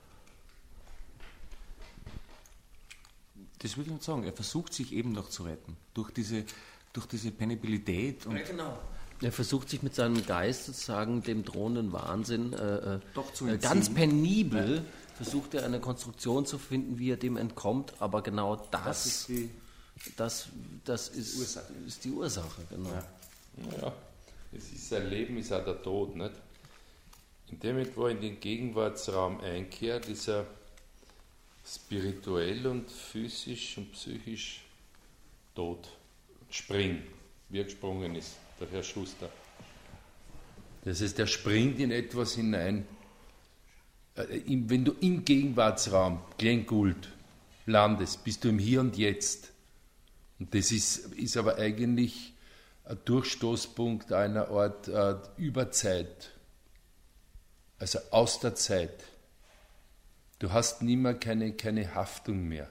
Das 3.59 3.77
würde 3.77 3.89
ich 3.89 3.93
nicht 3.93 4.03
sagen. 4.03 4.23
Er 4.23 4.33
versucht 4.33 4.73
sich 4.73 4.91
eben 4.91 5.13
noch 5.13 5.29
zu 5.29 5.43
retten. 5.43 5.77
Durch 5.93 6.11
diese, 6.11 6.43
durch 6.91 7.05
diese 7.07 7.31
Penibilität. 7.31 8.25
Und 8.25 8.35
ja, 8.35 8.43
genau. 8.43 8.77
Er 9.21 9.31
versucht 9.31 9.69
sich 9.69 9.81
mit 9.81 9.95
seinem 9.95 10.25
Geist 10.25 10.65
sozusagen 10.65 11.23
dem 11.23 11.45
drohenden 11.45 11.93
Wahnsinn 11.93 12.51
äh, 12.51 12.95
äh 12.95 12.99
Doch 13.13 13.31
zu 13.33 13.47
äh, 13.47 13.57
ganz 13.57 13.93
penibel 13.93 14.77
ja. 14.77 14.83
versucht 15.15 15.53
er 15.53 15.63
eine 15.63 15.79
Konstruktion 15.79 16.45
zu 16.45 16.57
finden, 16.57 16.99
wie 16.99 17.11
er 17.11 17.17
dem 17.17 17.37
entkommt, 17.37 17.93
aber 17.99 18.21
genau 18.21 18.57
das, 18.57 18.83
das 18.83 19.05
ist, 19.05 19.29
die, 19.29 19.49
das, 20.17 20.47
das 20.83 21.07
ist, 21.07 21.37
Ursache. 21.37 21.73
ist 21.87 22.03
die 22.03 22.11
Ursache. 22.11 22.61
Genau. 22.69 22.89
Ja. 22.89 23.77
ja. 23.81 23.93
es 24.51 24.73
ist 24.73 24.89
sein 24.89 25.09
Leben, 25.09 25.37
ist 25.37 25.53
auch 25.53 25.63
der 25.63 25.81
Tod, 25.81 26.17
nicht? 26.17 26.33
In 27.53 27.59
dem 27.59 27.95
wo 27.95 28.07
in 28.07 28.19
den 28.19 28.39
Gegenwartsraum 28.39 29.39
einkehrt, 29.41 30.09
ist 30.09 30.27
er 30.27 30.47
spirituell 31.63 32.65
und 32.65 32.89
physisch 32.89 33.77
und 33.77 33.91
psychisch 33.91 34.63
tot. 35.53 35.87
Spring, 36.49 37.03
wie 37.49 37.59
er 37.59 37.65
gesprungen 37.65 38.15
ist, 38.15 38.37
der 38.59 38.69
Herr 38.71 38.81
Schuster. 38.81 39.29
Das 40.83 40.99
heißt, 40.99 41.19
er 41.19 41.27
springt 41.27 41.79
in 41.79 41.91
etwas 41.91 42.33
hinein. 42.33 42.87
Äh, 44.15 44.39
wenn 44.47 44.83
du 44.83 44.93
im 45.01 45.23
Gegenwartsraum, 45.23 46.21
Glengould, 46.39 47.07
landest, 47.67 48.23
bist 48.23 48.43
du 48.43 48.49
im 48.49 48.57
Hier 48.57 48.79
und 48.79 48.97
Jetzt. 48.97 49.51
Und 50.39 50.55
das 50.55 50.71
ist, 50.71 51.13
ist 51.13 51.37
aber 51.37 51.57
eigentlich 51.57 52.33
ein 52.85 52.97
Durchstoßpunkt 53.05 54.11
einer 54.11 54.49
Art 54.49 54.87
äh, 54.87 55.17
Überzeit 55.37 56.33
also 57.83 57.99
aus 58.11 58.39
der 58.39 58.55
Zeit. 58.55 59.03
Du 60.39 60.53
hast 60.53 60.81
nimmer 60.81 61.15
keine, 61.15 61.51
keine 61.51 61.93
Haftung 61.93 62.47
mehr. 62.47 62.69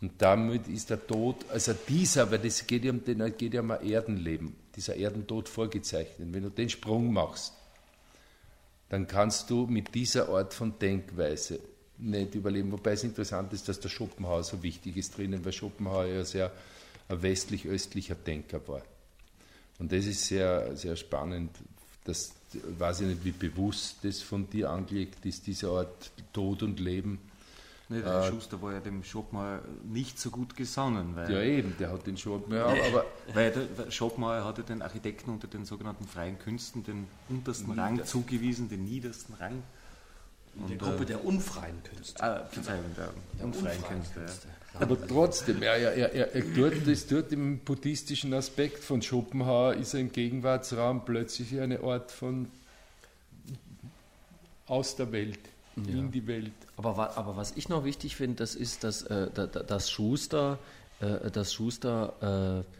Und 0.00 0.22
damit 0.22 0.68
ist 0.68 0.90
der 0.90 1.04
Tod, 1.04 1.44
also 1.50 1.74
dieser, 1.88 2.30
weil 2.30 2.38
das 2.38 2.64
geht 2.64 2.84
ja 2.84 2.92
um, 2.92 3.04
den, 3.04 3.36
geht 3.36 3.54
ja 3.54 3.62
um 3.62 3.72
ein 3.72 3.84
Erdenleben, 3.84 4.54
dieser 4.76 4.94
Erdentod 4.94 5.48
vorgezeichnet. 5.48 6.28
Wenn 6.32 6.44
du 6.44 6.50
den 6.50 6.70
Sprung 6.70 7.12
machst, 7.12 7.52
dann 8.90 9.08
kannst 9.08 9.50
du 9.50 9.66
mit 9.66 9.92
dieser 9.96 10.28
Art 10.28 10.54
von 10.54 10.78
Denkweise 10.78 11.58
nicht 11.96 12.36
überleben. 12.36 12.70
Wobei 12.70 12.92
es 12.92 13.02
interessant 13.02 13.52
ist, 13.52 13.68
dass 13.68 13.80
der 13.80 13.88
Schopenhauer 13.88 14.44
so 14.44 14.62
wichtig 14.62 14.96
ist 14.96 15.18
drinnen, 15.18 15.44
weil 15.44 15.52
Schopenhauer 15.52 16.06
ja 16.06 16.24
sehr 16.24 16.52
ein 17.08 17.20
westlich-östlicher 17.20 18.14
Denker 18.14 18.60
war. 18.68 18.82
Und 19.80 19.90
das 19.90 20.06
ist 20.06 20.28
sehr, 20.28 20.76
sehr 20.76 20.94
spannend, 20.94 21.50
das 22.04 22.37
weiß 22.78 23.00
ich 23.00 23.08
nicht, 23.08 23.24
wie 23.24 23.32
bewusst 23.32 23.98
das 24.02 24.20
von 24.20 24.48
dir 24.48 24.70
angelegt 24.70 25.24
ist, 25.26 25.46
diese 25.46 25.68
Art 25.68 26.10
Tod 26.32 26.62
und 26.62 26.80
Leben. 26.80 27.18
Nee, 27.90 28.02
der 28.02 28.20
äh, 28.20 28.28
Schuster 28.28 28.60
war 28.60 28.74
ja 28.74 28.80
dem 28.80 29.02
Schopenhauer 29.02 29.62
nicht 29.84 30.18
so 30.18 30.30
gut 30.30 30.56
gesonnen. 30.56 31.16
Weil, 31.16 31.32
ja, 31.32 31.40
eben, 31.40 31.74
der 31.78 31.90
hat 31.90 32.06
den 32.06 32.18
Schopenhauer. 32.18 32.76
aber, 32.86 33.04
weil 33.34 33.50
der, 33.50 33.64
der 33.64 33.90
Schopenhauer 33.90 34.44
hatte 34.44 34.62
den 34.62 34.82
Architekten 34.82 35.30
unter 35.30 35.48
den 35.48 35.64
sogenannten 35.64 36.06
freien 36.06 36.38
Künsten 36.38 36.84
den 36.84 37.06
untersten 37.30 37.70
Nieder. 37.70 37.82
Rang 37.82 38.04
zugewiesen, 38.04 38.68
den 38.68 38.84
niedersten 38.84 39.34
Rang. 39.34 39.62
Und, 40.54 40.68
die 40.68 40.76
Gruppe 40.76 41.04
äh, 41.04 41.06
der 41.06 41.24
unfreien 41.24 41.82
Künste. 41.82 42.22
Ah, 42.22 42.44
Verzeihung, 42.46 42.84
der, 42.96 43.10
der 43.38 43.46
unfreien, 43.46 43.78
unfreien 43.78 44.00
Künste. 44.00 44.20
Künste. 44.20 44.48
Ja. 44.48 44.57
Aber 44.74 45.06
trotzdem, 45.06 45.62
er, 45.62 45.76
er, 45.76 46.12
er, 46.12 46.34
er 46.34 46.54
tut, 46.54 46.86
das 46.86 47.06
tut 47.06 47.32
im 47.32 47.58
buddhistischen 47.58 48.32
Aspekt 48.34 48.84
von 48.84 49.02
Schopenhauer, 49.02 49.74
ist 49.74 49.94
ein 49.94 50.12
Gegenwartsraum 50.12 51.04
plötzlich 51.04 51.58
eine 51.58 51.82
Art 51.82 52.12
von 52.12 52.48
aus 54.66 54.96
der 54.96 55.10
Welt, 55.12 55.40
ja. 55.76 55.98
in 55.98 56.12
die 56.12 56.26
Welt. 56.26 56.52
Aber, 56.76 57.16
aber 57.16 57.36
was 57.36 57.56
ich 57.56 57.68
noch 57.68 57.84
wichtig 57.84 58.16
finde, 58.16 58.36
das 58.36 58.54
ist, 58.54 58.84
dass, 58.84 59.02
äh, 59.02 59.28
dass 59.30 59.90
Schuster, 59.90 60.58
äh, 61.00 61.30
dass 61.30 61.54
Schuster 61.54 62.64
äh, 62.64 62.77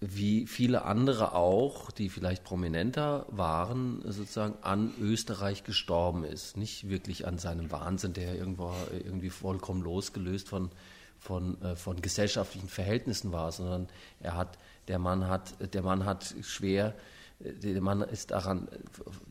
wie 0.00 0.46
viele 0.46 0.84
andere 0.84 1.34
auch, 1.34 1.90
die 1.90 2.08
vielleicht 2.08 2.44
prominenter 2.44 3.26
waren, 3.30 4.00
sozusagen 4.04 4.54
an 4.62 4.92
Österreich 5.00 5.64
gestorben 5.64 6.24
ist. 6.24 6.56
Nicht 6.56 6.88
wirklich 6.88 7.26
an 7.26 7.38
seinem 7.38 7.72
Wahnsinn, 7.72 8.12
der 8.12 8.36
irgendwo 8.36 8.72
irgendwie 8.92 9.30
vollkommen 9.30 9.82
losgelöst 9.82 10.48
von, 10.48 10.70
von, 11.18 11.60
äh, 11.62 11.74
von 11.74 12.00
gesellschaftlichen 12.00 12.68
Verhältnissen 12.68 13.32
war, 13.32 13.50
sondern 13.50 13.88
er 14.20 14.36
hat, 14.36 14.58
der 14.86 15.00
Mann 15.00 15.26
hat, 15.26 15.74
der 15.74 15.82
Mann 15.82 16.04
hat 16.04 16.34
schwer, 16.42 16.94
äh, 17.40 17.52
der 17.54 17.82
Mann 17.82 18.02
ist 18.02 18.30
daran 18.30 18.68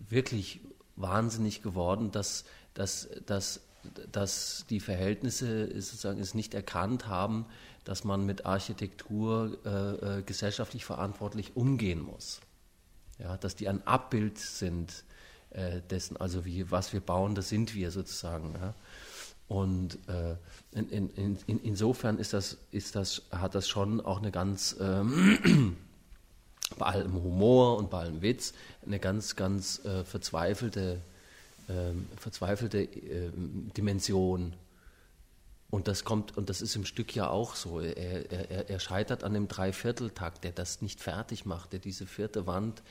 wirklich 0.09 0.59
wahnsinnig 0.97 1.61
geworden, 1.61 2.11
dass, 2.11 2.43
dass, 2.73 3.07
dass, 3.25 3.61
dass 4.11 4.65
die 4.69 4.81
Verhältnisse 4.81 5.67
sozusagen 5.79 6.19
es 6.19 6.33
nicht 6.33 6.53
erkannt 6.53 7.07
haben, 7.07 7.45
dass 7.87 8.03
man 8.03 8.25
mit 8.25 8.45
Architektur 8.45 9.57
äh, 9.65 10.19
äh, 10.19 10.21
gesellschaftlich 10.21 10.83
verantwortlich 10.83 11.55
umgehen 11.55 12.01
muss. 12.01 12.41
Ja, 13.17 13.37
dass 13.37 13.55
die 13.55 13.69
ein 13.69 13.87
Abbild 13.87 14.37
sind 14.37 15.05
äh, 15.51 15.79
dessen, 15.89 16.17
also 16.17 16.43
wie, 16.43 16.69
was 16.69 16.91
wir 16.91 16.99
bauen, 16.99 17.33
das 17.33 17.47
sind 17.47 17.73
wir 17.73 17.91
sozusagen. 17.91 18.55
Ja. 18.59 18.73
Und 19.47 19.99
äh, 20.09 20.35
in, 20.73 20.89
in, 21.11 21.37
in, 21.47 21.63
insofern 21.63 22.19
ist 22.19 22.33
das, 22.33 22.57
ist 22.71 22.97
das, 22.97 23.21
hat 23.31 23.55
das 23.55 23.69
schon 23.69 24.01
auch 24.01 24.17
eine 24.17 24.31
ganz, 24.31 24.75
ähm, 24.81 25.77
bei 26.77 26.87
allem 26.87 27.13
Humor 27.13 27.77
und 27.77 27.89
bei 27.89 27.99
allem 27.99 28.21
Witz, 28.21 28.53
eine 28.85 28.99
ganz, 28.99 29.37
ganz 29.37 29.79
äh, 29.85 30.03
verzweifelte, 30.03 30.99
ähm, 31.69 32.09
verzweifelte 32.17 32.83
ähm, 32.83 33.71
Dimension 33.77 34.53
und 35.69 35.87
das 35.87 36.05
kommt, 36.05 36.37
und 36.37 36.49
das 36.49 36.61
ist 36.61 36.75
im 36.75 36.85
Stück 36.85 37.13
ja 37.13 37.29
auch 37.29 37.55
so. 37.55 37.81
Er, 37.81 38.31
er, 38.31 38.69
er 38.69 38.79
scheitert 38.79 39.23
an 39.23 39.33
dem 39.33 39.47
Dreivierteltakt, 39.47 40.43
der 40.43 40.53
das 40.53 40.81
nicht 40.81 41.01
fertig 41.01 41.45
macht, 41.45 41.73
der 41.73 41.79
diese 41.79 42.05
vierte 42.05 42.47
Wand, 42.47 42.83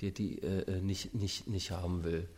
der 0.00 0.10
die 0.10 0.40
äh, 0.40 0.80
nicht, 0.80 1.14
nicht, 1.14 1.46
nicht 1.46 1.70
haben 1.70 2.02
will. 2.02 2.28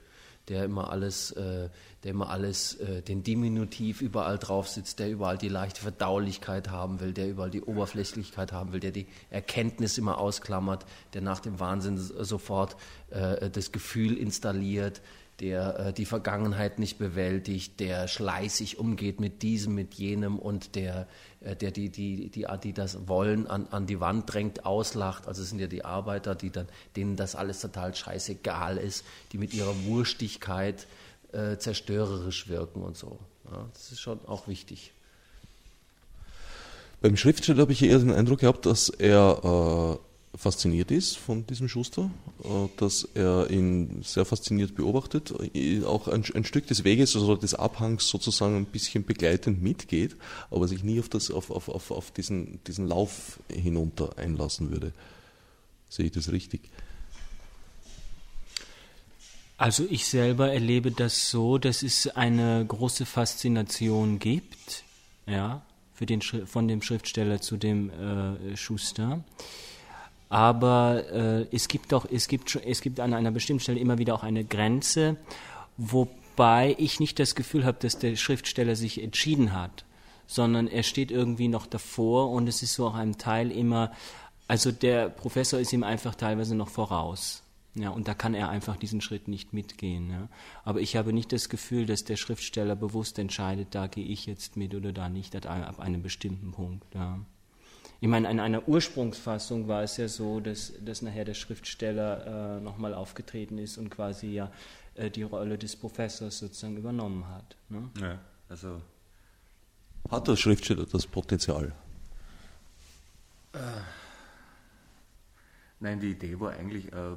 Der 0.49 0.65
immer 0.65 0.91
alles, 0.91 1.33
äh, 1.33 1.71
der 2.05 2.11
immer 2.11 2.29
alles, 2.29 2.75
äh, 2.75 3.01
den 3.03 3.23
Diminutiv 3.23 4.03
überall 4.03 4.39
drauf 4.39 4.69
sitzt, 4.69 4.99
der 4.99 5.11
überall 5.11 5.39
die 5.39 5.49
leichte 5.49 5.81
Verdaulichkeit 5.81 6.71
haben 6.71 7.01
will, 7.01 7.15
der 7.15 7.29
überall 7.31 7.51
die 7.51 7.63
Oberflächlichkeit 7.63 8.53
haben 8.53 8.73
will, 8.73 8.81
der 8.81 8.93
die 8.93 9.09
Erkenntnis 9.31 9.97
immer 9.97 10.19
ausklammert, 10.19 10.85
der 11.15 11.23
nach 11.23 11.41
dem 11.41 11.59
Wahnsinn 11.59 11.97
sofort 11.97 12.77
äh, 13.11 13.51
das 13.51 13.73
Gefühl 13.73 14.17
installiert, 14.17 15.01
der 15.41 15.79
äh, 15.79 15.93
die 15.93 16.07
Vergangenheit 16.07 16.79
nicht 16.79 16.99
bewältigt, 16.99 17.79
der 17.81 18.09
schleißig 18.09 18.79
umgeht 18.79 19.21
mit 19.21 19.43
diesem, 19.43 19.75
mit 19.75 19.95
jenem 19.95 20.39
und 20.39 20.75
der, 20.75 21.07
äh, 21.41 21.55
der 21.55 21.71
die, 21.71 21.91
die, 21.91 22.29
die, 22.31 22.47
die 22.63 22.73
das 22.73 23.07
Wollen 23.09 23.47
an, 23.47 23.67
an 23.71 23.87
die 23.87 24.01
Wand 24.01 24.33
drängt, 24.33 24.65
auslacht. 24.65 25.29
Also 25.29 25.43
es 25.43 25.51
sind 25.51 25.59
ja 25.59 25.67
die 25.67 25.85
Arbeiter, 25.85 26.35
die 26.35 26.51
dann, 26.51 26.69
denen 26.97 27.17
das 27.17 27.37
alles 27.37 27.61
total 27.61 27.95
scheißegal 27.95 28.79
ist, 28.79 29.05
die 29.33 29.39
mit 29.39 29.53
ihrer 29.53 29.75
Wurstigkeit 29.85 30.87
äh, 31.33 31.59
zerstörerisch 31.59 32.49
wirken 32.49 32.83
und 32.83 32.97
so. 32.97 33.19
Ja, 33.51 33.67
das 33.73 33.93
ist 33.93 34.01
schon 34.01 34.21
auch 34.27 34.49
wichtig. 34.49 34.93
Beim 37.03 37.17
Schriftsteller 37.17 37.63
habe 37.63 37.73
ich 37.73 37.83
eher 37.83 37.99
den 37.99 38.11
Eindruck 38.11 38.41
gehabt, 38.41 38.65
dass 38.65 38.89
er 38.89 39.99
äh, 40.01 40.16
fasziniert 40.37 40.91
ist 40.91 41.17
von 41.17 41.47
diesem 41.47 41.69
Schuster, 41.69 42.11
äh, 42.45 42.69
dass 42.77 43.09
er 43.15 43.51
ihn 43.51 44.03
sehr 44.03 44.25
fasziniert 44.25 44.75
beobachtet, 44.75 45.33
äh, 45.55 45.83
auch 45.85 46.09
ein, 46.09 46.25
ein, 46.35 46.45
Stück 46.45 46.67
des 46.67 46.85
Weges, 46.85 47.17
also 47.17 47.37
des 47.37 47.55
Abhangs 47.55 48.09
sozusagen 48.09 48.57
ein 48.57 48.67
bisschen 48.67 49.05
begleitend 49.05 49.63
mitgeht, 49.63 50.17
aber 50.51 50.69
sich 50.69 50.83
nie 50.83 51.01
auf, 51.01 51.09
das, 51.09 51.31
auf, 51.31 51.51
auf, 51.51 51.91
auf, 51.91 52.11
diesen, 52.11 52.61
diesen 52.67 52.87
Lauf 52.87 53.41
hinunter 53.51 54.19
einlassen 54.19 54.71
würde. 54.71 54.93
Sehe 55.89 56.07
ich 56.07 56.13
das 56.13 56.31
richtig? 56.31 56.61
Also 59.59 59.87
ich 59.89 60.07
selber 60.07 60.53
erlebe 60.53 60.91
das 60.91 61.31
so, 61.31 61.57
dass 61.57 61.83
es 61.83 62.09
eine 62.09 62.65
große 62.67 63.07
Faszination 63.07 64.19
gibt, 64.19 64.85
ja, 65.27 65.63
für 65.95 66.05
den, 66.05 66.21
von 66.21 66.69
dem 66.69 66.83
Schriftsteller 66.83 67.41
zu 67.41 67.57
dem 67.57 67.89
äh, 67.89 68.55
Schuster. 68.57 69.25
Aber 70.29 71.05
äh, 71.13 71.47
es 71.53 71.69
gibt 71.69 71.93
doch, 71.93 72.07
es 72.11 72.29
gibt, 72.29 72.57
es 72.57 72.81
gibt 72.81 73.01
an 73.01 73.15
einer 73.15 73.31
bestimmten 73.31 73.61
Stelle 73.61 73.79
immer 73.79 73.99
wieder 73.99 74.15
auch 74.15 74.25
eine 74.25 74.45
Grenze, 74.45 75.17
wobei 75.77 76.75
ich 76.79 77.01
nicht 77.01 77.19
das 77.19 77.35
Gefühl 77.35 77.65
habe, 77.65 77.79
dass 77.81 77.99
der 77.99 78.17
Schriftsteller 78.17 78.75
sich 78.75 79.03
entschieden 79.03 79.53
hat, 79.53 79.85
sondern 80.27 80.67
er 80.67 80.83
steht 80.83 81.11
irgendwie 81.11 81.49
noch 81.49 81.67
davor 81.67 82.31
und 82.31 82.49
es 82.49 82.63
ist 82.63 82.75
so 82.75 82.89
auch 82.89 82.95
ein 82.95 83.19
Teil 83.19 83.53
immer, 83.53 83.93
also 84.49 84.73
der 84.73 85.09
Professor 85.09 85.61
ist 85.61 85.73
ihm 85.73 85.85
einfach 85.85 86.15
teilweise 86.15 86.57
noch 86.57 86.69
voraus. 86.69 87.43
Ja, 87.79 87.91
und 87.91 88.09
da 88.09 88.15
kann 88.15 88.33
er 88.33 88.49
einfach 88.49 88.77
diesen 88.77 89.03
Schritt 89.03 89.29
nicht 89.29 89.53
mitgehen. 89.53 90.11
Ja. 90.11 90.29
Aber 90.65 90.81
ich 90.81 90.97
habe 90.97 91.13
nicht 91.13 91.31
das 91.31 91.51
Gefühl, 91.51 91.85
dass 91.85 92.05
der 92.05 92.17
Schriftsteller 92.17 92.75
bewusst 92.75 93.19
entscheidet, 93.19 93.69
da 93.75 93.87
gehe 93.87 94.07
ich 94.07 94.25
jetzt 94.25 94.57
mit 94.57 94.75
oder 94.75 94.93
da 94.93 95.11
nicht 95.11 95.37
ab 95.47 95.79
einem 95.79 96.03
bestimmten 96.03 96.53
Punkt. 96.53 96.95
Ja. 96.95 97.21
Ich 98.01 98.09
meine, 98.09 98.31
in 98.31 98.41
einer 98.41 98.69
Ursprungsfassung 98.69 99.69
war 99.69 99.83
es 99.83 99.97
ja 99.97 100.09
so, 100.09 100.41
dass, 100.41 100.73
dass 100.85 101.03
nachher 101.03 101.25
der 101.25 101.35
Schriftsteller 101.35 102.59
äh, 102.59 102.61
nochmal 102.61 102.93
aufgetreten 102.93 103.59
ist 103.59 103.79
und 103.79 103.91
quasi 103.91 104.29
ja 104.29 104.53
äh, 104.95 105.11
die 105.11 105.23
Rolle 105.23 105.57
des 105.57 105.77
Professors 105.77 106.39
sozusagen 106.39 106.77
übernommen 106.77 107.27
hat. 107.29 107.57
Ne? 107.69 107.91
Ja, 108.01 108.19
also 108.49 108.83
hat 110.11 110.29
der 110.29 110.37
Schriftsteller 110.37 110.87
das 110.87 111.07
Potenzial? 111.07 111.73
Äh, 113.53 113.59
nein, 115.81 115.99
die 115.99 116.13
Idee 116.13 116.39
war 116.39 116.53
eigentlich 116.53 116.93
äh, 116.93 117.17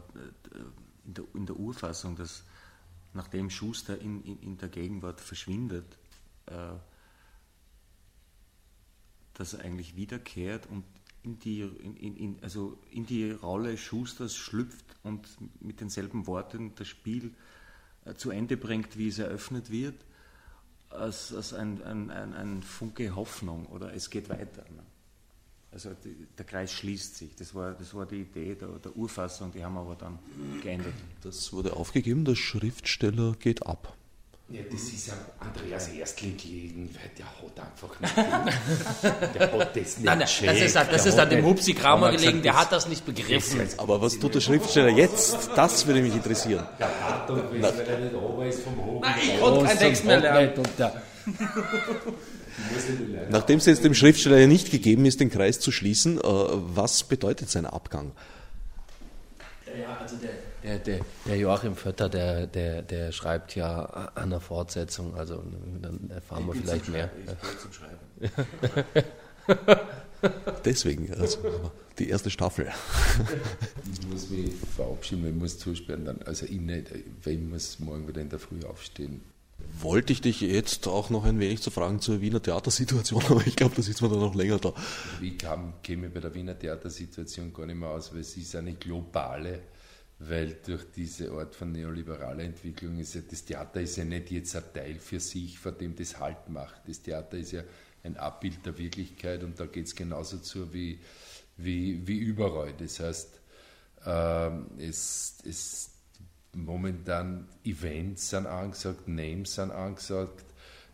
in, 1.06 1.14
der, 1.14 1.26
in, 1.36 1.46
der, 1.46 1.56
Urfassung, 1.56 2.16
dass 2.16 2.44
nachdem 3.14 3.50
Schuster 3.50 4.00
in, 4.00 4.24
in, 4.24 4.42
in 4.42 4.58
der 4.58 4.70
Gegenwart 4.70 5.22
verschwindet, 5.22 5.86
äh, 6.48 6.54
dass 9.40 9.54
er 9.54 9.62
eigentlich 9.62 9.96
wiederkehrt 9.96 10.68
und 10.68 10.84
in 11.24 11.40
die, 11.40 11.62
in, 11.62 12.16
in, 12.16 12.38
also 12.42 12.78
in 12.92 13.06
die 13.06 13.32
Rolle 13.32 13.78
Schusters 13.78 14.36
schlüpft 14.36 14.86
und 15.04 15.28
mit 15.62 15.80
denselben 15.80 16.28
Worten 16.28 16.74
das 16.76 16.88
Spiel 16.90 17.34
äh, 18.06 18.14
zu 18.16 18.32
Ende 18.32 18.58
bringt, 18.58 18.98
wie 18.98 19.08
es 19.08 19.18
eröffnet 19.18 19.72
wird, 19.72 19.96
als, 20.90 21.34
als 21.34 21.54
ein, 21.54 21.82
ein, 21.84 22.12
ein, 22.12 22.34
ein 22.34 22.64
Funke 22.64 23.16
Hoffnung 23.16 23.66
oder 23.68 23.94
es 23.94 24.10
geht 24.10 24.30
weiter. 24.30 24.64
Ne? 24.64 24.84
Also 25.72 25.92
die, 26.04 26.28
der 26.38 26.46
Kreis 26.46 26.74
schließt 26.74 27.16
sich. 27.16 27.36
Das 27.36 27.56
war, 27.56 27.74
das 27.74 27.94
war 27.94 28.06
die 28.06 28.22
Idee 28.22 28.56
der, 28.56 28.68
der 28.80 28.96
Urfassung, 28.96 29.54
die 29.54 29.64
haben 29.64 29.76
wir 29.76 29.82
aber 29.82 29.96
dann 29.96 30.20
geändert. 30.62 30.96
Das 31.22 31.54
wurde 31.54 31.78
aufgegeben, 31.78 32.26
der 32.26 32.36
Schriftsteller 32.36 33.34
geht 33.40 33.66
ab. 33.66 33.96
Ja, 34.52 34.62
das 34.72 34.82
ist 34.82 35.08
ja 35.08 35.14
Andreas 35.40 35.90
Erstling 35.90 36.36
gelegen, 36.36 36.90
weil 36.96 37.12
der 37.16 37.26
hat 37.28 37.60
einfach 37.60 38.00
nicht. 38.00 39.36
der 39.36 39.52
hat 39.52 39.76
das 39.76 39.98
nicht 39.98 40.06
Nein, 40.06 40.20
das 40.20 40.42
ist, 40.42 40.76
das 40.76 41.06
ist 41.06 41.20
an 41.20 41.30
dem 41.30 41.46
Hupsi 41.46 41.76
Kramer 41.76 42.12
gelegen, 42.12 42.42
der 42.42 42.58
hat 42.60 42.72
das 42.72 42.88
nicht 42.88 43.06
begriffen. 43.06 43.62
Aber 43.78 44.02
was 44.02 44.18
tut 44.18 44.34
der 44.34 44.42
Schriftsteller 44.42 44.90
jetzt? 44.90 45.38
Das 45.56 45.86
würde 45.86 46.02
mich 46.02 46.16
interessieren. 46.16 46.66
Der 46.80 46.88
hat 46.88 47.30
doch 47.30 47.36
gewesen, 47.36 47.62
weil 47.62 47.88
er 47.88 48.00
nicht 48.00 48.16
ober 48.16 48.48
ist 48.48 48.64
vom 48.64 48.84
Hoch. 48.84 49.02
Nein, 49.02 49.14
ich 49.22 49.40
konnte 49.40 49.66
keinen 49.66 49.80
Text 49.80 50.06
mehr 50.06 50.20
lernen. 50.22 50.52
Nachdem 53.30 53.60
es 53.60 53.68
jetzt 53.68 53.84
dem 53.84 53.94
Schriftsteller 53.94 54.40
ja 54.40 54.48
nicht 54.48 54.72
gegeben 54.72 55.06
ist, 55.06 55.20
den 55.20 55.30
Kreis 55.30 55.60
zu 55.60 55.72
schließen, 55.72 56.18
äh, 56.18 56.24
was 56.24 57.04
bedeutet 57.04 57.52
sein 57.52 57.68
Abgang? 57.68 58.14
Ja, 59.82 59.98
also 59.98 60.16
der 60.18 60.30
der, 60.64 60.80
der, 60.80 61.00
der, 61.26 61.38
Joachim 61.38 61.76
Vötter, 61.76 62.10
der, 62.10 62.48
der, 62.48 62.82
der 62.82 63.12
schreibt 63.12 63.56
ja 63.56 63.86
an 64.16 64.30
der 64.30 64.40
Fortsetzung, 64.40 65.16
also 65.16 65.44
dann 65.82 66.10
erfahren 66.10 66.48
wir 66.48 66.54
vielleicht 66.54 66.90
mehr. 66.90 67.10
Ich 68.20 68.30
Deswegen, 70.66 71.14
also 71.14 71.72
die 71.98 72.10
erste 72.10 72.30
Staffel. 72.30 72.70
Ich 73.92 74.08
muss 74.08 74.30
mich 74.30 74.52
verabschieden, 74.76 75.28
ich 75.28 75.36
muss 75.36 75.58
zusperren, 75.58 76.06
dann, 76.06 76.22
also 76.24 76.46
ich 76.46 76.60
nicht, 76.60 76.88
weil 77.24 77.34
ich 77.34 77.40
muss 77.40 77.80
morgen 77.80 78.08
wieder 78.08 78.22
in 78.22 78.30
der 78.30 78.40
Früh 78.40 78.64
aufstehen. 78.64 79.22
Wollte 79.82 80.14
ich 80.14 80.22
dich 80.22 80.42
jetzt 80.42 80.88
auch 80.88 81.10
noch 81.10 81.26
ein 81.26 81.40
wenig 81.40 81.62
zu 81.62 81.72
fragen 81.72 82.00
zur 82.00 82.22
Wiener 82.22 82.42
Theatersituation, 82.42 83.24
aber 83.30 83.46
ich 83.46 83.56
glaube, 83.56 83.76
da 83.76 83.82
sitzt 83.82 84.02
man 84.02 84.12
dann 84.12 84.20
noch 84.20 84.36
länger 84.36 84.60
da. 84.60 84.74
Ich 85.22 85.38
kam, 85.38 85.74
käme 85.82 86.10
bei 86.10 86.20
der 86.20 86.34
Wiener 86.34 86.58
Theatersituation 86.58 87.54
gar 87.54 87.66
nicht 87.66 87.76
mehr 87.78 87.90
aus, 87.90 88.14
weil 88.14 88.22
es 88.22 88.36
ist 88.38 88.56
eine 88.56 88.74
globale, 88.74 89.62
weil 90.20 90.58
durch 90.66 90.84
diese 90.96 91.32
Art 91.32 91.56
von 91.56 91.72
neoliberaler 91.72 92.44
Entwicklung 92.44 93.00
ist 93.00 93.16
ja, 93.16 93.22
das 93.30 93.46
Theater 93.46 93.82
ist 93.82 93.96
ja 93.96 94.04
nicht 94.04 94.32
jetzt 94.32 94.56
ein 94.56 94.64
Teil 94.74 94.96
für 94.96 95.20
sich, 95.20 95.58
von 95.60 95.78
dem 95.78 95.96
das 95.96 96.20
Halt 96.20 96.50
macht. 96.50 96.82
Das 96.88 97.02
Theater 97.02 97.38
ist 97.38 97.52
ja 97.52 97.64
ein 98.04 98.18
Abbild 98.18 98.66
der 98.66 98.78
Wirklichkeit 98.78 99.44
und 99.44 99.60
da 99.60 99.66
geht 99.66 99.86
es 99.86 99.96
genauso 99.96 100.38
zu 100.38 100.74
wie, 100.74 101.00
wie, 101.58 102.06
wie 102.08 102.18
überall. 102.18 102.74
Das 102.78 103.00
heißt, 103.00 103.40
ähm, 104.06 104.68
es, 104.78 105.38
es 105.46 105.89
momentan 106.54 107.48
Events 107.64 108.30
sind 108.30 108.46
angesagt, 108.46 109.08
Names 109.08 109.56
sind 109.56 109.72
angesagt. 109.72 110.46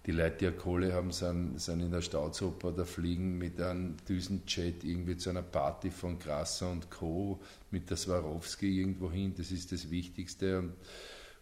Die 0.06 0.12
Leute, 0.12 0.38
die 0.38 0.46
ja 0.46 0.52
Kohle 0.52 0.94
haben, 0.94 1.12
sind, 1.12 1.60
sind 1.60 1.80
in 1.80 1.92
der 1.92 2.02
Staatsoper 2.02 2.70
oder 2.70 2.86
fliegen 2.86 3.40
mit 3.40 3.60
einem 3.60 3.98
Düsenjet 4.08 4.84
irgendwie 4.84 5.18
zu 5.18 5.32
einer 5.32 5.42
Party 5.42 5.90
von 5.90 6.20
Grasser 6.20 6.72
und 6.72 6.92
Co. 6.92 7.42
mit 7.72 7.90
der 7.90 7.98
Swarovski 7.98 8.80
irgendwo 8.80 9.12
hin. 9.12 9.34
Das 9.36 9.52
ist 9.52 9.72
das 9.72 9.90
Wichtigste. 9.90 10.60
Und, 10.60 10.76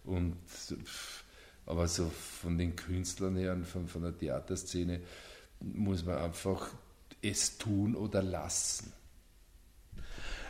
und, 0.06 0.38
aber 1.66 1.88
so 1.90 2.10
von 2.10 2.58
den 2.58 2.76
Künstlern 2.76 3.36
her 3.36 3.52
und 3.54 3.66
von, 3.66 3.88
von 3.88 4.04
der 4.04 4.18
Theaterszene 4.18 5.02
muss 5.60 6.06
man 6.06 6.18
einfach 6.18 6.70
es 7.22 7.58
tun 7.58 7.96
oder 7.96 8.22
lassen. 8.22 8.94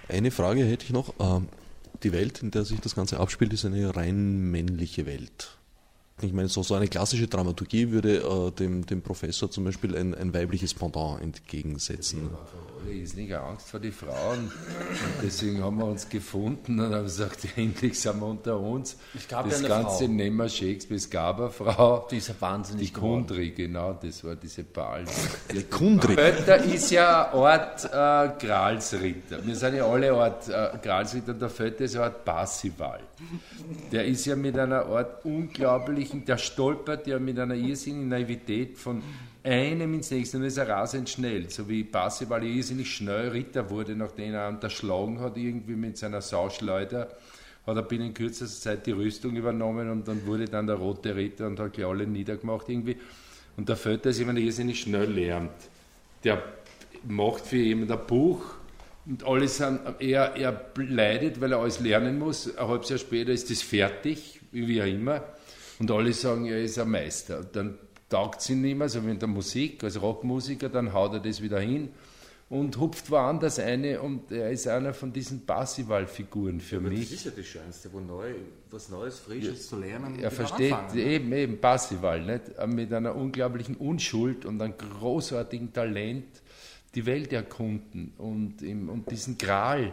Eine 0.08 0.32
Frage 0.32 0.66
hätte 0.66 0.86
ich 0.86 0.92
noch. 0.92 1.14
Die 2.04 2.12
Welt, 2.12 2.44
in 2.44 2.52
der 2.52 2.66
sich 2.66 2.80
das 2.82 2.96
Ganze 2.96 3.20
abspielt, 3.20 3.54
ist 3.54 3.66
eine 3.66 3.96
rein 3.96 4.52
männliche 4.52 5.06
Welt. 5.06 5.58
Ich 6.22 6.34
meine, 6.34 6.48
so, 6.48 6.62
so 6.62 6.76
eine 6.76 6.88
klassische 6.88 7.28
Dramaturgie 7.28 7.92
würde 7.92 8.18
äh, 8.18 8.52
dem, 8.52 8.86
dem 8.86 9.02
Professor 9.02 9.50
zum 9.50 9.64
Beispiel 9.64 9.96
ein, 9.96 10.14
ein 10.14 10.34
weibliches 10.34 10.74
Pendant 10.74 11.22
entgegensetzen. 11.22 12.30
Alle 12.30 12.63
ist 12.90 13.18
nicht 13.18 13.34
Angst 13.34 13.70
vor 13.70 13.80
die 13.80 13.92
Frauen. 13.92 14.40
Und 14.40 15.24
deswegen 15.24 15.64
haben 15.64 15.78
wir 15.78 15.86
uns 15.86 16.08
gefunden 16.08 16.80
und 16.80 16.94
haben 16.94 17.04
gesagt, 17.04 17.48
endlich 17.56 18.00
sind 18.00 18.20
wir 18.20 18.28
unter 18.28 18.60
uns. 18.60 18.98
Es 19.16 19.28
gab 19.28 19.50
das 19.50 19.62
ja 19.62 19.74
eine 19.74 19.84
Ganze 19.84 20.08
wir 20.08 20.50
Shakespeare, 20.50 20.96
es 20.96 21.10
gab 21.10 21.40
eine 21.40 21.50
Frau. 21.50 22.08
Die 22.10 22.18
ist 22.18 22.42
wahnsinnig 22.42 22.94
Die. 22.94 23.00
Kundri, 23.00 23.52
genau, 23.52 23.94
das 23.94 24.24
war 24.24 24.36
diese 24.36 24.64
Ball. 24.64 25.06
Eine 25.50 25.64
Kundri. 25.64 26.16
Pötter 26.16 26.64
ist 26.64 26.92
ja 26.92 27.32
eine 27.32 27.42
Art 27.42 27.86
äh, 27.86 28.46
Gralsritter. 28.46 29.46
Wir 29.46 29.56
sind 29.56 29.76
ja 29.76 29.86
alle 29.86 30.14
Art 30.14 30.50
äh, 30.50 30.78
Gralsritter. 30.82 31.34
Der 31.34 31.48
Pötter 31.48 31.84
ist 31.86 31.96
eine 31.96 32.06
Art 32.06 32.26
Parsival. 32.26 33.00
Der 33.92 34.06
ist 34.06 34.26
ja 34.26 34.36
mit 34.36 34.58
einer 34.58 34.86
Art 34.86 35.24
unglaublichen, 35.26 36.26
der 36.26 36.38
stolpert 36.38 37.08
ja 37.08 37.20
mit 37.20 37.40
einer 37.40 37.56
irrsinnigen 37.56 38.10
Naivität 38.10 38.78
von 38.78 39.02
einem 39.44 39.94
ins 39.94 40.10
nächste 40.12 40.38
und 40.38 40.44
ist 40.44 40.58
er 40.58 40.70
rasend 40.70 41.10
schnell. 41.10 41.50
So 41.50 41.68
wie 41.68 41.84
Parsival 41.84 42.44
irrsinnig 42.44 42.94
schnell 42.94 43.30
Ritter 43.30 43.70
wurde, 43.70 43.96
nachdem 43.96 44.34
er 44.34 44.50
unterschlagen 44.50 45.20
hat, 45.20 45.38
irgendwie 45.38 45.76
mit 45.76 45.98
seiner 45.98 46.22
Sauschleuder 46.22 47.10
hat 47.66 47.78
er 47.78 47.84
binnen 47.84 48.14
kürzester 48.14 48.72
Zeit 48.72 48.86
die 48.86 48.92
Rüstung 48.92 49.36
übernommen 49.36 49.90
und 49.90 50.08
dann 50.08 50.26
wurde 50.26 50.46
dann 50.46 50.68
der 50.68 50.76
rote 50.76 51.16
Ritter 51.16 51.48
und 51.48 51.60
hat 51.60 51.74
gleich 51.74 51.88
alle 51.88 52.06
niedergemacht 52.06 52.68
irgendwie. 52.68 52.98
Und 53.56 53.70
der 53.70 53.78
Vater 53.78 54.10
ist 54.10 54.20
jemand, 54.20 54.38
der 54.38 54.46
irrsinnig 54.46 54.82
schnell 54.82 55.10
lernt. 55.10 55.52
Der 56.24 56.44
macht 57.08 57.46
für 57.46 57.58
jemanden 57.58 57.94
ein 57.94 58.06
Buch 58.06 58.44
und 59.06 59.26
alle 59.26 59.48
sind, 59.48 59.80
er, 60.00 60.36
er 60.36 60.66
leidet, 60.76 61.40
weil 61.40 61.52
er 61.52 61.60
alles 61.60 61.80
lernen 61.80 62.20
muss. 62.20 62.56
Ein 62.58 62.68
halbes 62.68 62.90
Jahr 62.90 63.00
später 63.00 63.32
ist 63.32 63.50
das 63.50 63.62
fertig, 63.62 64.42
wie 64.52 64.82
auch 64.82 64.88
immer. 64.88 65.24
Und 65.80 65.92
alle 65.92 66.14
sagen, 66.14 66.46
er 66.46 66.62
ist 66.62 66.80
ein 66.80 66.90
Meister. 66.90 67.44
Dann 67.44 67.78
taugt 68.14 68.42
es 68.42 68.50
ihn 68.52 68.62
nicht 68.62 68.78
mehr, 68.78 68.90
so 68.90 69.04
wie 69.06 69.10
in 69.10 69.18
der 69.18 69.28
Musik, 69.28 69.84
als 69.84 70.00
Rockmusiker, 70.00 70.70
dann 70.70 70.94
haut 70.94 71.14
er 71.14 71.20
das 71.20 71.42
wieder 71.42 71.60
hin 71.60 71.90
und 72.48 72.78
hupft 72.78 73.10
woanders 73.10 73.58
eine 73.58 74.00
und 74.00 74.32
er 74.32 74.52
ist 74.52 74.68
einer 74.68 74.94
von 74.94 75.12
diesen 75.12 75.48
Parsival-Figuren 75.48 76.60
für 76.60 76.80
mich. 76.80 77.10
Das 77.10 77.12
ist 77.12 77.26
ja 77.26 77.32
das 77.36 77.46
Schönste, 77.48 77.92
wo 77.92 78.00
neu, 78.00 78.36
was 78.70 78.90
Neues, 78.90 79.18
Frisches 79.18 79.68
zu 79.68 79.80
lernen. 79.80 80.20
Er 80.20 80.30
versteht 80.30 80.74
anfangen, 80.74 80.96
ne? 80.96 81.04
eben, 81.04 81.34
eben 81.34 81.58
Parsival, 81.60 82.24
nicht? 82.24 82.68
mit 82.68 82.94
einer 82.94 83.16
unglaublichen 83.16 83.76
Unschuld 83.78 84.46
und 84.46 84.62
einem 84.62 84.78
großartigen 84.78 85.74
Talent 85.74 86.28
die 86.94 87.08
Welt 87.08 87.34
erkunden 87.34 88.14
und, 88.20 88.62
im, 88.62 88.90
und 88.90 89.10
diesen 89.10 89.40
Gral, 89.40 89.86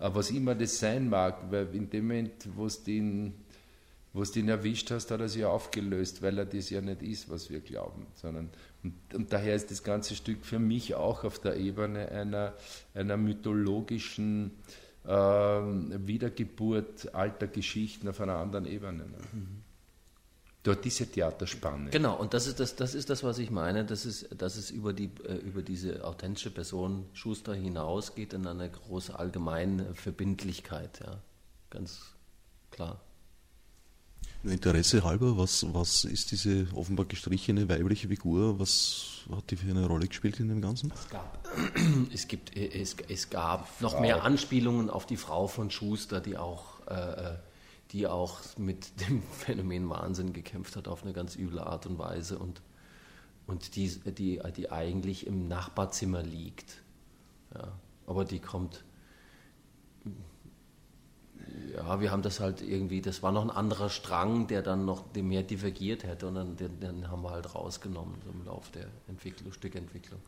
äh, 0.00 0.10
was 0.12 0.32
immer 0.32 0.56
das 0.56 0.80
sein 0.80 1.08
mag, 1.08 1.44
weil 1.50 1.68
in 1.72 1.88
dem 1.88 2.08
Moment, 2.08 2.32
wo 2.56 2.66
es 2.66 2.82
den, 2.82 3.34
wo 4.12 4.22
es 4.22 4.32
den 4.32 4.48
erwischt 4.48 4.90
hast, 4.90 5.10
hat 5.10 5.20
er 5.20 5.28
sich 5.28 5.44
aufgelöst, 5.44 6.22
weil 6.22 6.38
er 6.38 6.46
das 6.46 6.70
ja 6.70 6.80
nicht 6.80 7.02
ist, 7.02 7.30
was 7.30 7.50
wir 7.50 7.60
glauben, 7.60 8.06
sondern 8.14 8.50
und, 8.82 8.94
und 9.14 9.32
daher 9.32 9.54
ist 9.54 9.70
das 9.70 9.82
ganze 9.82 10.14
Stück 10.16 10.44
für 10.44 10.58
mich 10.58 10.94
auch 10.94 11.24
auf 11.24 11.38
der 11.38 11.56
Ebene 11.56 12.08
einer, 12.08 12.54
einer 12.94 13.16
mythologischen 13.16 14.52
ähm, 15.06 16.06
Wiedergeburt 16.06 17.14
alter 17.14 17.46
Geschichten 17.46 18.08
auf 18.08 18.20
einer 18.20 18.36
anderen 18.36 18.66
Ebene. 18.66 19.04
Ne? 19.04 19.18
Dort 20.62 20.84
diese 20.84 21.06
Theaterspanne. 21.06 21.90
Genau, 21.90 22.16
und 22.16 22.34
das 22.34 22.46
ist 22.46 22.60
das, 22.60 22.76
das 22.76 22.94
ist 22.94 23.08
das, 23.08 23.24
was 23.24 23.38
ich 23.38 23.50
meine, 23.50 23.84
dass 23.84 24.04
es, 24.04 24.28
dass 24.36 24.56
es 24.56 24.70
über, 24.70 24.92
die, 24.92 25.10
äh, 25.26 25.36
über 25.36 25.62
diese 25.62 26.04
authentische 26.04 26.50
Person 26.50 27.06
Schuster 27.14 27.54
hinausgeht 27.54 28.34
in 28.34 28.46
eine 28.46 28.68
große 28.68 29.18
allgemeine 29.18 29.94
Verbindlichkeit, 29.94 31.00
ja. 31.00 31.22
Ganz 31.70 32.14
klar. 32.70 33.00
Interesse 34.42 35.04
halber, 35.04 35.36
was, 35.36 35.66
was 35.74 36.04
ist 36.04 36.30
diese 36.30 36.66
offenbar 36.74 37.04
gestrichene 37.06 37.68
weibliche 37.68 38.08
Figur? 38.08 38.58
Was 38.58 39.26
hat 39.30 39.50
die 39.50 39.56
für 39.56 39.70
eine 39.70 39.86
Rolle 39.86 40.06
gespielt 40.06 40.40
in 40.40 40.48
dem 40.48 40.62
Ganzen? 40.62 40.92
Es 40.94 41.08
gab, 41.10 41.48
es 42.14 42.28
gibt, 42.28 42.56
äh, 42.56 42.80
es, 42.80 42.96
es 43.08 43.28
gab 43.28 43.80
noch 43.80 44.00
mehr 44.00 44.24
Anspielungen 44.24 44.88
auf 44.88 45.04
die 45.04 45.18
Frau 45.18 45.46
von 45.46 45.70
Schuster, 45.70 46.20
die 46.20 46.38
auch, 46.38 46.86
äh, 46.86 47.36
die 47.92 48.06
auch 48.06 48.40
mit 48.56 49.00
dem 49.08 49.22
Phänomen 49.22 49.90
Wahnsinn 49.90 50.32
gekämpft 50.32 50.76
hat 50.76 50.88
auf 50.88 51.02
eine 51.02 51.12
ganz 51.12 51.36
üble 51.36 51.60
Art 51.60 51.84
und 51.86 51.98
Weise 51.98 52.38
und, 52.38 52.62
und 53.46 53.76
die, 53.76 53.88
die, 53.88 54.40
die 54.56 54.70
eigentlich 54.70 55.26
im 55.26 55.48
Nachbarzimmer 55.48 56.22
liegt. 56.22 56.82
Ja, 57.54 57.72
aber 58.06 58.24
die 58.24 58.38
kommt. 58.38 58.84
Ja, 61.74 62.00
wir 62.00 62.10
haben 62.10 62.22
das 62.22 62.40
halt 62.40 62.62
irgendwie, 62.62 63.00
das 63.00 63.22
war 63.22 63.32
noch 63.32 63.42
ein 63.42 63.50
anderer 63.50 63.90
Strang, 63.90 64.46
der 64.46 64.62
dann 64.62 64.84
noch 64.84 65.04
mehr 65.14 65.42
divergiert 65.42 66.04
hätte 66.04 66.26
und 66.28 66.34
dann, 66.34 66.56
den, 66.56 66.80
den 66.80 67.10
haben 67.10 67.22
wir 67.22 67.30
halt 67.30 67.54
rausgenommen 67.54 68.14
so 68.24 68.30
im 68.30 68.44
Laufe 68.44 68.72
der 68.72 68.86
Entwicklung, 69.08 69.52
Stückentwicklung. 69.52 70.20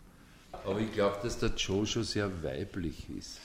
Aber 0.65 0.81
ich 0.81 0.93
glaube, 0.93 1.19
dass 1.23 1.39
der 1.39 1.57
schon 1.57 1.87
sehr 2.05 2.43
weiblich 2.43 3.09
ist. 3.11 3.39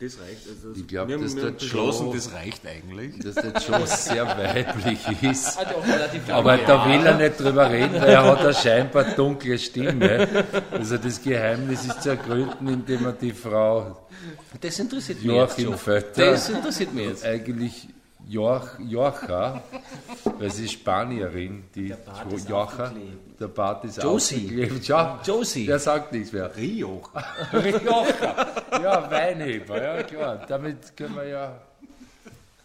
Das 0.00 0.16
reicht. 0.20 0.42
Also 0.48 0.80
Ich 0.80 0.86
glaub, 0.86 1.08
wir 1.08 1.16
haben, 1.16 1.22
dass 1.24 1.34
der 1.34 1.50
beschlossen, 1.50 2.06
Joe- 2.06 2.14
das 2.14 2.32
reicht 2.32 2.62
eigentlich. 2.64 3.18
Dass 3.18 3.34
der 3.34 3.52
Joe 3.60 3.86
sehr 3.86 4.26
weiblich 4.26 4.98
ist. 5.22 5.58
Ja 5.58 5.94
relativ 5.94 6.22
Aber 6.30 6.56
da 6.56 6.88
will 6.88 7.04
er 7.04 7.16
nicht 7.16 7.40
drüber 7.40 7.68
reden, 7.68 7.94
weil 7.94 8.08
er 8.10 8.24
hat 8.24 8.38
eine 8.40 8.54
scheinbar 8.54 9.04
dunkle 9.16 9.58
Stimme. 9.58 10.44
Also 10.70 10.98
das 10.98 11.20
Geheimnis 11.20 11.84
ist 11.84 12.02
zu 12.02 12.10
ergründen, 12.10 12.68
indem 12.68 13.06
er 13.06 13.12
die 13.12 13.32
Frau 13.32 14.08
Das 14.60 14.78
interessiert 14.78 15.18
mich 15.18 15.26
Joachim 15.26 15.70
jetzt. 15.70 15.80
Vötter, 15.82 16.30
Das 16.30 16.48
interessiert 16.48 16.94
mich 16.94 17.06
jetzt. 17.08 17.24
eigentlich 17.24 17.88
Joach, 18.28 18.78
Joacha, 18.78 19.62
weil 20.38 20.50
sie 20.50 20.64
ist 20.66 20.72
Spanierin, 20.72 21.64
die 21.74 21.94
Joacha, 22.46 22.84
aufgeklebt. 22.88 23.40
der 23.40 23.48
Bart 23.48 23.84
ist 23.86 24.02
Josie. 24.02 24.68
Ja, 24.84 25.20
Josie. 25.24 25.64
Der 25.66 25.78
sagt 25.78 26.12
nichts 26.12 26.32
mehr. 26.32 26.54
Rio. 26.54 27.02
Joacha. 27.52 28.46
Ja, 28.82 29.10
Weinheber, 29.10 29.82
ja 29.82 30.02
klar. 30.02 30.44
Damit 30.46 30.94
können 30.96 31.16
wir 31.16 31.26
ja 31.26 31.60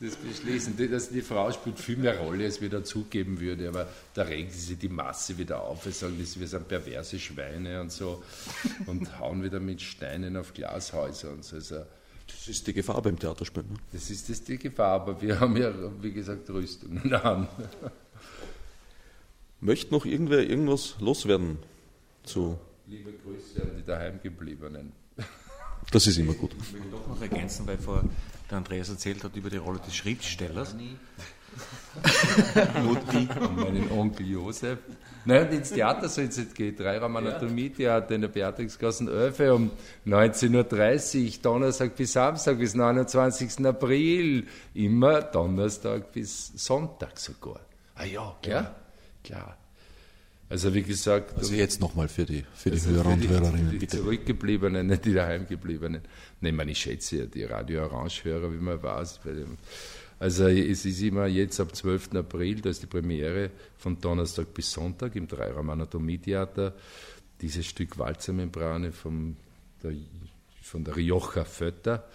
das 0.02 0.16
beschließen. 0.18 0.76
Die- 0.76 0.90
Dass 0.90 1.08
die 1.10 1.22
Frau 1.22 1.50
spielt 1.52 1.80
viel 1.80 1.96
mehr 1.98 2.18
Rolle, 2.20 2.44
als 2.44 2.60
wir 2.60 2.70
dazugeben 2.70 3.40
würde, 3.40 3.70
aber 3.70 3.88
da 4.14 4.24
regt 4.24 4.52
sich 4.54 4.78
die 4.78 4.90
Masse 4.90 5.38
wieder 5.38 5.62
auf. 5.62 5.86
Wir 5.86 5.94
sagen, 5.94 6.18
das- 6.20 6.38
wir 6.38 6.48
sind 6.48 6.68
perverse 6.68 7.18
Schweine 7.20 7.80
und 7.80 7.92
so 7.92 8.22
und 8.86 9.18
hauen 9.20 9.42
wieder 9.44 9.62
mit 9.62 9.82
Steinen 9.82 10.36
auf 10.36 10.54
Glashäuser 10.54 11.32
und 11.32 11.46
so. 11.46 11.56
Also, 11.56 11.84
Das 12.34 12.48
ist 12.48 12.68
die 12.68 12.74
Gefahr 12.74 13.02
beim 13.02 13.18
Theaterspielen. 13.18 13.70
Ne? 13.72 13.78
das 13.94 14.10
ist 14.10 14.30
das 14.30 14.44
die 14.44 14.58
Gefahr, 14.58 15.02
aber 15.02 15.22
wir 15.22 15.40
haben 15.40 15.56
ja, 15.56 15.72
wie 16.02 16.12
gesagt, 16.12 16.50
Rüstungen 16.50 17.14
an. 17.14 17.48
Möchte 19.62 19.94
noch 19.94 20.06
irgendwer 20.06 20.40
irgendwas 20.40 20.96
loswerden 21.00 21.58
zu. 22.24 22.60
Liebe 22.86 23.14
Grüße 23.14 23.62
an 23.62 23.78
die 23.78 23.84
daheimgebliebenen. 23.86 24.92
Das 25.92 26.08
ist 26.08 26.18
immer 26.18 26.34
gut. 26.34 26.52
Ich 26.60 26.74
will 26.74 26.82
doch 26.92 27.08
noch 27.08 27.22
ergänzen, 27.22 27.66
weil 27.68 27.78
vor 27.78 28.04
der 28.50 28.58
Andreas 28.58 28.90
erzählt 28.90 29.24
hat 29.24 29.36
über 29.36 29.50
die 29.50 29.58
Rolle 29.58 29.80
des 29.80 29.96
Schriftstellers. 29.96 30.76
Mutti 32.84 33.28
und 33.40 33.56
meinen 33.58 33.92
Onkel 33.92 34.28
Josef. 34.28 34.80
Nein, 35.26 35.48
und 35.48 35.54
ins 35.54 35.72
Theater 35.72 36.10
soll 36.10 36.26
es 36.26 36.38
jetzt 36.38 36.56
gehen. 36.56 36.76
Dreiraum 36.76 37.16
Anatomietheater 37.16 38.16
in 38.16 38.22
der 38.22 38.28
Beatrixgassen 38.28 39.08
11 39.08 39.40
um 39.52 39.72
19.30 40.06 41.26
Uhr, 41.26 41.32
Donnerstag 41.42 41.96
bis 41.96 42.14
Samstag 42.14 42.58
bis 42.58 42.76
29. 42.76 43.66
April. 43.66 44.46
Immer 44.74 45.22
Donnerstag 45.22 46.12
bis 46.12 46.52
Sonntag 46.56 47.18
sogar. 47.18 47.62
Ah 47.96 48.06
ja, 48.06 48.36
klar. 48.42 48.76
klar. 49.24 49.58
Also 50.50 50.74
wie 50.74 50.84
gesagt. 50.84 51.36
Also 51.38 51.56
jetzt 51.56 51.82
nochmal 51.82 52.08
für 52.08 52.26
die, 52.26 52.44
für 52.54 52.70
die 52.70 52.76
also 52.76 52.92
Hörer 52.92 53.12
für 53.12 53.18
die, 53.18 53.28
und 53.28 53.34
Hörerinnen. 53.34 53.72
Die 53.72 53.78
bitte. 53.78 53.98
Zurückgebliebenen, 53.98 54.86
nicht 54.86 55.06
die 55.06 55.14
daheimgebliebenen. 55.14 56.02
Nein, 56.42 56.56
man, 56.56 56.68
ich 56.68 56.80
schätze 56.80 57.18
ja 57.18 57.26
die 57.26 57.44
Radio 57.46 57.86
Orange-Hörer, 57.86 58.52
wie 58.54 58.58
man 58.58 58.84
weiß. 58.84 59.22
Also 60.24 60.48
es 60.48 60.86
ist 60.86 61.02
immer 61.02 61.26
jetzt 61.26 61.60
ab 61.60 61.76
12. 61.76 62.16
April, 62.16 62.62
da 62.62 62.70
ist 62.70 62.82
die 62.82 62.88
Premiere 62.88 63.50
von 63.78 64.00
Donnerstag 64.00 64.54
bis 64.54 64.72
Sonntag 64.72 65.18
im 65.18 65.28
Dreiraum 65.28 65.70
Anatomietheater. 65.70 66.76
Dieses 67.42 67.66
Stück 67.66 68.00
Walzermembrane 68.00 68.94
vom, 68.94 69.36
der, 69.84 69.92
von 70.62 70.86
der 70.86 70.96
Rioja 70.96 71.44
Fötter, 71.44 72.08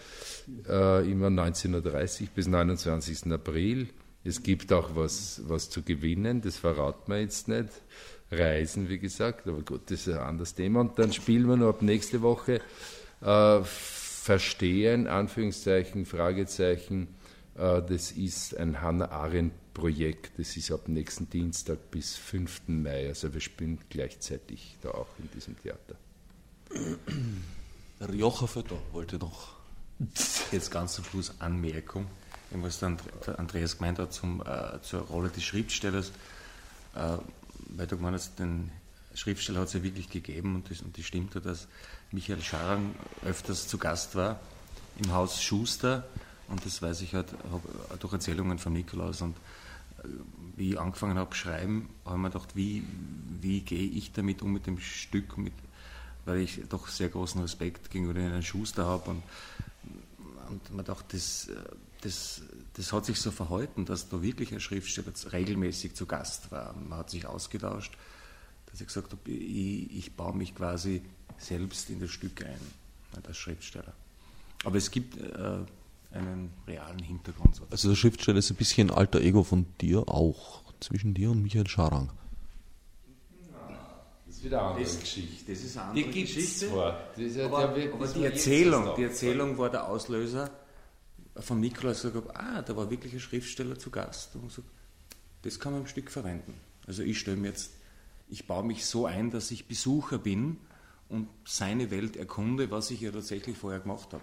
äh, 0.67 1.07
immer 1.07 1.27
1930 1.27 2.31
bis 2.31 2.47
29. 2.47 3.31
April. 3.31 3.89
Es 4.25 4.43
gibt 4.43 4.73
auch 4.73 4.97
was, 4.97 5.43
was 5.45 5.69
zu 5.69 5.83
gewinnen, 5.83 6.41
das 6.41 6.57
verraten 6.57 7.13
wir 7.13 7.21
jetzt 7.21 7.47
nicht. 7.47 7.69
Reisen, 8.31 8.89
wie 8.89 8.99
gesagt, 8.99 9.47
aber 9.47 9.61
gut, 9.61 9.83
das 9.91 10.07
ist 10.07 10.15
ein 10.15 10.21
anderes 10.21 10.55
Thema. 10.55 10.81
Und 10.81 10.99
dann 10.99 11.13
spielen 11.13 11.47
wir 11.47 11.57
noch 11.59 11.69
ab 11.69 11.83
nächste 11.83 12.23
Woche 12.23 12.63
äh, 13.21 13.61
Verstehen, 13.65 15.09
Anführungszeichen, 15.09 16.07
Fragezeichen. 16.07 17.18
Äh, 17.59 17.83
das 17.83 18.13
ist 18.13 18.57
ein 18.57 18.81
Hannah 18.81 19.11
Arendt-Projekt. 19.11 20.39
Das 20.39 20.57
ist 20.57 20.71
ab 20.71 20.89
nächsten 20.89 21.29
Dienstag 21.29 21.91
bis 21.91 22.17
5. 22.17 22.63
Mai. 22.69 23.09
Also 23.09 23.35
wir 23.35 23.41
spielen 23.41 23.79
gleichzeitig 23.91 24.77
da 24.83 24.91
auch 24.91 25.09
in 25.19 25.31
diesem 25.33 25.61
Theater. 25.61 25.97
Rioja 28.01 28.47
Fötter 28.47 28.79
wollte 28.93 29.17
noch 29.17 29.57
jetzt 30.53 30.71
ganz 30.71 30.95
zum 30.95 31.05
Schluss 31.05 31.35
Anmerkung, 31.41 32.07
was 32.53 32.79
der 32.79 32.97
Andreas 33.39 33.79
gemeint 33.79 33.99
hat 33.99 34.13
zum, 34.13 34.43
äh, 34.43 34.81
zur 34.83 35.01
Rolle 35.01 35.29
des 35.29 35.43
Schriftstellers. 35.43 36.13
Äh, 36.95 37.19
weil 37.71 37.87
du 37.87 37.97
gemeint 37.97 38.15
hast, 38.15 38.39
den 38.39 38.71
Schriftsteller 39.15 39.61
hat 39.61 39.69
es 39.69 39.75
ja 39.75 39.83
wirklich 39.83 40.09
gegeben 40.09 40.55
und 40.55 40.71
das, 40.71 40.81
und 40.81 40.97
das 40.97 41.05
stimmt 41.05 41.35
ja, 41.35 41.41
dass 41.41 41.67
Michael 42.13 42.41
Scharang 42.41 42.95
öfters 43.25 43.67
zu 43.67 43.79
Gast 43.79 44.15
war 44.15 44.39
im 44.99 45.13
Haus 45.13 45.43
Schuster 45.43 46.09
und 46.49 46.65
das 46.65 46.81
weiß 46.81 47.03
ich 47.03 47.15
halt 47.15 47.29
durch 48.01 48.13
Erzählungen 48.13 48.59
von 48.59 48.73
Nikolaus 48.73 49.23
und 49.23 49.37
äh, 50.03 50.09
wie 50.57 50.73
ich 50.73 50.81
angefangen 50.81 51.19
habe 51.19 51.35
schreiben, 51.35 51.89
habe 52.05 52.17
ich 52.17 52.23
mir 52.23 52.31
gedacht, 52.31 52.57
wie, 52.57 52.85
wie 53.41 53.61
gehe 53.61 53.89
ich 53.89 54.13
damit 54.13 54.43
um 54.43 54.53
mit 54.53 54.67
dem 54.67 54.79
Stück, 54.79 55.39
mit, 55.39 55.53
weil 56.25 56.41
ich 56.41 56.63
doch 56.69 56.89
sehr 56.89 57.09
großen 57.09 57.41
Respekt 57.41 57.91
gegenüber 57.91 58.15
den 58.15 58.43
Schuster 58.43 58.87
habe 58.87 59.11
und, 59.11 59.23
und 60.49 60.75
man 60.75 60.85
dachte, 60.85 61.17
das, 61.17 61.49
das, 62.01 62.43
das 62.75 62.93
hat 62.93 63.05
sich 63.05 63.21
so 63.21 63.31
verhalten, 63.31 63.85
dass 63.85 64.09
da 64.09 64.23
wirklich 64.23 64.53
ein 64.53 64.61
Schriftsteller 64.61 65.13
regelmäßig 65.33 65.95
zu 65.95 66.07
Gast 66.07 66.51
war. 66.51 66.75
Man 66.89 66.99
hat 66.99 67.11
sich 67.11 67.27
ausgetauscht, 67.27 67.97
dass 68.67 68.81
ich 68.81 68.87
gesagt 68.87 69.13
habe, 69.13 69.31
ich, 69.31 69.97
ich 69.97 70.17
baue 70.17 70.37
mich 70.37 70.55
quasi 70.55 71.03
selbst 71.39 71.91
in 71.91 72.01
das 72.01 72.11
Stück 72.11 72.45
ein, 72.45 72.61
als 73.25 73.37
Schriftsteller. 73.37 73.93
Aber 74.65 74.77
es 74.77 74.91
gibt 74.91 75.17
äh, 75.17 75.59
einen 76.11 76.53
realen 76.67 76.99
Hintergrund. 76.99 77.61
Also 77.71 77.89
der 77.89 77.97
Schriftsteller 77.97 78.39
ist 78.39 78.51
ein 78.51 78.57
bisschen 78.57 78.91
ein 78.91 78.97
alter 78.97 79.21
Ego 79.21 79.43
von 79.43 79.67
dir 79.81 80.09
auch, 80.09 80.63
zwischen 80.81 81.15
dir 81.15 81.31
und 81.31 81.43
Michael 81.43 81.67
Scharang. 81.67 82.11
Das 84.27 84.37
ist 84.37 84.45
wieder 84.45 84.61
eine 84.61 84.69
andere 84.69 84.85
das, 84.85 85.01
Geschichte. 85.01 85.53
Das 85.53 85.63
ist 85.63 85.77
eine 85.77 85.89
andere 85.89 86.11
die 86.11 86.21
Geschichte. 86.21 86.69
Zwar. 86.69 87.01
Ja, 87.17 87.45
aber, 87.47 87.59
aber 87.59 88.07
die, 88.07 88.25
Erzählung, 88.25 88.95
die 88.97 89.03
Erzählung 89.03 89.59
war 89.59 89.71
der 89.71 89.89
Auslöser 89.89 90.51
von 91.37 91.61
Nikolaus 91.61 92.03
gesagt 92.03 92.17
habe, 92.17 92.37
ah, 92.37 92.63
da 92.63 92.77
war 92.77 92.91
wirklich 92.91 93.13
ein 93.13 93.21
Schriftsteller 93.21 93.79
zu 93.79 93.91
Gast. 93.91 94.35
Und 94.37 94.51
so, 94.51 94.63
das 95.43 95.59
kann 95.59 95.73
man 95.73 95.83
im 95.83 95.89
Stück 95.89 96.11
verwenden. 96.11 96.55
Also 96.87 97.03
ich 97.03 97.19
stelle 97.19 97.37
mir 97.37 97.49
jetzt, 97.49 97.73
ich 98.29 98.47
baue 98.47 98.65
mich 98.65 98.87
so 98.87 99.07
ein, 99.07 99.31
dass 99.31 99.51
ich 99.51 99.67
Besucher 99.67 100.19
bin 100.19 100.59
und 101.09 101.29
seine 101.45 101.91
Welt 101.91 102.17
erkunde, 102.17 102.71
was 102.71 102.91
ich 102.91 103.01
ja 103.01 103.11
tatsächlich 103.11 103.57
vorher 103.57 103.81
gemacht 103.81 104.13
habe. 104.13 104.23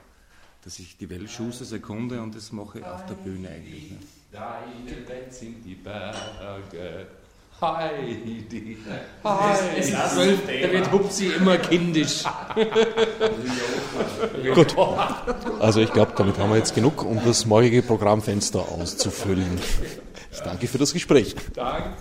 Dass 0.65 0.79
ich 0.79 0.97
die 0.97 1.07
Welt 1.11 1.29
Schusters 1.29 1.71
erkunde 1.71 2.19
und 2.19 2.35
das 2.35 2.51
mache 2.51 2.79
ich 2.79 2.85
auf 2.85 3.05
der 3.05 3.13
Bühne 3.13 3.49
eigentlich. 3.49 3.91
Ne? 3.91 3.97
Deine 4.31 5.07
Welt 5.07 5.31
sind 5.31 5.63
die 5.63 5.75
Berge. 5.75 7.05
Heidi. 7.61 8.77
Heidi. 9.23 9.77
Es 9.77 9.89
ist 9.89 10.13
zwölf, 10.15 10.39
da 10.45 10.71
wird 10.71 10.91
Hupsi 10.91 11.27
immer 11.27 11.57
kindisch. 11.59 12.23
Gut. 14.55 14.75
Also 15.59 15.81
ich 15.81 15.93
glaube, 15.93 16.13
damit 16.17 16.39
haben 16.39 16.49
wir 16.49 16.57
jetzt 16.57 16.73
genug, 16.73 17.05
um 17.05 17.23
das 17.23 17.45
morgige 17.45 17.83
Programmfenster 17.83 18.59
auszufüllen. 18.59 19.59
Ich 20.31 20.39
danke 20.39 20.67
für 20.67 20.79
das 20.79 20.93
Gespräch. 20.93 21.35
Danke. 21.53 21.93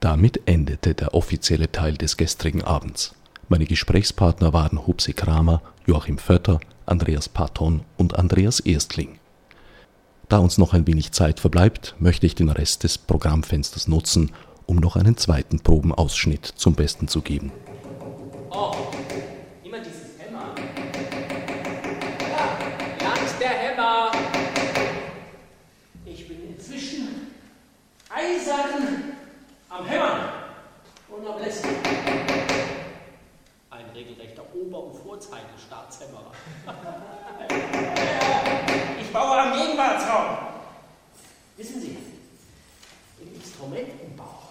Damit 0.00 0.42
endete 0.46 0.94
der 0.94 1.14
offizielle 1.14 1.70
Teil 1.70 1.96
des 1.96 2.16
gestrigen 2.16 2.62
Abends. 2.62 3.14
Meine 3.48 3.66
Gesprächspartner 3.66 4.52
waren 4.52 4.88
Hupsi 4.88 5.12
Kramer, 5.12 5.62
Joachim 5.86 6.18
Vötter, 6.18 6.58
Andreas 6.86 7.28
Patton 7.28 7.82
und 7.96 8.18
Andreas 8.18 8.60
Erstling. 8.60 9.18
Da 10.28 10.38
uns 10.38 10.56
noch 10.56 10.72
ein 10.72 10.86
wenig 10.86 11.12
Zeit 11.12 11.40
verbleibt, 11.40 11.94
möchte 11.98 12.26
ich 12.26 12.34
den 12.34 12.48
Rest 12.48 12.84
des 12.84 12.96
Programmfensters 12.96 13.88
nutzen, 13.88 14.32
um 14.66 14.76
noch 14.76 14.96
einen 14.96 15.16
zweiten 15.16 15.60
Probenausschnitt 15.60 16.46
zum 16.46 16.74
Besten 16.74 17.08
zu 17.08 17.20
geben. 17.20 17.52
Oh, 18.50 18.72
immer 19.62 19.80
dieses 19.80 20.18
Hämmer. 20.18 20.54
Ja, 22.30 22.58
ganz 22.98 23.38
der 23.38 23.50
Hämmer. 23.50 24.12
Ich 26.06 26.26
bin 26.26 26.38
inzwischen 26.48 27.08
eisern 28.08 29.12
am 29.68 29.86
Hämmern. 29.86 30.28
Unablässig. 31.08 31.66
Ein 33.92 33.98
regelrechter 33.98 34.42
Ober- 34.54 34.84
und 34.84 34.94
Vorzeigestaatshammerer. 35.02 36.32
baue 39.12 39.38
am 39.38 39.52
Gegenwartsraum. 39.52 40.38
Wissen 41.56 41.80
Sie, 41.80 41.98
im 43.20 43.34
Instrumentenbau, 43.34 44.48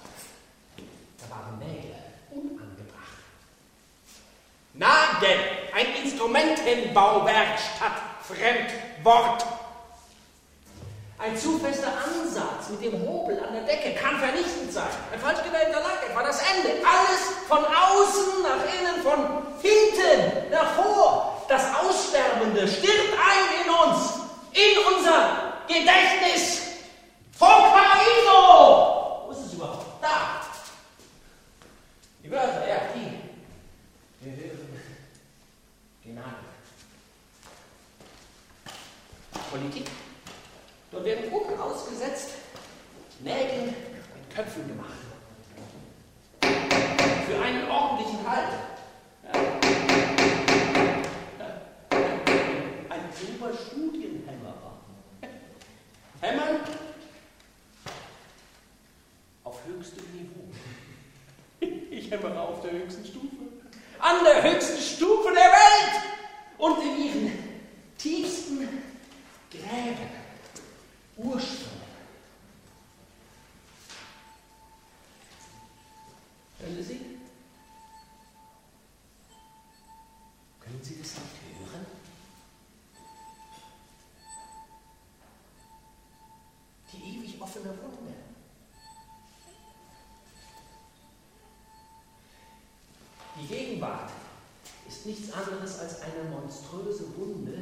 da 1.17 1.35
waren 1.35 1.57
Nägel 1.57 1.95
unangebracht. 2.29 3.17
Nagel, 4.75 5.39
ein 5.73 6.03
Instrumentenbauwerk 6.03 7.59
statt 7.59 8.01
Fremdwort. 8.23 9.43
Ein 11.21 11.37
zu 11.37 11.59
fester 11.59 11.89
Ansatz 12.03 12.69
mit 12.71 12.81
dem 12.81 12.99
Hobel 13.07 13.39
an 13.39 13.53
der 13.53 13.61
Decke 13.61 13.93
kann 13.93 14.17
vernichtend 14.17 14.73
sein. 14.73 14.89
Ein 15.13 15.19
falsch 15.19 15.43
gewählter 15.43 15.79
Lack 15.79 16.09
etwa 16.09 16.23
das 16.23 16.41
Ende. 16.41 16.83
Alles 16.83 17.29
von 17.47 17.59
außen 17.59 18.41
nach 18.41 18.65
innen, 18.65 19.03
von 19.03 19.45
hinten 19.61 20.49
nach 20.49 20.73
vor. 20.73 21.45
Das 21.47 21.61
Aussterbende 21.75 22.67
stirbt 22.67 23.13
ein 23.13 23.45
in 23.61 23.69
uns 23.69 24.13
in 24.51 24.79
unser 24.95 25.53
Gedächtnis. 25.67 26.61
Focaino! 27.37 29.27
Wo 29.27 29.31
ist 29.31 29.45
es 29.45 29.53
überhaupt? 29.53 30.01
Da! 30.01 30.41
Die 32.23 32.31
Wörter, 32.31 32.67
ja, 32.67 32.81
die. 32.95 33.21
Gehören 34.25 34.81
genagelt. 36.03 36.35
Politik. 39.51 39.90
Dort 41.01 41.17
werden 41.17 41.31
Druck 41.31 41.59
ausgesetzt, 41.59 42.29
Nägel 43.21 43.73
mit 43.73 44.35
Köpfen 44.35 44.67
gemacht. 44.67 44.93
Für 46.39 47.41
einen 47.41 47.67
ordentlichen 47.67 48.19
Halt. 48.29 48.49
Ein 52.89 52.99
Oberstudien 53.41 54.29
Hämmern 56.21 56.59
auf 59.43 59.59
höchstem 59.65 60.03
Niveau. 60.13 60.51
Ich 61.89 62.11
hämmere 62.11 62.39
auf 62.41 62.61
der 62.61 62.73
höchsten 62.73 63.05
Stufe. 63.05 63.27
An 63.97 64.17
der 64.23 64.43
höchsten 64.43 64.79
Stufe 64.79 65.33
der 65.33 65.49
Welt 65.49 66.03
und 66.59 66.77
in 66.83 67.05
ihren 67.05 67.31
tiefsten 67.97 68.67
Gräben, 69.49 70.20
Ursprüngen. 71.23 71.81
Hören 76.59 76.83
Sie? 76.83 76.99
Können 80.59 80.83
Sie 80.83 80.97
das 80.99 81.11
nicht 81.13 81.59
hören? 81.59 81.85
offene 87.51 87.73
Wunde. 87.81 88.13
Die 93.39 93.47
Gegenwart 93.47 94.11
ist 94.87 95.05
nichts 95.05 95.33
anderes 95.33 95.79
als 95.79 96.01
eine 96.01 96.29
monströse 96.29 97.15
Wunde 97.17 97.60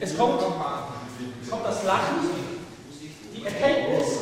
Es 0.00 0.16
kommt, 0.16 0.40
es 1.42 1.50
kommt 1.50 1.66
das 1.66 1.84
Lachen, 1.84 2.30
die 3.34 3.44
Erkenntnis, 3.44 4.20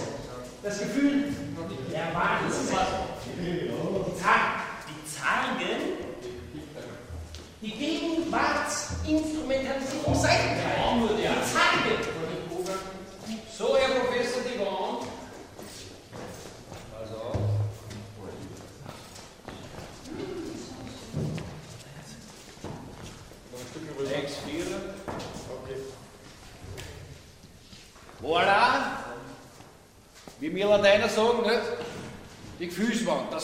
das 0.64 0.80
Gefühl, 0.80 1.32
der 1.92 2.12
Wagen 2.14 2.48
ist. 2.48 2.72
Die 4.88 5.04
Zeigen, 5.06 5.58
die 7.60 7.70
Gegenwartsinstrumentalisierung 7.70 10.14
Seitenteil. 10.14 10.81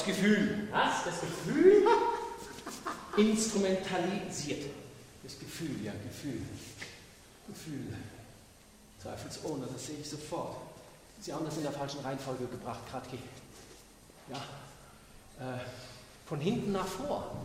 Gefühl. 0.09 0.69
Was? 0.71 1.05
Das 1.05 1.21
Gefühl? 1.21 1.87
Instrumentalisiert. 3.17 4.71
Das 5.23 5.39
Gefühl, 5.39 5.85
ja, 5.85 5.93
Gefühl. 5.93 6.43
Gefühl. 7.47 7.95
Zweifelsohne, 9.03 9.69
das 9.73 9.87
sehe 9.87 9.99
ich 10.01 10.09
sofort. 10.09 10.57
Sie 11.21 11.33
haben 11.33 11.45
das 11.45 11.57
in 11.57 11.63
der 11.63 11.73
falschen 11.73 12.01
Reihenfolge 12.01 12.47
gebracht, 12.47 12.81
Kratki. 12.91 13.19
Ja. 14.31 14.37
Äh, 15.41 15.61
von 16.27 16.41
hinten 16.41 16.73
nach 16.73 16.87
vor. 16.87 17.37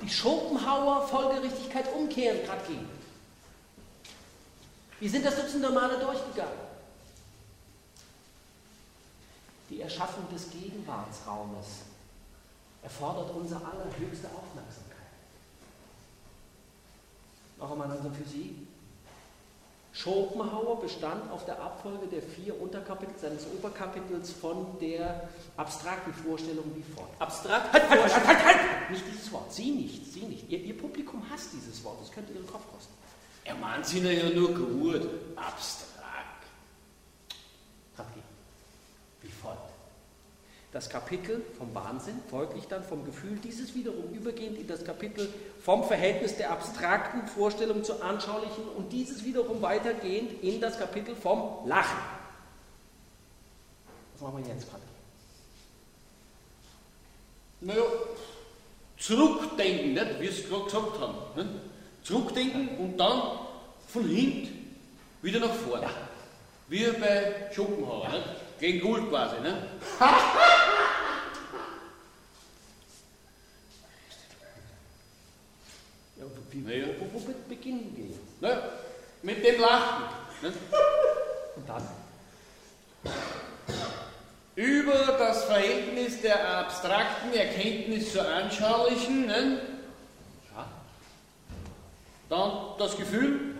Die 0.00 0.10
Schopenhauer-Folgerichtigkeit 0.10 1.92
umkehren, 1.94 2.44
Kratki. 2.46 2.78
Wir 5.00 5.10
sind 5.10 5.24
das 5.24 5.36
Dutzende 5.36 5.70
Male 5.70 5.98
durchgegangen. 5.98 6.71
Die 9.72 9.80
Erschaffung 9.80 10.28
des 10.30 10.50
Gegenwartsraumes 10.50 11.66
erfordert 12.82 13.30
unsere 13.34 13.60
allerhöchste 13.64 14.26
Aufmerksamkeit. 14.26 14.92
Noch 17.58 17.72
einmal 17.72 17.88
langsam 17.88 18.12
für 18.14 18.28
Sie. 18.28 18.66
Schopenhauer 19.94 20.78
bestand 20.80 21.30
auf 21.30 21.46
der 21.46 21.58
Abfolge 21.58 22.06
der 22.06 22.20
vier 22.20 22.60
Unterkapitel 22.60 23.18
seines 23.18 23.46
Oberkapitels 23.46 24.32
von 24.32 24.78
der 24.78 25.30
abstrakten 25.56 26.12
Vorstellung 26.12 26.64
wie 26.74 26.82
folgt. 26.94 27.18
Abstrakt? 27.18 27.72
Halt, 27.72 27.88
halt, 27.88 28.02
halt, 28.02 28.26
halt, 28.26 28.44
halt! 28.44 28.90
Nicht 28.90 29.04
dieses 29.10 29.32
Wort, 29.32 29.54
Sie 29.54 29.70
nicht, 29.70 30.12
Sie 30.12 30.24
nicht. 30.24 30.50
Ihr, 30.50 30.58
Ihr 30.60 30.76
Publikum 30.76 31.22
hasst 31.30 31.50
dieses 31.54 31.82
Wort, 31.82 31.98
das 32.02 32.12
könnte 32.12 32.34
Ihren 32.34 32.46
Kopf 32.46 32.70
kosten. 32.70 32.92
Er 33.44 33.54
meint 33.54 33.86
sie 33.86 34.00
ja 34.00 34.28
nur 34.30 34.54
gut. 34.54 35.08
Abstrakt. 35.34 35.92
Radke, 37.96 38.20
wie 39.20 39.28
folgt. 39.30 39.72
Das 40.72 40.88
Kapitel 40.88 41.44
vom 41.58 41.74
Wahnsinn, 41.74 42.14
folglich 42.30 42.66
dann 42.66 42.82
vom 42.82 43.04
Gefühl, 43.04 43.36
dieses 43.44 43.74
wiederum 43.74 44.10
übergehend 44.14 44.58
in 44.58 44.66
das 44.66 44.82
Kapitel 44.82 45.28
vom 45.60 45.84
Verhältnis 45.84 46.36
der 46.38 46.50
abstrakten 46.50 47.26
Vorstellung 47.26 47.84
zur 47.84 48.02
anschaulichen 48.02 48.64
und 48.76 48.90
dieses 48.90 49.22
wiederum 49.22 49.60
weitergehend 49.60 50.42
in 50.42 50.62
das 50.62 50.78
Kapitel 50.78 51.14
vom 51.14 51.68
Lachen. 51.68 51.98
Was 54.14 54.22
machen 54.22 54.42
wir 54.42 54.54
jetzt, 54.54 54.66
Radke? 54.72 54.86
Naja, 57.60 57.82
zurückdenken, 58.98 59.92
nicht? 59.92 60.20
wie 60.20 60.28
Sie 60.28 60.42
es 60.42 60.48
gerade 60.48 60.64
gesagt 60.64 61.00
haben. 61.00 61.14
Nicht? 61.36 61.48
Zurückdenken 62.02 62.78
und 62.78 62.96
dann 62.96 63.40
von 63.88 64.08
hinten 64.08 64.76
wieder 65.20 65.38
nach 65.38 65.54
vorne. 65.54 65.88
Wie 66.68 66.86
bei 66.92 67.50
Schopenhauer, 67.52 68.08
nicht? 68.08 68.41
Gegen 68.62 68.80
Gold 68.80 69.08
quasi. 69.10 69.40
Nicht? 69.40 69.56
Ja, 76.16 76.24
wie, 76.52 76.58
Naja. 76.58 76.86
wo, 77.00 77.06
wo, 77.12 77.26
wo 77.26 77.34
beginnen 77.48 77.92
wir? 77.96 78.14
Naja, 78.48 78.62
mit 79.22 79.44
dem 79.44 79.60
Lachen. 79.60 80.04
Nicht? 80.42 80.54
Und 81.56 81.68
dann? 81.68 81.88
Über 84.54 85.16
das 85.18 85.44
Verhältnis 85.44 86.20
der 86.20 86.58
abstrakten 86.58 87.32
Erkenntnis 87.32 88.12
zur 88.12 88.28
anschaulichen. 88.28 89.26
Nicht? 89.26 89.62
Ja. 90.54 90.68
Dann 92.28 92.52
das 92.78 92.96
Gefühl. 92.96 93.51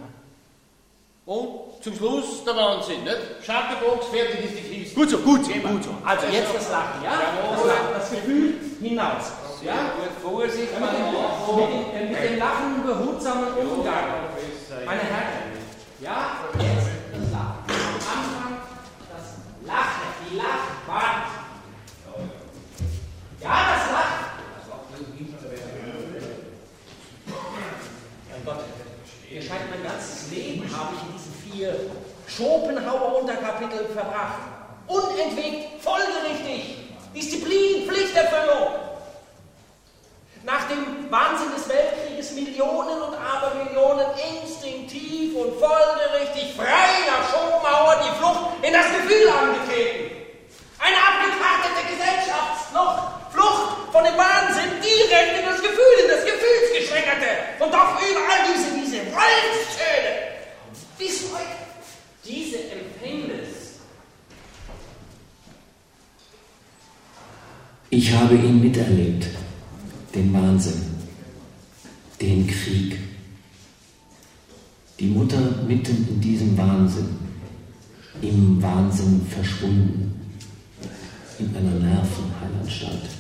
Und 1.25 1.81
zum 1.81 1.95
Schluss 1.95 2.43
der 2.45 2.57
Wahnsinn. 2.57 3.05
Nicht? 3.05 3.17
Schattenbox, 3.47 4.07
fertig 4.07 4.45
ist 4.45 4.59
die 4.59 4.83
Kiste. 4.83 4.95
Gut 4.97 5.09
so, 5.11 5.19
gut 5.19 5.45
so, 5.45 5.53
gut 5.53 5.85
so. 5.85 5.91
Also 6.05 6.27
jetzt 6.27 6.53
das 6.53 6.69
Lachen, 6.71 7.05
ja? 7.05 7.13
Das, 7.53 7.65
Lachen, 7.65 7.95
das 7.95 8.11
Gefühl 8.11 8.55
hinaus. 8.81 9.31
Ja? 9.65 9.93
Vorsicht, 10.21 10.73
Mit 10.73 10.83
Damen. 10.83 11.13
mit, 11.57 11.95
dem, 11.95 12.11
mit 12.11 12.31
dem 12.31 12.39
Lachen 12.39 12.83
behutsamen 12.85 13.55
Umgang. 13.55 14.05
Meine 14.85 15.01
Herren, 15.01 15.53
ja, 16.01 16.39
jetzt 16.59 16.89
das 17.13 17.31
Lachen. 17.31 17.65
Am 17.69 18.19
Anfang 18.19 18.59
das 19.09 19.27
Lachen, 19.65 20.09
die 20.29 20.37
Lachwand. 20.37 21.27
Ja, 23.41 23.77
das 23.77 23.93
Lachen. 23.93 24.23
Mein 28.29 28.45
Gott, 28.45 28.65
mir 29.31 29.43
scheint 29.43 29.71
mein 29.71 29.83
ganzes 29.85 30.31
Leben 30.33 30.65
habe 30.77 30.97
diesen 31.63 31.73
vier 31.73 31.75
Schopenhauer-Unterkapiteln 32.27 33.93
verbracht. 33.95 34.43
Unentwegt, 34.87 35.83
folgerichtig. 35.83 36.79
Disziplin, 37.15 37.89
Pflichterfüllung. 37.89 38.75
Nach 40.45 40.67
dem 40.69 41.11
Wahnsinn 41.11 41.55
des 41.55 41.69
Weltkrieges 41.69 42.33
Millionen 42.33 43.01
und 43.03 43.15
Abermillionen 43.15 44.07
instinktiv 44.19 45.37
und 45.37 45.55
folgerichtig 45.61 46.55
frei 46.57 47.07
nach 47.07 47.31
Schopenhauer 47.31 48.03
die 48.03 48.19
Flucht 48.19 48.59
in 48.63 48.73
das 48.73 48.87
Gefühl 48.91 49.29
angetreten. 49.29 50.11
Eine 50.83 50.99
abgekartete 50.99 51.95
Gesellschaftsflucht, 51.95 53.31
Flucht 53.31 53.93
von 53.93 54.03
dem 54.03 54.19
Wahnsinn 54.19 54.83
direkt 54.83 55.39
in 55.39 55.47
das 55.47 55.63
Gefühl, 55.63 55.95
in 56.03 56.11
das 56.11 56.25
Gefühlsgeschwängerte. 56.27 57.63
Und 57.63 57.73
doch 57.73 58.03
überall 58.03 58.43
diese, 58.51 58.75
diese 58.75 58.99
Wollenstöne. 59.15 60.32
Bis 61.03 61.25
heute. 61.33 61.59
Diese 62.25 62.59
Empfängnis 62.59 63.73
Ich 67.91 68.13
habe 68.13 68.37
ihn 68.37 68.61
miterlebt, 68.61 69.27
den 70.15 70.33
Wahnsinn, 70.33 70.81
den 72.21 72.47
Krieg. 72.47 72.99
Die 75.01 75.09
Mutter 75.09 75.41
mitten 75.67 76.07
in 76.09 76.21
diesem 76.21 76.57
Wahnsinn, 76.57 77.19
im 78.23 78.63
Wahnsinn 78.63 79.27
verschwunden, 79.29 80.15
in 81.41 81.55
einer 81.57 81.81
Nervenheilanstalt. 81.81 83.11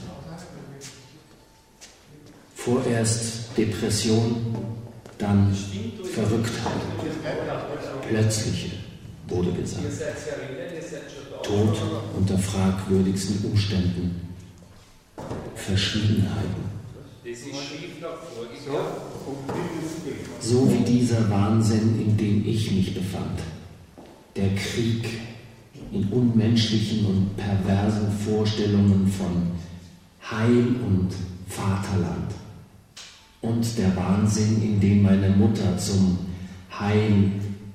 Vorerst 2.54 3.48
Depression, 3.58 4.56
dann 5.18 5.54
Verrücktheit, 6.14 7.01
plötzliche, 8.08 8.70
wurde 9.28 9.52
gesagt. 9.52 9.84
Tod 11.42 11.76
unter 12.16 12.38
fragwürdigsten 12.38 13.50
Umständen, 13.50 14.20
Verschwiegenheiten. 15.54 16.72
So 20.40 20.72
wie 20.72 20.84
dieser 20.84 21.28
Wahnsinn, 21.30 22.00
in 22.00 22.16
dem 22.16 22.46
ich 22.46 22.70
mich 22.70 22.94
befand. 22.94 23.40
Der 24.36 24.54
Krieg 24.54 25.08
in 25.92 26.08
unmenschlichen 26.08 27.06
und 27.06 27.36
perversen 27.36 28.10
Vorstellungen 28.24 29.06
von 29.06 29.50
Heil 30.30 30.76
und 30.86 31.10
Vaterland. 31.48 32.32
Und 33.42 33.78
der 33.78 33.94
Wahnsinn, 33.96 34.62
in 34.62 34.80
dem 34.80 35.02
meine 35.02 35.30
Mutter 35.30 35.76
zum 35.76 36.18
Heil 36.78 37.32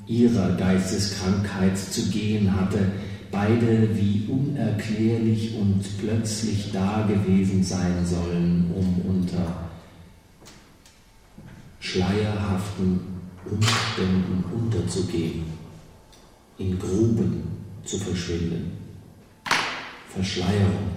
ihrer 0.08 0.55
Geisteskrankheit 0.55 1.78
zu 1.78 2.10
gehen 2.10 2.60
hatte, 2.60 2.91
beide 3.32 3.89
wie 3.95 4.26
unerklärlich 4.30 5.55
und 5.55 5.84
plötzlich 5.99 6.72
da 6.72 7.05
gewesen 7.08 7.64
sein 7.64 8.05
sollen, 8.05 8.72
um 8.74 9.01
unter 9.10 9.70
schleierhaften 11.80 12.99
Umständen 13.49 14.43
unterzugehen, 14.53 15.43
in 16.58 16.80
Gruben 16.80 17.43
zu 17.84 17.97
verschwinden. 17.97 18.72
Verschleierung, 20.10 20.89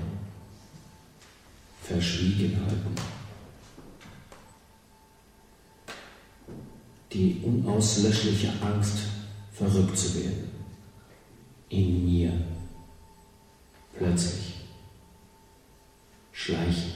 Verschwiegenheiten. 1.83 3.20
Die 7.13 7.41
unauslöschliche 7.43 8.53
Angst, 8.63 8.99
verrückt 9.53 9.99
zu 9.99 10.15
werden. 10.15 10.51
In 11.69 12.05
mir. 12.05 12.33
Plötzlich. 13.97 14.55
Schleichend. 16.33 16.95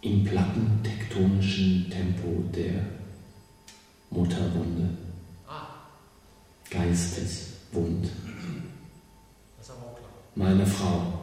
Im 0.00 0.24
plattentektonischen 0.24 1.88
Tempo 1.90 2.42
der 2.54 2.82
Mutterwunde. 4.10 4.88
Geisteswund. 6.70 8.08
Meine 10.34 10.66
Frau. 10.66 11.20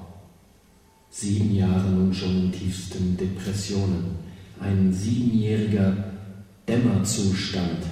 Sieben 1.10 1.56
Jahre 1.56 1.90
nun 1.90 2.14
schon 2.14 2.46
in 2.46 2.52
tiefsten 2.52 3.18
Depressionen. 3.18 4.16
Ein 4.60 4.94
siebenjähriger 4.94 6.10
Dämmerzustand, 6.70 7.84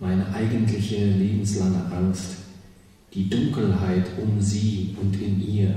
meine 0.00 0.26
eigentliche 0.32 1.04
lebenslange 1.04 1.84
Angst, 1.92 2.36
die 3.12 3.28
Dunkelheit 3.28 4.06
um 4.22 4.40
sie 4.40 4.96
und 4.98 5.20
in 5.20 5.46
ihr, 5.46 5.74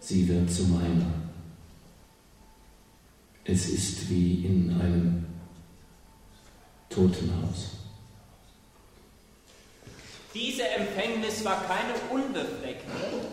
sie 0.00 0.26
wird 0.26 0.50
zu 0.50 0.64
meiner. 0.64 1.06
Es 3.44 3.68
ist 3.68 4.10
wie 4.10 4.44
in 4.44 4.72
einem 4.80 5.24
Totenhaus. 6.88 7.79
Diese 10.32 10.62
Empfängnis 10.62 11.44
war 11.44 11.64
keine 11.64 11.94
unbefleckte 12.08 12.86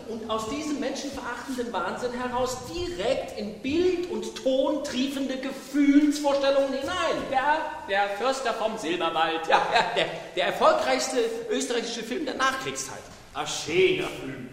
und 0.08 0.28
aus 0.28 0.48
diesem 0.50 0.80
menschenverachtenden 0.80 1.72
Wahnsinn 1.72 2.12
heraus 2.12 2.56
direkt 2.74 3.38
in 3.38 3.60
Bild 3.60 4.10
und 4.10 4.34
Ton 4.34 4.82
triefende 4.82 5.36
Gefühlsvorstellungen 5.36 6.72
hinein. 6.72 7.22
Ja, 7.30 7.84
der 7.88 8.08
Förster 8.18 8.52
vom 8.54 8.76
Silberwald. 8.78 9.46
Ja, 9.46 9.64
der, 9.94 10.06
der 10.34 10.46
erfolgreichste 10.46 11.18
österreichische 11.50 12.02
Film 12.02 12.24
der 12.24 12.34
Nachkriegszeit. 12.34 13.02
Ein 13.32 13.46
schöner 13.46 14.08
Film. 14.08 14.48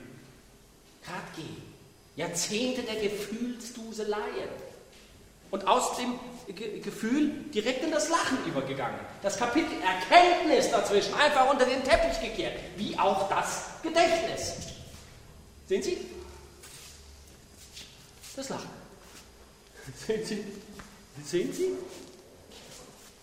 Radke, 1.04 1.50
Jahrzehnte 2.16 2.84
der 2.84 3.02
Gefühlsduseleien. 3.02 4.50
Und 5.50 5.68
aus 5.68 5.98
dem 5.98 6.20
Gefühl 6.54 7.32
direkt 7.54 7.84
in 7.84 7.92
das 7.92 8.10
Lachen 8.10 8.38
übergegangen. 8.46 9.00
Das 9.22 9.38
Kapitel 9.38 9.74
Erkenntnis 9.82 10.70
dazwischen 10.70 11.14
einfach 11.16 11.50
unter 11.50 11.66
den 11.66 11.84
Teppich 11.84 12.20
gekehrt, 12.22 12.54
wie 12.78 12.98
auch 13.00 13.28
das 13.30 13.66
Gedächtnis. 13.82 14.54
Sehen 15.68 15.82
Sie? 15.82 15.98
Das 18.36 18.50
Lachen. 18.50 18.70
Sehen 20.06 20.26
Sie? 20.26 20.46
Sehen 21.24 21.54
Sie? 21.54 21.72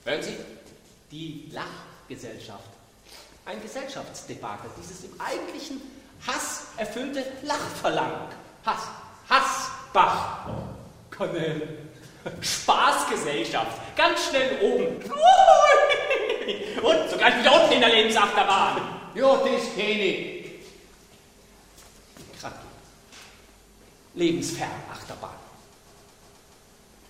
Hören 0.04 0.22
Sie? 0.22 0.36
Die 1.10 1.50
Lachgesellschaft. 1.52 2.70
Ein 3.44 3.60
Gesellschaftsdebakel, 3.62 4.70
dieses 4.80 5.04
im 5.04 5.20
eigentlichen 5.20 5.80
Hass 6.26 6.62
erfüllte 6.76 7.24
Lachverlangen. 7.42 8.28
Hass. 8.64 8.82
Hassbach. 9.28 10.48
Cornel. 11.10 11.91
Spaßgesellschaft. 12.40 13.96
Ganz 13.96 14.28
schnell 14.28 14.58
oben. 14.62 14.96
Und 16.82 17.10
sogar 17.10 17.38
wieder 17.38 17.62
unten 17.62 17.74
in 17.74 17.80
der 17.80 17.90
Lebensachterbahn. 17.90 18.80
Ja, 19.14 19.36
das 19.36 19.74
kenne 19.76 20.04
ich. 20.04 20.42
Gerade. 22.40 22.56
Lebensfern 24.14 24.70
Achterbahn. 24.90 25.30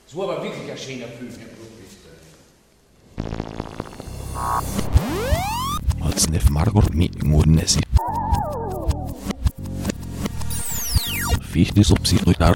Das 0.07 0.17
war 0.17 0.29
aber 0.31 0.43
wirklich 0.43 0.71
ein 0.71 0.79
schöner 0.79 1.09
Film, 1.09 1.33
Herr 1.39 1.49
Blutlichter. 1.49 2.11
Als 6.01 6.29
Nef 6.29 6.51
Margot 6.51 6.93
mi 6.93 7.11
ngurnesi. 7.23 7.81
Fichtis 11.51 11.91
obsidruitar 11.91 12.55